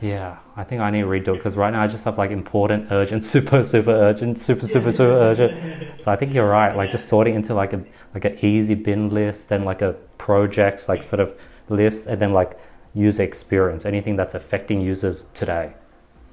Yeah, 0.00 0.38
I 0.56 0.64
think 0.64 0.80
I 0.80 0.90
need 0.90 1.02
to 1.02 1.06
redo 1.06 1.28
it 1.28 1.36
because 1.36 1.56
right 1.56 1.72
now 1.72 1.82
I 1.82 1.86
just 1.86 2.04
have 2.04 2.18
like 2.18 2.30
important, 2.30 2.88
urgent, 2.90 3.24
super, 3.34 3.62
super 3.64 3.92
urgent, 3.92 4.38
super, 4.38 4.66
super, 4.66 4.92
super 4.92 5.12
urgent. 5.12 6.00
So 6.00 6.10
I 6.10 6.16
think 6.16 6.34
you're 6.34 6.48
right. 6.48 6.76
Like 6.76 6.90
just 6.90 7.08
sorting 7.08 7.34
into 7.34 7.54
like 7.54 7.72
a 7.72 7.84
like 8.12 8.24
an 8.24 8.38
easy 8.44 8.74
bin 8.74 9.10
list, 9.10 9.48
then 9.48 9.64
like 9.64 9.82
a 9.82 9.92
projects 10.18 10.88
like 10.88 11.02
sort 11.02 11.20
of 11.20 11.34
list, 11.68 12.06
and 12.06 12.20
then 12.20 12.32
like 12.32 12.58
user 12.94 13.22
experience, 13.22 13.84
anything 13.84 14.16
that's 14.16 14.34
affecting 14.34 14.80
users 14.80 15.26
today. 15.34 15.72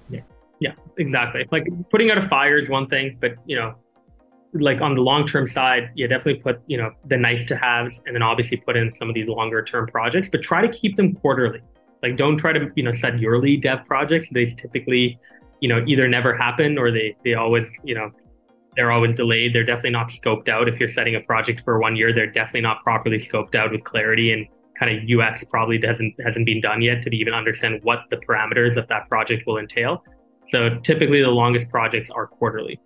Yeah, 0.09 0.22
yeah, 0.59 0.74
exactly. 0.97 1.45
Like 1.51 1.68
putting 1.89 2.12
out 2.12 2.18
a 2.18 2.28
fire 2.28 2.57
is 2.57 2.70
one 2.70 2.88
thing, 2.88 3.18
but 3.20 3.34
you 3.45 3.55
know, 3.55 3.76
like 4.53 4.82
on 4.82 4.95
the 4.95 5.01
long 5.01 5.28
term 5.28 5.47
side, 5.47 5.91
you 5.95 6.07
definitely 6.07 6.41
put 6.41 6.62
you 6.68 6.78
know 6.78 6.91
the 7.05 7.18
nice 7.18 7.45
to 7.47 7.55
haves, 7.55 8.01
and 8.05 8.16
then 8.16 8.24
obviously 8.24 8.57
put 8.57 8.76
in 8.76 8.93
some 8.95 9.07
of 9.07 9.16
these 9.16 9.28
longer 9.28 9.64
term 9.64 9.88
projects, 9.88 10.30
but 10.30 10.41
try 10.41 10.66
to 10.66 10.72
keep 10.72 10.97
them 10.97 11.14
quarterly 11.16 11.62
like 12.02 12.18
don't 12.18 12.38
try 12.38 12.54
to 12.54 12.70
you 12.76 12.84
know 12.84 12.91
set 12.91 13.20
yearly 13.20 13.58
dev 13.58 13.86
projects. 13.86 14.30
They 14.30 14.45
typically 14.45 15.20
you 15.60 15.70
know 15.70 15.84
either 15.88 16.08
never 16.08 16.36
happen 16.36 16.78
or 16.78 16.91
they 16.91 17.16
they 17.24 17.34
always 17.34 17.66
you 17.84 17.95
know 17.95 18.12
they're 18.76 18.91
always 18.91 19.14
delayed. 19.16 19.54
They're 19.54 19.66
definitely 19.66 19.91
not 19.91 20.08
scoped 20.08 20.49
out. 20.49 20.68
If 20.68 20.80
you're 20.80 20.89
setting 20.89 21.16
a 21.16 21.22
project 21.22 21.62
for 21.64 21.80
one 21.80 21.95
year 21.95 22.14
they're 22.14 22.32
definitely 22.32 22.62
not 22.62 22.84
properly 22.84 23.18
scoped 23.18 23.56
out 23.56 23.72
with 23.72 23.84
clarity 23.84 24.32
and 24.34 24.47
kind 24.80 24.97
of 24.97 25.20
ux 25.20 25.43
probably 25.43 25.80
hasn't 25.86 26.14
hasn't 26.26 26.45
been 26.45 26.60
done 26.60 26.82
yet 26.82 27.04
to 27.04 27.16
even 27.16 27.36
understand 27.36 27.80
what 27.84 27.99
the 28.10 28.18
parameters 28.18 28.78
of 28.78 28.88
that 28.88 29.08
project 29.08 29.45
will 29.45 29.58
entail. 29.58 30.04
So 30.47 30.80
typically 30.80 31.22
the 31.22 31.30
longest 31.30 31.70
projects 31.70 32.10
are 32.10 32.28
quarterly. 32.28 32.80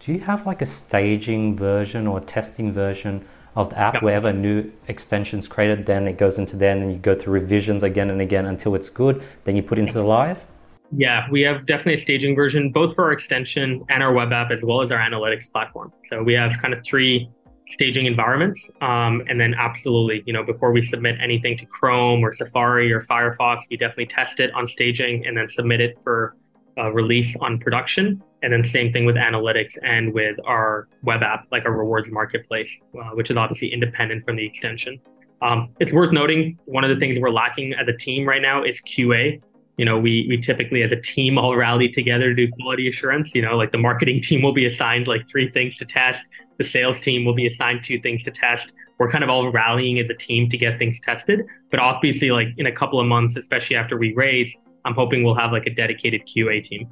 Do 0.00 0.12
you 0.12 0.20
have 0.20 0.46
like 0.46 0.62
a 0.62 0.66
staging 0.66 1.56
version 1.56 2.06
or 2.06 2.20
testing 2.20 2.72
version 2.72 3.24
of 3.56 3.70
the 3.70 3.78
app. 3.78 4.02
Wherever 4.02 4.32
new 4.32 4.70
extensions 4.86 5.48
created, 5.48 5.86
then 5.86 6.06
it 6.06 6.18
goes 6.18 6.38
into 6.38 6.56
there, 6.56 6.72
and 6.72 6.82
then 6.82 6.90
you 6.90 6.98
go 6.98 7.14
through 7.14 7.32
revisions 7.32 7.82
again 7.82 8.10
and 8.10 8.20
again 8.20 8.46
until 8.46 8.74
it's 8.74 8.90
good. 8.90 9.22
Then 9.44 9.56
you 9.56 9.62
put 9.62 9.78
into 9.78 9.94
the 9.94 10.04
live. 10.04 10.46
Yeah, 10.92 11.26
we 11.30 11.40
have 11.40 11.66
definitely 11.66 11.94
a 11.94 11.98
staging 11.98 12.36
version, 12.36 12.70
both 12.70 12.94
for 12.94 13.06
our 13.06 13.12
extension 13.12 13.84
and 13.88 14.02
our 14.02 14.12
web 14.12 14.32
app, 14.32 14.52
as 14.52 14.62
well 14.62 14.80
as 14.82 14.92
our 14.92 15.00
analytics 15.00 15.50
platform. 15.50 15.92
So 16.04 16.22
we 16.22 16.34
have 16.34 16.52
kind 16.62 16.72
of 16.72 16.84
three 16.84 17.28
staging 17.68 18.06
environments. 18.06 18.70
Um, 18.80 19.24
and 19.28 19.40
then 19.40 19.54
absolutely, 19.58 20.22
you 20.26 20.32
know, 20.32 20.44
before 20.44 20.70
we 20.70 20.80
submit 20.82 21.16
anything 21.20 21.58
to 21.58 21.66
Chrome 21.66 22.24
or 22.24 22.32
Safari 22.32 22.92
or 22.92 23.02
Firefox, 23.02 23.62
we 23.68 23.76
definitely 23.76 24.06
test 24.06 24.38
it 24.38 24.52
on 24.54 24.68
staging 24.68 25.26
and 25.26 25.36
then 25.36 25.48
submit 25.48 25.80
it 25.80 25.98
for 26.04 26.36
uh, 26.78 26.92
release 26.92 27.36
on 27.40 27.58
production. 27.58 28.22
And 28.42 28.52
then 28.52 28.64
same 28.64 28.92
thing 28.92 29.04
with 29.06 29.16
analytics 29.16 29.78
and 29.82 30.12
with 30.12 30.36
our 30.44 30.88
web 31.02 31.22
app, 31.22 31.46
like 31.50 31.64
our 31.64 31.72
rewards 31.72 32.10
marketplace, 32.12 32.80
uh, 32.98 33.10
which 33.14 33.30
is 33.30 33.36
obviously 33.36 33.72
independent 33.72 34.24
from 34.24 34.36
the 34.36 34.44
extension. 34.44 35.00
Um, 35.42 35.70
it's 35.80 35.92
worth 35.92 36.12
noting 36.12 36.58
one 36.66 36.84
of 36.84 36.90
the 36.90 36.96
things 36.96 37.18
we're 37.18 37.30
lacking 37.30 37.74
as 37.74 37.88
a 37.88 37.92
team 37.92 38.26
right 38.26 38.42
now 38.42 38.62
is 38.64 38.80
QA. 38.82 39.40
You 39.76 39.84
know, 39.84 39.98
we 39.98 40.26
we 40.28 40.38
typically 40.38 40.82
as 40.82 40.92
a 40.92 41.00
team 41.00 41.36
all 41.36 41.54
rally 41.54 41.88
together 41.88 42.34
to 42.34 42.34
do 42.34 42.50
quality 42.52 42.88
assurance. 42.88 43.34
You 43.34 43.42
know, 43.42 43.56
like 43.56 43.72
the 43.72 43.78
marketing 43.78 44.20
team 44.22 44.42
will 44.42 44.54
be 44.54 44.66
assigned 44.66 45.06
like 45.06 45.28
three 45.28 45.50
things 45.50 45.76
to 45.78 45.84
test. 45.84 46.24
The 46.58 46.64
sales 46.64 47.00
team 47.00 47.26
will 47.26 47.34
be 47.34 47.46
assigned 47.46 47.84
two 47.84 48.00
things 48.00 48.22
to 48.24 48.30
test. 48.30 48.72
We're 48.98 49.10
kind 49.10 49.22
of 49.22 49.28
all 49.28 49.50
rallying 49.52 49.98
as 49.98 50.08
a 50.08 50.14
team 50.14 50.48
to 50.48 50.56
get 50.56 50.78
things 50.78 51.00
tested. 51.00 51.42
But 51.70 51.80
obviously, 51.80 52.30
like 52.30 52.48
in 52.56 52.66
a 52.66 52.72
couple 52.72 52.98
of 52.98 53.06
months, 53.06 53.36
especially 53.36 53.76
after 53.76 53.98
we 53.98 54.14
raise, 54.14 54.56
I'm 54.86 54.94
hoping 54.94 55.24
we'll 55.24 55.34
have 55.34 55.50
like 55.50 55.66
a 55.66 55.70
dedicated 55.70 56.22
QA 56.26 56.62
team. 56.62 56.88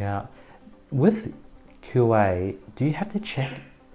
Yeah. 0.00 0.26
With 0.90 1.34
QA, 1.82 2.56
do 2.74 2.86
you 2.86 2.94
have 2.94 3.10
to 3.10 3.20
check 3.20 3.52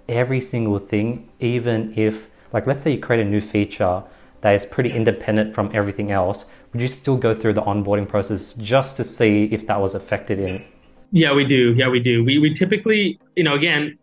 every 0.08 0.40
single 0.40 0.78
thing, 0.78 1.28
even 1.40 1.92
if, 1.96 2.30
like, 2.52 2.68
let's 2.68 2.84
say 2.84 2.92
you 2.92 3.00
create 3.00 3.26
a 3.26 3.28
new 3.28 3.40
feature 3.40 4.04
that 4.42 4.54
is 4.54 4.64
pretty 4.64 4.92
independent 4.92 5.54
from 5.54 5.70
everything 5.74 6.12
else? 6.12 6.44
Would 6.72 6.80
you 6.80 6.88
still 6.88 7.16
go 7.16 7.34
through 7.34 7.54
the 7.54 7.62
onboarding 7.62 8.08
process 8.08 8.54
just 8.54 8.96
to 8.98 9.04
see 9.04 9.44
if 9.46 9.66
that 9.66 9.80
was 9.80 9.96
affected 9.96 10.38
in? 10.38 10.64
Yeah, 11.10 11.34
we 11.34 11.44
do. 11.44 11.74
Yeah, 11.74 11.88
we 11.88 11.98
do. 11.98 12.24
We, 12.24 12.38
we 12.38 12.54
typically, 12.54 13.18
you 13.34 13.42
know, 13.42 13.54
again, 13.54 13.98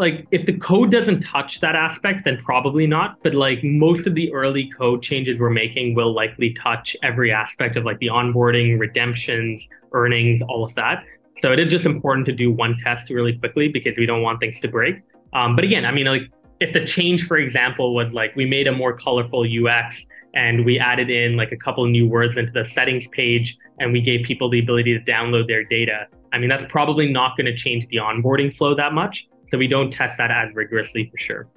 like 0.00 0.26
if 0.30 0.46
the 0.46 0.54
code 0.54 0.90
doesn't 0.90 1.20
touch 1.20 1.60
that 1.60 1.76
aspect, 1.76 2.24
then 2.24 2.38
probably 2.42 2.86
not. 2.86 3.18
But 3.22 3.34
like 3.34 3.62
most 3.62 4.06
of 4.06 4.14
the 4.14 4.32
early 4.32 4.70
code 4.76 5.02
changes 5.02 5.38
we're 5.38 5.50
making 5.50 5.94
will 5.94 6.14
likely 6.14 6.54
touch 6.54 6.96
every 7.02 7.30
aspect 7.30 7.76
of 7.76 7.84
like 7.84 7.98
the 7.98 8.06
onboarding, 8.06 8.80
redemptions, 8.80 9.68
earnings, 9.92 10.40
all 10.40 10.64
of 10.64 10.74
that. 10.76 11.04
So 11.36 11.52
it 11.52 11.58
is 11.58 11.68
just 11.68 11.84
important 11.84 12.24
to 12.26 12.32
do 12.32 12.50
one 12.50 12.78
test 12.78 13.10
really 13.10 13.38
quickly 13.38 13.68
because 13.68 13.98
we 13.98 14.06
don't 14.06 14.22
want 14.22 14.40
things 14.40 14.58
to 14.60 14.68
break. 14.68 14.96
Um, 15.34 15.54
but 15.54 15.66
again, 15.66 15.84
I 15.84 15.92
mean, 15.92 16.06
like 16.06 16.22
if 16.60 16.72
the 16.72 16.84
change, 16.84 17.26
for 17.26 17.36
example, 17.36 17.94
was 17.94 18.14
like 18.14 18.34
we 18.34 18.46
made 18.46 18.66
a 18.68 18.72
more 18.72 18.96
colorful 18.96 19.44
UX 19.44 20.06
and 20.34 20.64
we 20.64 20.78
added 20.78 21.10
in 21.10 21.36
like 21.36 21.52
a 21.52 21.56
couple 21.58 21.84
new 21.86 22.08
words 22.08 22.38
into 22.38 22.52
the 22.52 22.64
settings 22.64 23.06
page 23.08 23.58
and 23.78 23.92
we 23.92 24.00
gave 24.00 24.24
people 24.24 24.48
the 24.48 24.60
ability 24.60 24.98
to 24.98 25.04
download 25.04 25.46
their 25.46 25.64
data. 25.64 26.06
I 26.32 26.38
mean, 26.38 26.48
that's 26.48 26.64
probably 26.70 27.12
not 27.12 27.36
going 27.36 27.46
to 27.46 27.56
change 27.56 27.86
the 27.88 27.96
onboarding 27.96 28.54
flow 28.54 28.74
that 28.74 28.94
much. 28.94 29.26
So 29.50 29.58
we 29.58 29.66
don't 29.66 29.90
test 29.90 30.16
that 30.18 30.30
as 30.30 30.54
rigorously 30.54 31.10
for 31.10 31.18
sure. 31.18 31.48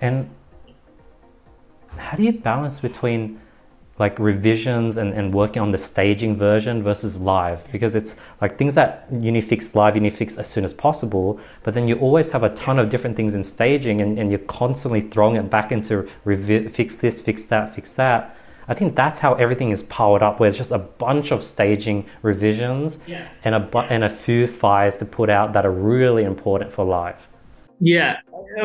And 0.00 0.30
how 1.98 2.16
do 2.16 2.22
you 2.22 2.32
balance 2.32 2.80
between 2.80 3.38
like 3.98 4.18
revisions 4.18 4.96
and, 4.96 5.12
and 5.12 5.34
working 5.34 5.60
on 5.60 5.70
the 5.70 5.76
staging 5.76 6.36
version 6.36 6.82
versus 6.82 7.18
live 7.18 7.70
because 7.70 7.94
it's 7.94 8.16
like 8.40 8.56
things 8.56 8.74
that 8.76 9.06
you 9.10 9.30
need 9.30 9.42
fix 9.42 9.74
live 9.74 9.96
you 9.96 10.00
need 10.00 10.10
to 10.10 10.16
fix 10.16 10.38
as 10.38 10.48
soon 10.48 10.64
as 10.64 10.72
possible 10.72 11.38
but 11.64 11.74
then 11.74 11.88
you 11.88 11.98
always 11.98 12.30
have 12.30 12.44
a 12.44 12.50
ton 12.50 12.78
of 12.78 12.88
different 12.90 13.16
things 13.16 13.34
in 13.34 13.42
staging 13.42 14.00
and, 14.00 14.16
and 14.16 14.30
you're 14.30 14.38
constantly 14.38 15.00
throwing 15.00 15.34
it 15.34 15.50
back 15.50 15.72
into 15.72 16.08
revi- 16.24 16.70
fix 16.70 16.96
this 16.98 17.20
fix 17.20 17.42
that 17.44 17.74
fix 17.74 17.90
that 17.92 18.36
i 18.68 18.74
think 18.74 18.94
that's 18.94 19.18
how 19.20 19.34
everything 19.34 19.70
is 19.70 19.82
powered 19.84 20.22
up 20.22 20.38
where 20.38 20.48
it's 20.48 20.58
just 20.58 20.72
a 20.72 20.78
bunch 20.78 21.30
of 21.30 21.42
staging 21.42 22.06
revisions 22.22 22.98
yeah. 23.06 23.28
and 23.44 23.54
a 23.54 23.60
bu- 23.60 23.78
and 23.78 24.04
a 24.04 24.10
few 24.10 24.46
fires 24.46 24.96
to 24.96 25.04
put 25.04 25.28
out 25.28 25.52
that 25.52 25.66
are 25.66 25.72
really 25.72 26.24
important 26.24 26.72
for 26.72 26.84
live 26.84 27.28
yeah. 27.80 28.16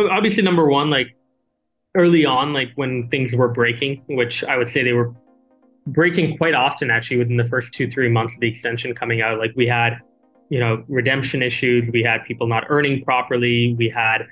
Obviously 0.10 0.44
number 0.44 0.68
one 0.68 0.90
like 0.90 1.16
early 1.96 2.26
on, 2.26 2.54
like 2.54 2.70
when 2.76 3.08
things 3.10 3.36
were 3.36 3.48
breaking, 3.48 4.02
which 4.08 4.44
I 4.44 4.58
would 4.58 4.70
say 4.70 4.84
they 4.84 4.94
were 4.94 5.14
breaking 5.86 6.38
quite 6.38 6.54
often 6.54 6.90
actually 6.90 7.18
within 7.18 7.38
the 7.38 7.44
first 7.46 7.74
two 7.74 7.90
three 7.90 8.10
months 8.10 8.36
of 8.36 8.40
the 8.40 8.48
extension 8.48 8.96
coming 8.96 9.22
out. 9.22 9.38
Like 9.38 9.52
we 9.56 9.68
had 9.68 10.00
you 10.50 10.60
know 10.60 10.84
redemption 10.88 11.44
issues. 11.44 11.90
We 11.92 12.04
had 12.04 12.24
people 12.26 12.48
not 12.48 12.66
earning 12.70 13.04
properly. 13.04 13.76
We 13.78 13.90
had 13.90 14.26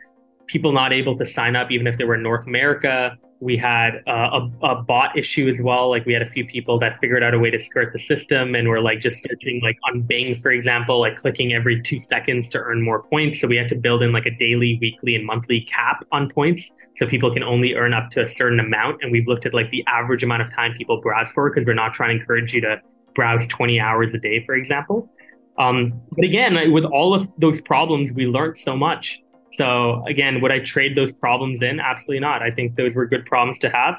people 0.47 0.72
not 0.72 0.91
able 0.91 1.15
to 1.17 1.26
sign 1.26 1.55
up 1.55 1.72
even 1.72 1.88
if 1.88 1.97
they 1.97 2.03
were 2.03 2.15
in 2.15 2.24
north 2.24 2.45
america 2.45 3.15
we 3.41 3.57
had 3.57 4.03
uh, 4.07 4.39
a, 4.61 4.65
a 4.65 4.75
bot 4.83 5.17
issue 5.17 5.49
as 5.49 5.59
well 5.61 5.89
like 5.89 6.05
we 6.05 6.13
had 6.13 6.21
a 6.21 6.29
few 6.29 6.45
people 6.45 6.79
that 6.79 6.99
figured 6.99 7.23
out 7.23 7.33
a 7.33 7.39
way 7.39 7.49
to 7.49 7.59
skirt 7.59 7.91
the 7.91 7.99
system 7.99 8.55
and 8.55 8.67
were 8.67 8.79
like 8.79 9.01
just 9.01 9.21
searching 9.23 9.59
like 9.63 9.77
on 9.89 10.01
bing 10.01 10.39
for 10.41 10.51
example 10.51 10.99
like 10.99 11.17
clicking 11.17 11.53
every 11.53 11.81
two 11.81 11.99
seconds 11.99 12.49
to 12.49 12.59
earn 12.59 12.81
more 12.81 13.03
points 13.03 13.41
so 13.41 13.47
we 13.47 13.57
had 13.57 13.67
to 13.67 13.75
build 13.75 14.01
in 14.01 14.11
like 14.11 14.25
a 14.25 14.31
daily 14.37 14.77
weekly 14.79 15.15
and 15.15 15.25
monthly 15.25 15.61
cap 15.61 16.05
on 16.11 16.29
points 16.29 16.71
so 16.97 17.07
people 17.07 17.33
can 17.33 17.43
only 17.43 17.73
earn 17.73 17.93
up 17.93 18.09
to 18.11 18.21
a 18.21 18.25
certain 18.25 18.59
amount. 18.59 19.01
And 19.01 19.11
we've 19.11 19.27
looked 19.27 19.45
at 19.45 19.53
like 19.53 19.69
the 19.71 19.83
average 19.87 20.23
amount 20.23 20.43
of 20.43 20.53
time 20.53 20.73
people 20.77 21.01
browse 21.01 21.31
for 21.31 21.49
because 21.49 21.65
we're 21.65 21.73
not 21.73 21.93
trying 21.93 22.15
to 22.15 22.21
encourage 22.21 22.53
you 22.53 22.61
to 22.61 22.79
browse 23.15 23.47
20 23.47 23.79
hours 23.79 24.13
a 24.13 24.17
day, 24.17 24.45
for 24.45 24.55
example. 24.55 25.09
Um, 25.57 25.99
but 26.11 26.25
again, 26.25 26.71
with 26.71 26.85
all 26.85 27.13
of 27.13 27.29
those 27.37 27.61
problems, 27.61 28.11
we 28.11 28.25
learned 28.25 28.57
so 28.57 28.75
much. 28.75 29.21
So 29.52 30.04
again, 30.08 30.41
would 30.41 30.52
I 30.52 30.60
trade 30.60 30.95
those 30.95 31.12
problems 31.12 31.62
in? 31.62 31.80
Absolutely 31.80 32.22
not. 32.22 32.41
I 32.41 32.52
think 32.52 32.76
those 32.76 32.95
were 32.95 33.06
good 33.06 33.26
problems 33.26 33.60
to 33.60 33.70
have. 33.70 33.95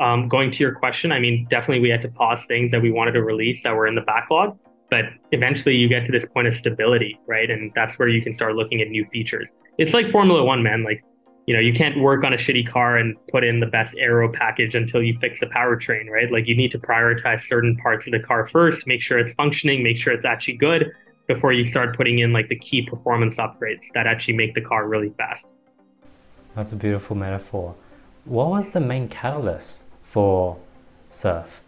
Um, 0.00 0.28
going 0.28 0.50
to 0.50 0.64
your 0.64 0.72
question, 0.72 1.12
I 1.12 1.18
mean, 1.18 1.46
definitely 1.50 1.80
we 1.80 1.90
had 1.90 2.02
to 2.02 2.08
pause 2.08 2.46
things 2.46 2.70
that 2.70 2.80
we 2.80 2.90
wanted 2.90 3.12
to 3.12 3.22
release 3.22 3.62
that 3.64 3.74
were 3.74 3.86
in 3.86 3.94
the 3.94 4.00
backlog. 4.00 4.58
But 4.90 5.06
eventually 5.32 5.74
you 5.74 5.88
get 5.88 6.04
to 6.06 6.12
this 6.12 6.26
point 6.26 6.46
of 6.46 6.54
stability, 6.54 7.18
right? 7.26 7.50
And 7.50 7.72
that's 7.74 7.98
where 7.98 8.08
you 8.08 8.22
can 8.22 8.32
start 8.32 8.54
looking 8.54 8.80
at 8.80 8.88
new 8.88 9.06
features. 9.06 9.50
It's 9.78 9.94
like 9.94 10.10
Formula 10.10 10.44
One, 10.44 10.62
man. 10.62 10.84
Like 10.84 11.02
you 11.46 11.54
know, 11.54 11.60
you 11.60 11.72
can't 11.72 11.98
work 11.98 12.24
on 12.24 12.32
a 12.32 12.36
shitty 12.36 12.70
car 12.70 12.96
and 12.96 13.16
put 13.28 13.42
in 13.42 13.58
the 13.58 13.66
best 13.66 13.96
aero 13.98 14.30
package 14.32 14.74
until 14.74 15.02
you 15.02 15.18
fix 15.18 15.40
the 15.40 15.46
powertrain, 15.46 16.08
right? 16.08 16.30
Like 16.30 16.46
you 16.46 16.56
need 16.56 16.70
to 16.70 16.78
prioritize 16.78 17.40
certain 17.40 17.76
parts 17.78 18.06
of 18.06 18.12
the 18.12 18.20
car 18.20 18.46
first, 18.46 18.86
make 18.86 19.02
sure 19.02 19.18
it's 19.18 19.34
functioning, 19.34 19.82
make 19.82 19.96
sure 19.96 20.12
it's 20.12 20.24
actually 20.24 20.56
good 20.58 20.92
before 21.32 21.52
you 21.52 21.64
start 21.64 21.96
putting 21.96 22.18
in 22.18 22.32
like 22.32 22.48
the 22.48 22.58
key 22.58 22.82
performance 22.82 23.36
upgrades 23.38 23.86
that 23.94 24.06
actually 24.06 24.34
make 24.34 24.54
the 24.54 24.60
car 24.60 24.86
really 24.86 25.10
fast. 25.16 25.46
That's 26.54 26.72
a 26.72 26.76
beautiful 26.76 27.16
metaphor. 27.16 27.74
What 28.24 28.48
was 28.50 28.70
the 28.70 28.80
main 28.80 29.08
catalyst 29.08 29.82
for 30.02 30.58
Surf? 31.08 31.60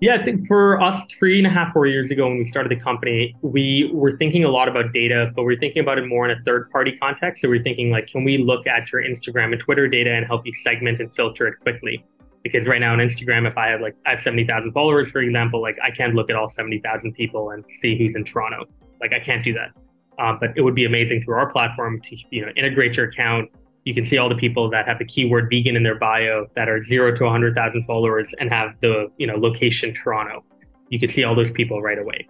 Yeah, 0.00 0.16
I 0.18 0.24
think 0.24 0.46
for 0.46 0.80
us, 0.80 1.04
three 1.06 1.36
and 1.36 1.46
a 1.46 1.50
half, 1.50 1.74
four 1.74 1.86
years 1.86 2.10
ago 2.10 2.26
when 2.26 2.38
we 2.38 2.46
started 2.46 2.70
the 2.70 2.82
company, 2.82 3.36
we 3.42 3.90
were 3.92 4.16
thinking 4.16 4.44
a 4.44 4.48
lot 4.48 4.66
about 4.66 4.94
data, 4.94 5.30
but 5.36 5.44
we're 5.44 5.58
thinking 5.58 5.82
about 5.82 5.98
it 5.98 6.06
more 6.06 6.26
in 6.26 6.38
a 6.38 6.42
third 6.42 6.70
party 6.70 6.96
context. 6.96 7.42
So 7.42 7.48
we're 7.48 7.62
thinking 7.62 7.90
like, 7.90 8.06
can 8.06 8.24
we 8.24 8.38
look 8.38 8.66
at 8.66 8.90
your 8.90 9.02
Instagram 9.02 9.52
and 9.52 9.60
Twitter 9.60 9.88
data 9.88 10.10
and 10.10 10.24
help 10.24 10.46
you 10.46 10.54
segment 10.54 11.00
and 11.00 11.14
filter 11.14 11.46
it 11.48 11.60
quickly? 11.60 12.02
Because 12.42 12.66
right 12.66 12.80
now 12.80 12.92
on 12.92 12.98
Instagram, 12.98 13.46
if 13.46 13.58
I 13.58 13.68
have 13.68 13.80
like 13.80 13.96
I 14.06 14.10
have 14.10 14.22
seventy 14.22 14.46
thousand 14.46 14.72
followers, 14.72 15.10
for 15.10 15.20
example, 15.20 15.60
like 15.60 15.76
I 15.82 15.90
can't 15.90 16.14
look 16.14 16.30
at 16.30 16.36
all 16.36 16.48
seventy 16.48 16.80
thousand 16.80 17.12
people 17.12 17.50
and 17.50 17.64
see 17.80 17.98
who's 17.98 18.14
in 18.14 18.24
Toronto. 18.24 18.64
Like 19.00 19.12
I 19.12 19.20
can't 19.20 19.44
do 19.44 19.52
that. 19.54 19.72
Um, 20.18 20.38
but 20.40 20.50
it 20.56 20.62
would 20.62 20.74
be 20.74 20.84
amazing 20.84 21.22
through 21.22 21.36
our 21.36 21.50
platform 21.50 22.00
to 22.02 22.16
you 22.30 22.44
know 22.44 22.52
integrate 22.56 22.96
your 22.96 23.06
account, 23.06 23.50
you 23.84 23.94
can 23.94 24.04
see 24.04 24.18
all 24.18 24.28
the 24.28 24.34
people 24.34 24.70
that 24.70 24.86
have 24.86 24.98
the 24.98 25.04
keyword 25.04 25.48
vegan 25.50 25.76
in 25.76 25.82
their 25.82 25.98
bio 25.98 26.46
that 26.54 26.68
are 26.68 26.82
zero 26.82 27.14
to 27.14 27.24
100,000 27.24 27.84
followers 27.84 28.34
and 28.38 28.50
have 28.50 28.74
the 28.80 29.10
you 29.16 29.26
know 29.26 29.36
location 29.36 29.94
Toronto. 29.94 30.44
You 30.90 30.98
can 30.98 31.08
see 31.08 31.24
all 31.24 31.34
those 31.34 31.50
people 31.50 31.80
right 31.80 31.98
away. 31.98 32.28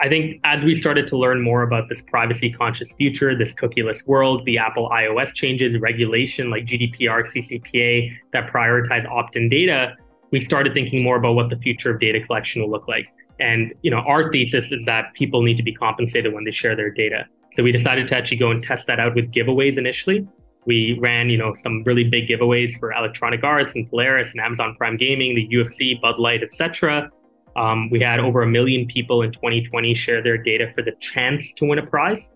I 0.00 0.08
think 0.08 0.40
as 0.44 0.62
we 0.62 0.74
started 0.74 1.06
to 1.08 1.16
learn 1.16 1.42
more 1.42 1.62
about 1.62 1.88
this 1.88 2.02
privacy 2.02 2.50
conscious 2.52 2.92
future, 2.92 3.36
this 3.36 3.52
cookieless 3.52 4.06
world, 4.06 4.44
the 4.44 4.58
Apple 4.58 4.88
iOS 4.90 5.34
changes, 5.34 5.78
regulation 5.80 6.50
like 6.50 6.66
GDPR, 6.66 7.26
CCPA 7.26 8.16
that 8.32 8.52
prioritize 8.52 9.06
opt 9.06 9.36
in 9.36 9.48
data, 9.48 9.96
we 10.30 10.40
started 10.40 10.72
thinking 10.72 11.02
more 11.02 11.16
about 11.16 11.34
what 11.34 11.50
the 11.50 11.56
future 11.56 11.90
of 11.90 12.00
data 12.00 12.20
collection 12.24 12.62
will 12.62 12.70
look 12.70 12.86
like. 12.86 13.06
And 13.40 13.74
you 13.82 13.90
know, 13.90 13.98
our 13.98 14.30
thesis 14.30 14.70
is 14.70 14.84
that 14.84 15.12
people 15.14 15.42
need 15.42 15.56
to 15.56 15.62
be 15.62 15.74
compensated 15.74 16.32
when 16.32 16.44
they 16.44 16.52
share 16.52 16.76
their 16.76 16.90
data. 16.90 17.26
So 17.54 17.62
we 17.62 17.72
decided 17.72 18.06
to 18.08 18.16
actually 18.16 18.36
go 18.36 18.50
and 18.50 18.62
test 18.62 18.86
that 18.86 19.00
out 19.00 19.14
with 19.14 19.32
giveaways 19.32 19.78
initially 19.78 20.28
we 20.68 20.98
ran, 21.00 21.30
you 21.30 21.38
know, 21.38 21.54
some 21.54 21.82
really 21.84 22.04
big 22.04 22.28
giveaways 22.28 22.78
for 22.78 22.92
Electronic 22.92 23.42
Arts 23.42 23.74
and 23.74 23.88
Polaris 23.88 24.32
and 24.32 24.40
Amazon 24.40 24.74
Prime 24.76 24.98
Gaming, 24.98 25.34
the 25.34 25.48
UFC, 25.48 25.98
Bud 25.98 26.18
Light, 26.18 26.42
etc. 26.42 27.10
Um, 27.58 27.90
we 27.90 27.98
had 28.00 28.20
over 28.20 28.42
a 28.42 28.46
million 28.46 28.86
people 28.86 29.22
in 29.22 29.32
2020 29.32 29.92
share 29.94 30.22
their 30.22 30.38
data 30.38 30.70
for 30.74 30.82
the 30.82 30.92
chance 31.00 31.52
to 31.54 31.64
win 31.64 31.80
a 31.80 31.86
prize, 31.86 32.30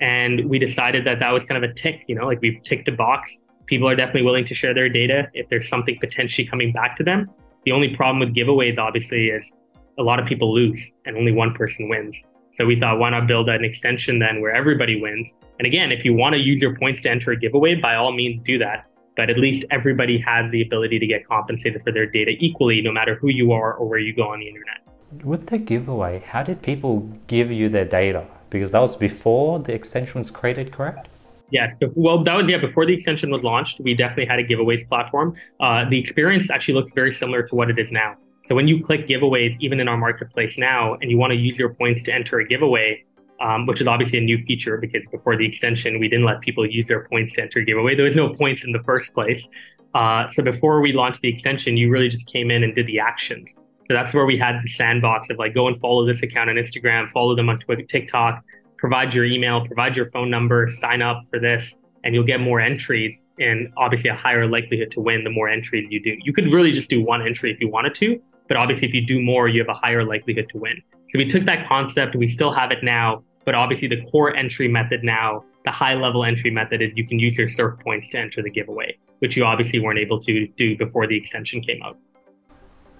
and 0.00 0.50
we 0.50 0.58
decided 0.58 1.06
that 1.06 1.20
that 1.20 1.30
was 1.30 1.44
kind 1.44 1.62
of 1.62 1.70
a 1.70 1.72
tick. 1.72 2.02
You 2.08 2.16
know, 2.16 2.26
like 2.26 2.40
we 2.40 2.60
ticked 2.64 2.88
a 2.88 2.92
box. 2.92 3.40
People 3.66 3.88
are 3.88 3.94
definitely 3.94 4.22
willing 4.22 4.44
to 4.46 4.54
share 4.54 4.74
their 4.74 4.88
data 4.88 5.28
if 5.32 5.48
there's 5.48 5.68
something 5.68 5.96
potentially 6.00 6.46
coming 6.46 6.72
back 6.72 6.96
to 6.96 7.04
them. 7.04 7.30
The 7.64 7.72
only 7.72 7.94
problem 7.94 8.18
with 8.18 8.34
giveaways, 8.34 8.76
obviously, 8.76 9.28
is 9.28 9.52
a 9.96 10.02
lot 10.02 10.18
of 10.18 10.26
people 10.26 10.52
lose 10.52 10.92
and 11.06 11.16
only 11.16 11.32
one 11.32 11.54
person 11.54 11.88
wins. 11.88 12.20
So 12.52 12.66
we 12.66 12.78
thought, 12.78 12.98
why 12.98 13.10
not 13.10 13.26
build 13.26 13.48
an 13.48 13.64
extension 13.64 14.18
then 14.18 14.40
where 14.40 14.54
everybody 14.54 15.00
wins? 15.00 15.34
And 15.58 15.66
again, 15.66 15.92
if 15.92 16.04
you 16.04 16.14
want 16.14 16.34
to 16.34 16.40
use 16.40 16.60
your 16.60 16.76
points 16.76 17.00
to 17.02 17.10
enter 17.10 17.30
a 17.30 17.36
giveaway, 17.36 17.76
by 17.76 17.94
all 17.94 18.12
means 18.12 18.40
do 18.42 18.58
that. 18.58 18.86
But 19.16 19.30
at 19.30 19.38
least 19.38 19.64
everybody 19.70 20.18
has 20.18 20.50
the 20.50 20.62
ability 20.62 20.98
to 20.98 21.06
get 21.06 21.26
compensated 21.26 21.82
for 21.82 21.92
their 21.92 22.06
data 22.06 22.32
equally, 22.38 22.80
no 22.80 22.92
matter 22.92 23.14
who 23.14 23.28
you 23.28 23.52
are 23.52 23.74
or 23.74 23.88
where 23.88 23.98
you 23.98 24.12
go 24.12 24.28
on 24.28 24.40
the 24.40 24.48
internet. 24.48 24.78
With 25.22 25.46
the 25.46 25.58
giveaway, 25.58 26.24
how 26.26 26.42
did 26.42 26.62
people 26.62 27.08
give 27.28 27.52
you 27.52 27.68
their 27.68 27.84
data? 27.84 28.26
Because 28.50 28.72
that 28.72 28.80
was 28.80 28.96
before 28.96 29.60
the 29.60 29.72
extension 29.72 30.18
was 30.18 30.30
created, 30.30 30.72
correct? 30.72 31.08
Yes. 31.50 31.74
Well, 31.94 32.24
that 32.24 32.34
was, 32.34 32.48
yeah, 32.48 32.58
before 32.58 32.84
the 32.86 32.94
extension 32.94 33.30
was 33.30 33.44
launched, 33.44 33.78
we 33.80 33.94
definitely 33.94 34.26
had 34.26 34.40
a 34.40 34.44
giveaways 34.44 34.88
platform. 34.88 35.36
Uh, 35.60 35.88
the 35.88 35.98
experience 35.98 36.50
actually 36.50 36.74
looks 36.74 36.92
very 36.92 37.12
similar 37.12 37.42
to 37.44 37.54
what 37.54 37.70
it 37.70 37.78
is 37.78 37.92
now. 37.92 38.16
So 38.46 38.54
when 38.54 38.66
you 38.66 38.82
click 38.82 39.06
giveaways, 39.06 39.56
even 39.60 39.78
in 39.78 39.86
our 39.86 39.96
marketplace 39.96 40.58
now, 40.58 40.94
and 40.94 41.10
you 41.10 41.16
want 41.16 41.30
to 41.30 41.36
use 41.36 41.58
your 41.58 41.72
points 41.74 42.02
to 42.04 42.12
enter 42.12 42.40
a 42.40 42.46
giveaway, 42.46 43.04
um, 43.40 43.66
which 43.66 43.80
is 43.80 43.86
obviously 43.86 44.18
a 44.18 44.22
new 44.22 44.42
feature 44.44 44.78
because 44.78 45.02
before 45.10 45.36
the 45.36 45.46
extension, 45.46 45.98
we 45.98 46.08
didn't 46.08 46.24
let 46.24 46.40
people 46.40 46.68
use 46.68 46.88
their 46.88 47.08
points 47.08 47.34
to 47.34 47.42
enter 47.42 47.60
giveaway. 47.60 47.94
There 47.94 48.04
was 48.04 48.16
no 48.16 48.32
points 48.32 48.64
in 48.64 48.72
the 48.72 48.82
first 48.84 49.12
place. 49.14 49.46
Uh, 49.94 50.28
so 50.30 50.42
before 50.42 50.80
we 50.80 50.92
launched 50.92 51.20
the 51.20 51.28
extension, 51.28 51.76
you 51.76 51.90
really 51.90 52.08
just 52.08 52.26
came 52.32 52.50
in 52.50 52.64
and 52.64 52.74
did 52.74 52.86
the 52.86 52.98
actions. 52.98 53.56
So 53.86 53.94
that's 53.94 54.14
where 54.14 54.24
we 54.24 54.38
had 54.38 54.60
the 54.62 54.68
sandbox 54.68 55.30
of 55.30 55.38
like 55.38 55.54
go 55.54 55.68
and 55.68 55.78
follow 55.80 56.06
this 56.06 56.22
account 56.22 56.50
on 56.50 56.56
Instagram, 56.56 57.10
follow 57.10 57.36
them 57.36 57.48
on 57.48 57.58
Twitter, 57.60 57.82
TikTok, 57.82 58.42
provide 58.78 59.14
your 59.14 59.24
email, 59.24 59.64
provide 59.66 59.94
your 59.94 60.10
phone 60.10 60.30
number, 60.30 60.66
sign 60.68 61.02
up 61.02 61.22
for 61.30 61.38
this, 61.38 61.76
and 62.02 62.14
you'll 62.14 62.24
get 62.24 62.40
more 62.40 62.60
entries 62.60 63.24
and 63.38 63.72
obviously 63.76 64.10
a 64.10 64.14
higher 64.14 64.46
likelihood 64.46 64.90
to 64.92 65.00
win 65.00 65.22
the 65.24 65.30
more 65.30 65.48
entries 65.48 65.86
you 65.90 66.02
do. 66.02 66.16
You 66.22 66.32
could 66.32 66.52
really 66.52 66.72
just 66.72 66.88
do 66.88 67.02
one 67.02 67.26
entry 67.26 67.52
if 67.52 67.60
you 67.60 67.68
wanted 67.68 67.94
to, 67.96 68.20
but 68.48 68.56
obviously 68.56 68.88
if 68.88 68.94
you 68.94 69.06
do 69.06 69.20
more, 69.20 69.48
you 69.48 69.60
have 69.60 69.68
a 69.68 69.78
higher 69.78 70.04
likelihood 70.04 70.46
to 70.50 70.58
win. 70.58 70.82
So 71.10 71.18
we 71.18 71.28
took 71.28 71.44
that 71.44 71.68
concept, 71.68 72.16
we 72.16 72.26
still 72.26 72.52
have 72.52 72.70
it 72.72 72.82
now, 72.82 73.22
but 73.44 73.54
obviously 73.54 73.88
the 73.88 74.02
core 74.10 74.34
entry 74.34 74.68
method 74.68 75.04
now, 75.04 75.44
the 75.64 75.70
high 75.70 75.94
level 75.94 76.24
entry 76.24 76.50
method 76.50 76.82
is 76.82 76.92
you 76.96 77.06
can 77.06 77.18
use 77.18 77.38
your 77.38 77.48
surf 77.48 77.78
points 77.80 78.08
to 78.10 78.18
enter 78.18 78.42
the 78.42 78.50
giveaway, 78.50 78.96
which 79.20 79.36
you 79.36 79.44
obviously 79.44 79.80
weren't 79.80 79.98
able 79.98 80.20
to 80.20 80.46
do 80.56 80.76
before 80.76 81.06
the 81.06 81.16
extension 81.16 81.60
came 81.60 81.80
out. 81.82 81.96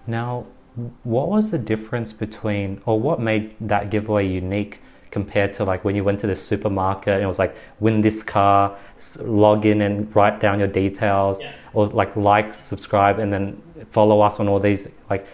Now, 0.06 0.46
what 1.02 1.28
was 1.28 1.50
the 1.50 1.58
difference 1.58 2.12
between, 2.12 2.80
or 2.84 2.98
what 3.00 3.20
made 3.20 3.54
that 3.60 3.90
giveaway 3.90 4.26
unique 4.26 4.80
compared 5.10 5.52
to 5.52 5.64
like 5.64 5.84
when 5.84 5.94
you 5.94 6.02
went 6.02 6.18
to 6.18 6.26
the 6.26 6.34
supermarket 6.34 7.14
and 7.14 7.22
it 7.22 7.26
was 7.26 7.38
like 7.38 7.56
win 7.78 8.00
this 8.00 8.22
car, 8.22 8.76
log 9.20 9.64
in 9.64 9.80
and 9.80 10.14
write 10.16 10.40
down 10.40 10.58
your 10.58 10.68
details, 10.68 11.40
yeah. 11.40 11.52
or 11.72 11.86
like 11.86 12.16
like, 12.16 12.52
subscribe, 12.52 13.18
and 13.18 13.32
then 13.32 13.62
follow 13.90 14.20
us 14.20 14.40
on 14.40 14.48
all 14.48 14.58
these? 14.58 14.88
Like, 15.08 15.26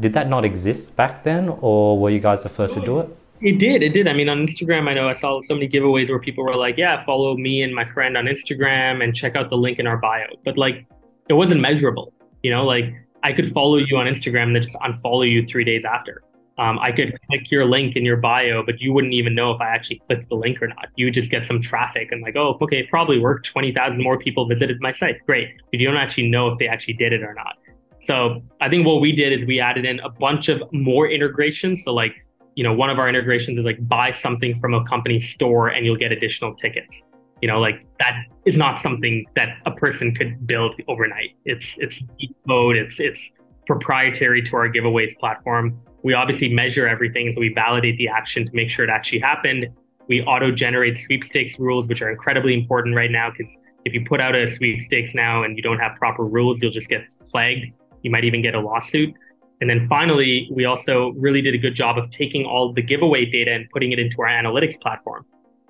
did 0.00 0.12
that 0.14 0.28
not 0.28 0.44
exist 0.44 0.96
back 0.96 1.24
then, 1.24 1.48
or 1.60 1.98
were 1.98 2.10
you 2.10 2.20
guys 2.20 2.42
the 2.42 2.48
first 2.48 2.74
to 2.74 2.80
do 2.80 3.00
it? 3.00 3.08
It 3.40 3.58
did. 3.58 3.82
It 3.82 3.90
did. 3.90 4.08
I 4.08 4.12
mean, 4.12 4.28
on 4.28 4.38
Instagram, 4.46 4.88
I 4.88 4.94
know 4.94 5.08
I 5.08 5.12
saw 5.12 5.40
so 5.42 5.54
many 5.54 5.68
giveaways 5.68 6.08
where 6.08 6.18
people 6.18 6.44
were 6.44 6.56
like, 6.56 6.76
"Yeah, 6.78 7.04
follow 7.04 7.36
me 7.36 7.62
and 7.62 7.74
my 7.74 7.84
friend 7.84 8.16
on 8.16 8.24
Instagram 8.26 9.02
and 9.02 9.14
check 9.14 9.36
out 9.36 9.50
the 9.50 9.56
link 9.56 9.78
in 9.78 9.86
our 9.86 9.98
bio." 9.98 10.26
But 10.44 10.56
like, 10.56 10.86
it 11.28 11.34
wasn't 11.34 11.60
measurable. 11.60 12.12
You 12.42 12.50
know, 12.50 12.64
like 12.64 12.86
I 13.22 13.32
could 13.32 13.52
follow 13.52 13.76
you 13.76 13.96
on 13.96 14.06
Instagram 14.06 14.44
and 14.44 14.56
then 14.56 14.62
just 14.62 14.76
unfollow 14.76 15.30
you 15.30 15.46
three 15.46 15.64
days 15.64 15.84
after. 15.84 16.22
Um, 16.56 16.78
I 16.78 16.92
could 16.92 17.18
click 17.28 17.50
your 17.50 17.64
link 17.64 17.96
in 17.96 18.04
your 18.04 18.16
bio, 18.16 18.62
but 18.64 18.80
you 18.80 18.92
wouldn't 18.92 19.12
even 19.12 19.34
know 19.34 19.50
if 19.50 19.60
I 19.60 19.68
actually 19.68 20.00
clicked 20.06 20.28
the 20.28 20.36
link 20.36 20.62
or 20.62 20.68
not. 20.68 20.86
You 20.94 21.10
just 21.10 21.30
get 21.30 21.44
some 21.44 21.60
traffic 21.60 22.12
and 22.12 22.22
like, 22.22 22.36
oh, 22.36 22.56
okay, 22.60 22.78
it 22.78 22.88
probably 22.88 23.18
worked. 23.18 23.46
20,000 23.46 24.02
more 24.02 24.18
people 24.18 24.46
visited 24.46 24.76
my 24.80 24.92
site. 24.92 25.16
Great. 25.26 25.48
But 25.70 25.80
you 25.80 25.86
don't 25.86 25.96
actually 25.96 26.28
know 26.28 26.48
if 26.48 26.58
they 26.58 26.68
actually 26.68 26.94
did 26.94 27.12
it 27.12 27.22
or 27.22 27.34
not. 27.34 27.56
So 28.04 28.42
I 28.60 28.68
think 28.68 28.86
what 28.86 29.00
we 29.00 29.12
did 29.12 29.32
is 29.32 29.46
we 29.46 29.60
added 29.60 29.86
in 29.86 29.98
a 30.00 30.10
bunch 30.10 30.50
of 30.50 30.62
more 30.72 31.08
integrations. 31.08 31.82
So 31.84 31.94
like, 31.94 32.14
you 32.54 32.62
know, 32.62 32.74
one 32.74 32.90
of 32.90 32.98
our 32.98 33.08
integrations 33.08 33.58
is 33.58 33.64
like 33.64 33.78
buy 33.88 34.10
something 34.10 34.60
from 34.60 34.74
a 34.74 34.84
company 34.84 35.18
store 35.18 35.68
and 35.68 35.86
you'll 35.86 35.96
get 35.96 36.12
additional 36.12 36.54
tickets. 36.54 37.02
You 37.40 37.48
know, 37.48 37.60
like 37.60 37.86
that 37.98 38.24
is 38.44 38.58
not 38.58 38.78
something 38.78 39.24
that 39.36 39.56
a 39.64 39.70
person 39.70 40.14
could 40.14 40.46
build 40.46 40.74
overnight. 40.86 41.30
It's 41.46 41.76
it's 41.78 42.02
deep 42.18 42.36
code. 42.46 42.76
It's 42.76 43.00
it's 43.00 43.30
proprietary 43.66 44.42
to 44.42 44.56
our 44.56 44.68
giveaways 44.68 45.16
platform. 45.18 45.80
We 46.02 46.12
obviously 46.12 46.52
measure 46.52 46.86
everything, 46.86 47.32
so 47.32 47.40
we 47.40 47.54
validate 47.54 47.96
the 47.96 48.08
action 48.08 48.44
to 48.44 48.50
make 48.52 48.68
sure 48.68 48.84
it 48.84 48.90
actually 48.90 49.20
happened. 49.20 49.66
We 50.08 50.20
auto 50.20 50.50
generate 50.50 50.98
sweepstakes 50.98 51.58
rules, 51.58 51.88
which 51.88 52.02
are 52.02 52.10
incredibly 52.10 52.52
important 52.52 52.94
right 52.94 53.10
now 53.10 53.30
because 53.30 53.56
if 53.86 53.94
you 53.94 54.04
put 54.06 54.20
out 54.20 54.34
a 54.34 54.46
sweepstakes 54.46 55.14
now 55.14 55.42
and 55.42 55.56
you 55.56 55.62
don't 55.62 55.78
have 55.78 55.96
proper 55.96 56.24
rules, 56.24 56.60
you'll 56.60 56.70
just 56.70 56.88
get 56.90 57.02
flagged. 57.30 57.72
You 58.04 58.12
might 58.12 58.24
even 58.24 58.42
get 58.42 58.54
a 58.54 58.60
lawsuit. 58.60 59.12
And 59.60 59.68
then 59.68 59.88
finally, 59.88 60.48
we 60.52 60.64
also 60.64 61.10
really 61.16 61.40
did 61.42 61.54
a 61.54 61.58
good 61.58 61.74
job 61.74 61.98
of 61.98 62.10
taking 62.10 62.44
all 62.44 62.72
the 62.72 62.82
giveaway 62.82 63.24
data 63.24 63.52
and 63.52 63.68
putting 63.70 63.92
it 63.92 63.98
into 63.98 64.20
our 64.20 64.28
analytics 64.28 64.80
platform. 64.80 65.24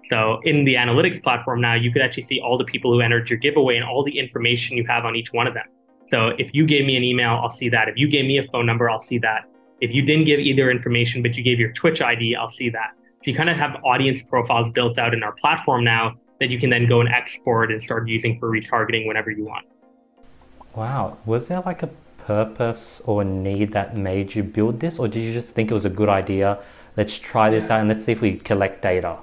So 0.05 0.41
in 0.45 0.65
the 0.65 0.75
analytics 0.75 1.23
platform 1.23 1.61
now, 1.61 1.75
you 1.75 1.91
could 1.91 2.03
actually 2.03 2.25
see 2.25 2.41
all 2.41 2.59
the 2.59 2.65
people 2.65 2.93
who 2.93 3.01
entered 3.01 3.31
your 3.31 3.39
giveaway 3.39 3.77
and 3.77 3.85
all 3.85 4.05
the 4.05 4.19
information 4.19 4.77
you 4.77 4.87
have 4.87 5.05
on 5.05 5.17
each 5.17 5.33
one 5.33 5.47
of 5.47 5.55
them. 5.55 5.65
So 6.07 6.33
if 6.39 6.51
you 6.53 6.67
gave 6.67 6.85
me 6.85 6.97
an 6.97 7.05
email, 7.05 7.41
I'll 7.43 7.51
see 7.51 7.71
that. 7.71 7.89
If 7.89 7.97
you 7.97 8.09
gave 8.09 8.27
me 8.27 8.39
a 8.39 8.47
phone 8.49 8.67
number, 8.67 8.91
I'll 8.91 9.01
see 9.01 9.19
that. 9.19 9.45
If 9.81 9.93
you 9.93 10.03
didn't 10.03 10.25
give 10.25 10.41
either 10.41 10.71
information, 10.71 11.23
but 11.23 11.37
you 11.37 11.43
gave 11.43 11.59
your 11.59 11.73
Twitch 11.73 12.03
ID, 12.03 12.37
I'll 12.37 12.51
see 12.51 12.69
that. 12.71 12.93
So 13.23 13.31
you 13.31 13.35
kind 13.35 13.49
of 13.49 13.57
have 13.57 13.83
audience 13.85 14.23
profiles 14.23 14.71
built 14.71 14.99
out 14.99 15.15
in 15.15 15.23
our 15.23 15.33
platform 15.33 15.85
now 15.85 16.15
that 16.41 16.51
you 16.51 16.59
can 16.59 16.69
then 16.69 16.87
go 16.87 17.01
and 17.01 17.09
export 17.09 17.73
and 17.73 17.83
start 17.83 18.07
using 18.09 18.39
for 18.39 18.51
retargeting 18.51 19.07
whenever 19.07 19.31
you 19.31 19.45
want. 19.45 19.67
Wow. 20.75 21.17
Was 21.25 21.49
there 21.49 21.61
like 21.61 21.83
a 21.83 21.91
purpose 22.27 23.01
or 23.05 23.25
need 23.25 23.73
that 23.73 23.97
made 23.97 24.35
you 24.35 24.43
build 24.43 24.81
this? 24.81 24.99
Or 24.99 25.09
did 25.09 25.21
you 25.21 25.33
just 25.33 25.51
think 25.55 25.71
it 25.71 25.75
was 25.75 25.85
a 25.85 25.91
good 25.91 26.09
idea? 26.09 26.59
Let's 26.97 27.19
try 27.19 27.51
this 27.51 27.71
out 27.71 27.81
and 27.81 27.89
let's 27.89 28.05
see 28.05 28.13
if 28.13 28.21
we 28.21 28.39
collect 28.39 28.83
data. 28.83 29.19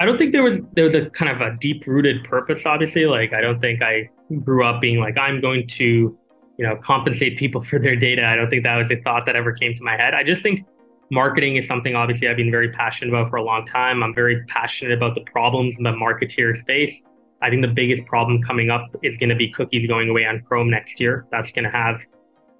I 0.00 0.04
don't 0.04 0.18
think 0.18 0.32
there 0.32 0.42
was 0.42 0.58
there 0.72 0.84
was 0.84 0.94
a 0.94 1.10
kind 1.10 1.30
of 1.30 1.40
a 1.40 1.56
deep 1.60 1.86
rooted 1.86 2.24
purpose. 2.24 2.66
Obviously, 2.66 3.06
like 3.06 3.32
I 3.32 3.40
don't 3.40 3.60
think 3.60 3.82
I 3.82 4.10
grew 4.40 4.64
up 4.64 4.80
being 4.80 4.98
like 4.98 5.16
I'm 5.16 5.40
going 5.40 5.66
to, 5.68 5.84
you 5.84 6.66
know, 6.66 6.76
compensate 6.76 7.38
people 7.38 7.62
for 7.70 7.78
their 7.78 7.96
data. 7.96 8.24
I 8.24 8.34
don't 8.34 8.50
think 8.50 8.64
that 8.64 8.76
was 8.76 8.90
a 8.90 9.00
thought 9.02 9.26
that 9.26 9.36
ever 9.36 9.52
came 9.52 9.74
to 9.74 9.84
my 9.84 9.96
head. 9.96 10.14
I 10.14 10.24
just 10.24 10.42
think 10.42 10.66
marketing 11.10 11.56
is 11.56 11.66
something 11.68 11.94
obviously 11.94 12.26
I've 12.26 12.38
been 12.38 12.50
very 12.50 12.72
passionate 12.72 13.10
about 13.12 13.30
for 13.30 13.36
a 13.36 13.44
long 13.44 13.66
time. 13.66 14.02
I'm 14.02 14.14
very 14.14 14.44
passionate 14.46 14.96
about 14.96 15.14
the 15.14 15.20
problems 15.20 15.76
in 15.76 15.84
the 15.84 15.92
marketeer 15.92 16.56
space. 16.56 17.02
I 17.42 17.50
think 17.50 17.62
the 17.62 17.72
biggest 17.72 18.06
problem 18.06 18.42
coming 18.42 18.70
up 18.70 18.86
is 19.02 19.18
going 19.18 19.28
to 19.28 19.34
be 19.34 19.50
cookies 19.50 19.86
going 19.86 20.08
away 20.08 20.24
on 20.24 20.40
Chrome 20.42 20.70
next 20.70 21.00
year. 21.00 21.26
That's 21.30 21.52
going 21.52 21.64
to 21.64 21.70
have 21.70 22.00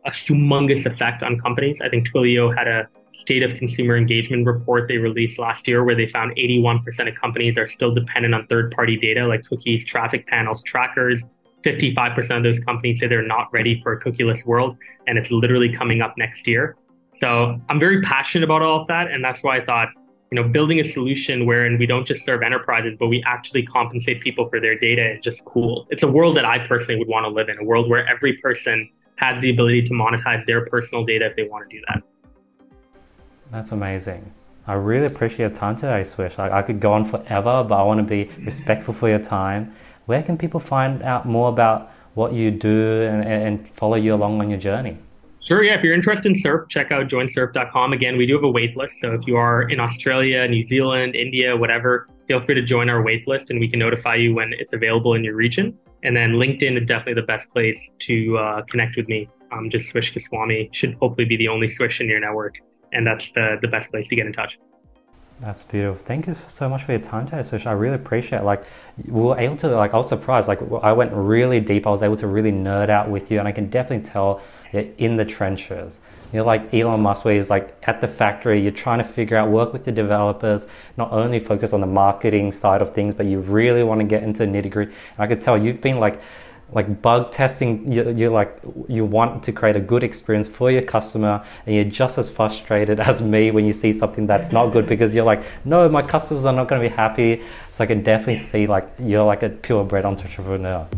a 0.04 0.10
humongous 0.10 0.86
effect 0.86 1.22
on 1.22 1.38
companies. 1.40 1.80
I 1.80 1.88
think 1.88 2.08
Twilio 2.08 2.56
had 2.56 2.66
a 2.66 2.88
state 3.14 3.42
of 3.42 3.56
consumer 3.56 3.96
engagement 3.96 4.46
report 4.46 4.88
they 4.88 4.96
released 4.96 5.38
last 5.38 5.68
year 5.68 5.84
where 5.84 5.94
they 5.94 6.08
found 6.08 6.34
81% 6.36 7.08
of 7.08 7.14
companies 7.14 7.58
are 7.58 7.66
still 7.66 7.94
dependent 7.94 8.34
on 8.34 8.46
third 8.46 8.72
party 8.72 8.96
data 8.96 9.26
like 9.26 9.44
cookies, 9.44 9.84
traffic 9.84 10.26
panels, 10.26 10.62
trackers. 10.64 11.22
55% 11.64 12.36
of 12.38 12.42
those 12.42 12.58
companies 12.60 12.98
say 12.98 13.06
they're 13.06 13.26
not 13.26 13.52
ready 13.52 13.80
for 13.82 13.92
a 13.92 14.00
cookieless 14.00 14.44
world, 14.44 14.76
and 15.06 15.16
it's 15.16 15.30
literally 15.30 15.72
coming 15.72 16.00
up 16.00 16.14
next 16.18 16.48
year. 16.48 16.76
So 17.16 17.60
I'm 17.68 17.78
very 17.78 18.02
passionate 18.02 18.44
about 18.44 18.62
all 18.62 18.80
of 18.80 18.88
that, 18.88 19.10
and 19.10 19.22
that's 19.22 19.44
why 19.44 19.58
I 19.58 19.64
thought, 19.64 19.88
you 20.32 20.42
know, 20.42 20.48
building 20.48 20.80
a 20.80 20.84
solution 20.84 21.46
wherein 21.46 21.78
we 21.78 21.86
don't 21.86 22.04
just 22.04 22.24
serve 22.24 22.42
enterprises, 22.42 22.96
but 22.98 23.06
we 23.08 23.22
actually 23.26 23.64
compensate 23.64 24.22
people 24.22 24.48
for 24.48 24.60
their 24.60 24.76
data 24.76 25.12
is 25.12 25.22
just 25.22 25.44
cool. 25.44 25.86
It's 25.90 26.02
a 26.02 26.08
world 26.08 26.36
that 26.36 26.44
I 26.44 26.66
personally 26.66 26.98
would 26.98 27.08
want 27.08 27.24
to 27.24 27.28
live 27.28 27.48
in, 27.48 27.58
a 27.58 27.64
world 27.64 27.88
where 27.88 28.08
every 28.08 28.38
person 28.38 28.88
has 29.22 29.40
the 29.40 29.50
ability 29.50 29.82
to 29.82 29.92
monetize 29.92 30.44
their 30.46 30.66
personal 30.66 31.04
data 31.04 31.26
if 31.26 31.36
they 31.36 31.44
want 31.44 31.70
to 31.70 31.76
do 31.76 31.82
that. 31.88 32.02
That's 33.50 33.72
amazing. 33.72 34.32
I 34.66 34.74
really 34.74 35.06
appreciate 35.06 35.40
your 35.40 35.50
time 35.50 35.76
today, 35.76 36.04
Swish. 36.04 36.38
I, 36.38 36.58
I 36.58 36.62
could 36.62 36.80
go 36.80 36.92
on 36.92 37.04
forever, 37.04 37.64
but 37.68 37.74
I 37.74 37.82
want 37.82 37.98
to 37.98 38.04
be 38.04 38.30
respectful 38.44 38.94
for 38.94 39.08
your 39.08 39.18
time. 39.18 39.74
Where 40.06 40.22
can 40.22 40.36
people 40.36 40.60
find 40.60 41.02
out 41.02 41.26
more 41.26 41.48
about 41.48 41.90
what 42.14 42.32
you 42.32 42.50
do 42.50 43.02
and, 43.02 43.24
and 43.24 43.68
follow 43.70 43.96
you 43.96 44.14
along 44.14 44.40
on 44.40 44.50
your 44.50 44.58
journey? 44.58 44.98
Sure, 45.44 45.64
yeah. 45.64 45.74
If 45.76 45.82
you're 45.82 45.94
interested 45.94 46.28
in 46.28 46.36
surf, 46.36 46.68
check 46.68 46.92
out 46.92 47.08
joinsurf.com. 47.08 47.92
Again, 47.92 48.16
we 48.16 48.26
do 48.26 48.34
have 48.34 48.44
a 48.44 48.50
wait 48.50 48.76
list. 48.76 49.00
So 49.00 49.12
if 49.14 49.26
you 49.26 49.36
are 49.36 49.62
in 49.62 49.80
Australia, 49.80 50.46
New 50.46 50.62
Zealand, 50.62 51.16
India, 51.16 51.56
whatever, 51.56 52.06
feel 52.28 52.40
free 52.40 52.54
to 52.54 52.62
join 52.62 52.88
our 52.88 53.02
wait 53.02 53.26
list 53.26 53.50
and 53.50 53.58
we 53.58 53.68
can 53.68 53.80
notify 53.80 54.14
you 54.14 54.34
when 54.34 54.52
it's 54.52 54.72
available 54.72 55.14
in 55.14 55.24
your 55.24 55.34
region. 55.34 55.76
And 56.02 56.16
then 56.16 56.32
LinkedIn 56.32 56.76
is 56.76 56.86
definitely 56.86 57.20
the 57.20 57.26
best 57.26 57.50
place 57.52 57.92
to 58.00 58.38
uh, 58.38 58.62
connect 58.70 58.96
with 58.96 59.08
me. 59.08 59.28
Um, 59.52 59.70
just 59.70 59.90
Swish 59.90 60.12
Goswami 60.12 60.68
should 60.72 60.94
hopefully 60.94 61.26
be 61.26 61.36
the 61.36 61.48
only 61.48 61.68
Swish 61.68 62.00
in 62.00 62.08
your 62.08 62.20
network. 62.20 62.56
And 62.92 63.06
that's 63.06 63.30
the, 63.32 63.58
the 63.62 63.68
best 63.68 63.90
place 63.90 64.08
to 64.08 64.16
get 64.16 64.26
in 64.26 64.32
touch. 64.32 64.58
That's 65.40 65.64
beautiful. 65.64 66.04
Thank 66.04 66.28
you 66.28 66.34
so 66.34 66.68
much 66.68 66.84
for 66.84 66.92
your 66.92 67.00
time 67.00 67.26
today, 67.26 67.42
Swish. 67.42 67.66
I 67.66 67.72
really 67.72 67.96
appreciate 67.96 68.40
it. 68.40 68.44
Like, 68.44 68.64
we 69.04 69.20
were 69.20 69.38
able 69.38 69.56
to, 69.56 69.68
like, 69.68 69.92
I 69.92 69.96
was 69.96 70.08
surprised. 70.08 70.46
Like, 70.46 70.60
I 70.82 70.92
went 70.92 71.12
really 71.12 71.60
deep. 71.60 71.86
I 71.86 71.90
was 71.90 72.02
able 72.02 72.16
to 72.16 72.26
really 72.28 72.52
nerd 72.52 72.90
out 72.90 73.10
with 73.10 73.30
you, 73.30 73.38
and 73.40 73.48
I 73.48 73.52
can 73.52 73.68
definitely 73.68 74.04
tell 74.08 74.40
you're 74.72 74.86
in 74.98 75.16
the 75.16 75.24
trenches. 75.24 76.00
You're 76.32 76.44
like 76.44 76.72
Elon 76.72 77.00
Musk, 77.00 77.24
where 77.24 77.34
he's 77.34 77.50
like 77.50 77.76
at 77.82 78.00
the 78.00 78.08
factory, 78.08 78.60
you're 78.60 78.72
trying 78.72 78.98
to 78.98 79.04
figure 79.04 79.36
out, 79.36 79.50
work 79.50 79.72
with 79.72 79.84
the 79.84 79.92
developers, 79.92 80.66
not 80.96 81.12
only 81.12 81.38
focus 81.38 81.72
on 81.72 81.80
the 81.80 81.86
marketing 81.86 82.52
side 82.52 82.80
of 82.80 82.94
things, 82.94 83.14
but 83.14 83.26
you 83.26 83.40
really 83.40 83.82
want 83.82 84.00
to 84.00 84.06
get 84.06 84.22
into 84.22 84.44
nitty 84.44 84.70
gritty. 84.70 84.94
I 85.18 85.26
could 85.26 85.40
tell 85.40 85.58
you've 85.58 85.80
been 85.80 85.98
like, 85.98 86.20
like 86.72 87.02
bug 87.02 87.30
testing 87.32 87.92
you, 87.92 88.10
you're 88.16 88.30
like 88.30 88.58
you 88.88 89.04
want 89.04 89.42
to 89.42 89.52
create 89.52 89.76
a 89.76 89.80
good 89.80 90.02
experience 90.02 90.48
for 90.48 90.70
your 90.70 90.80
customer 90.80 91.44
and 91.66 91.74
you're 91.74 91.84
just 91.84 92.16
as 92.16 92.30
frustrated 92.30 92.98
as 92.98 93.20
me 93.20 93.50
when 93.50 93.66
you 93.66 93.74
see 93.74 93.92
something 93.92 94.26
that's 94.26 94.52
not 94.52 94.72
good 94.72 94.86
because 94.86 95.14
you're 95.14 95.24
like 95.24 95.44
no 95.66 95.86
my 95.90 96.00
customers 96.00 96.46
are 96.46 96.52
not 96.52 96.68
going 96.68 96.80
to 96.80 96.88
be 96.88 96.94
happy. 96.94 97.42
So 97.72 97.84
i 97.84 97.86
can 97.86 98.02
definitely 98.02 98.36
see 98.36 98.66
like 98.66 98.88
you're 98.98 99.24
like 99.24 99.42
a 99.42 99.50
purebred 99.50 100.06
entrepreneur 100.06 100.88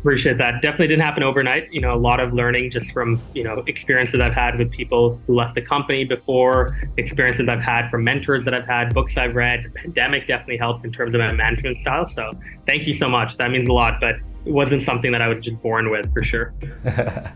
appreciate 0.00 0.38
that 0.38 0.62
definitely 0.62 0.88
didn't 0.88 1.02
happen 1.02 1.22
overnight 1.22 1.72
you 1.72 1.80
know 1.80 1.90
a 1.90 2.02
lot 2.08 2.20
of 2.20 2.32
learning 2.32 2.70
just 2.70 2.90
from 2.90 3.20
you 3.34 3.44
know 3.44 3.62
experiences 3.66 4.18
i've 4.18 4.34
had 4.34 4.58
with 4.58 4.70
people 4.70 5.20
who 5.26 5.34
left 5.34 5.54
the 5.54 5.62
company 5.62 6.04
before 6.04 6.76
experiences 6.96 7.48
i've 7.48 7.60
had 7.60 7.88
from 7.90 8.02
mentors 8.02 8.44
that 8.44 8.54
i've 8.54 8.66
had 8.66 8.92
books 8.94 9.16
i've 9.16 9.34
read 9.34 9.64
the 9.64 9.70
pandemic 9.70 10.26
definitely 10.26 10.56
helped 10.56 10.84
in 10.84 10.92
terms 10.92 11.14
of 11.14 11.20
my 11.20 11.32
management 11.32 11.76
style 11.76 12.06
so 12.06 12.32
thank 12.66 12.86
you 12.86 12.94
so 12.94 13.08
much 13.08 13.36
that 13.36 13.50
means 13.50 13.68
a 13.68 13.72
lot 13.72 14.00
but 14.00 14.16
it 14.44 14.52
wasn't 14.52 14.82
something 14.82 15.12
that 15.12 15.20
I 15.20 15.28
was 15.28 15.40
just 15.40 15.60
born 15.60 15.90
with 15.90 16.12
for 16.12 16.24
sure. 16.24 16.54
yeah. 16.84 17.32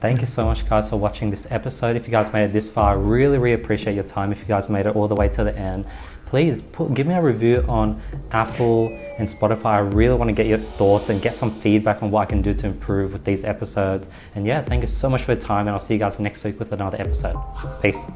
Thank 0.00 0.20
you 0.20 0.26
so 0.26 0.46
much, 0.46 0.66
guys, 0.66 0.88
for 0.88 0.96
watching 0.96 1.30
this 1.30 1.46
episode. 1.50 1.96
If 1.96 2.06
you 2.06 2.12
guys 2.12 2.32
made 2.32 2.44
it 2.44 2.52
this 2.52 2.70
far, 2.70 2.94
I 2.94 2.96
really, 2.96 3.36
really 3.36 3.60
appreciate 3.62 3.94
your 3.94 4.04
time. 4.04 4.32
If 4.32 4.40
you 4.40 4.46
guys 4.46 4.68
made 4.68 4.86
it 4.86 4.96
all 4.96 5.06
the 5.06 5.14
way 5.14 5.28
to 5.28 5.44
the 5.44 5.56
end, 5.56 5.84
please 6.30 6.62
put, 6.62 6.94
give 6.94 7.06
me 7.06 7.14
a 7.14 7.20
review 7.20 7.64
on 7.68 8.00
Apple 8.30 8.86
and 9.18 9.28
Spotify. 9.28 9.66
I 9.66 9.78
really 9.80 10.16
want 10.16 10.28
to 10.28 10.32
get 10.32 10.46
your 10.46 10.58
thoughts 10.58 11.08
and 11.08 11.20
get 11.20 11.36
some 11.36 11.50
feedback 11.60 12.02
on 12.02 12.10
what 12.12 12.22
I 12.22 12.26
can 12.26 12.40
do 12.40 12.54
to 12.54 12.66
improve 12.66 13.12
with 13.12 13.24
these 13.24 13.44
episodes. 13.44 14.08
And 14.36 14.46
yeah, 14.46 14.62
thank 14.62 14.80
you 14.82 14.86
so 14.86 15.10
much 15.10 15.22
for 15.22 15.32
your 15.32 15.40
time, 15.40 15.66
and 15.66 15.70
I'll 15.70 15.80
see 15.80 15.94
you 15.94 16.00
guys 16.00 16.20
next 16.20 16.44
week 16.44 16.58
with 16.60 16.72
another 16.72 16.98
episode. 17.00 17.36
Peace. 17.82 18.06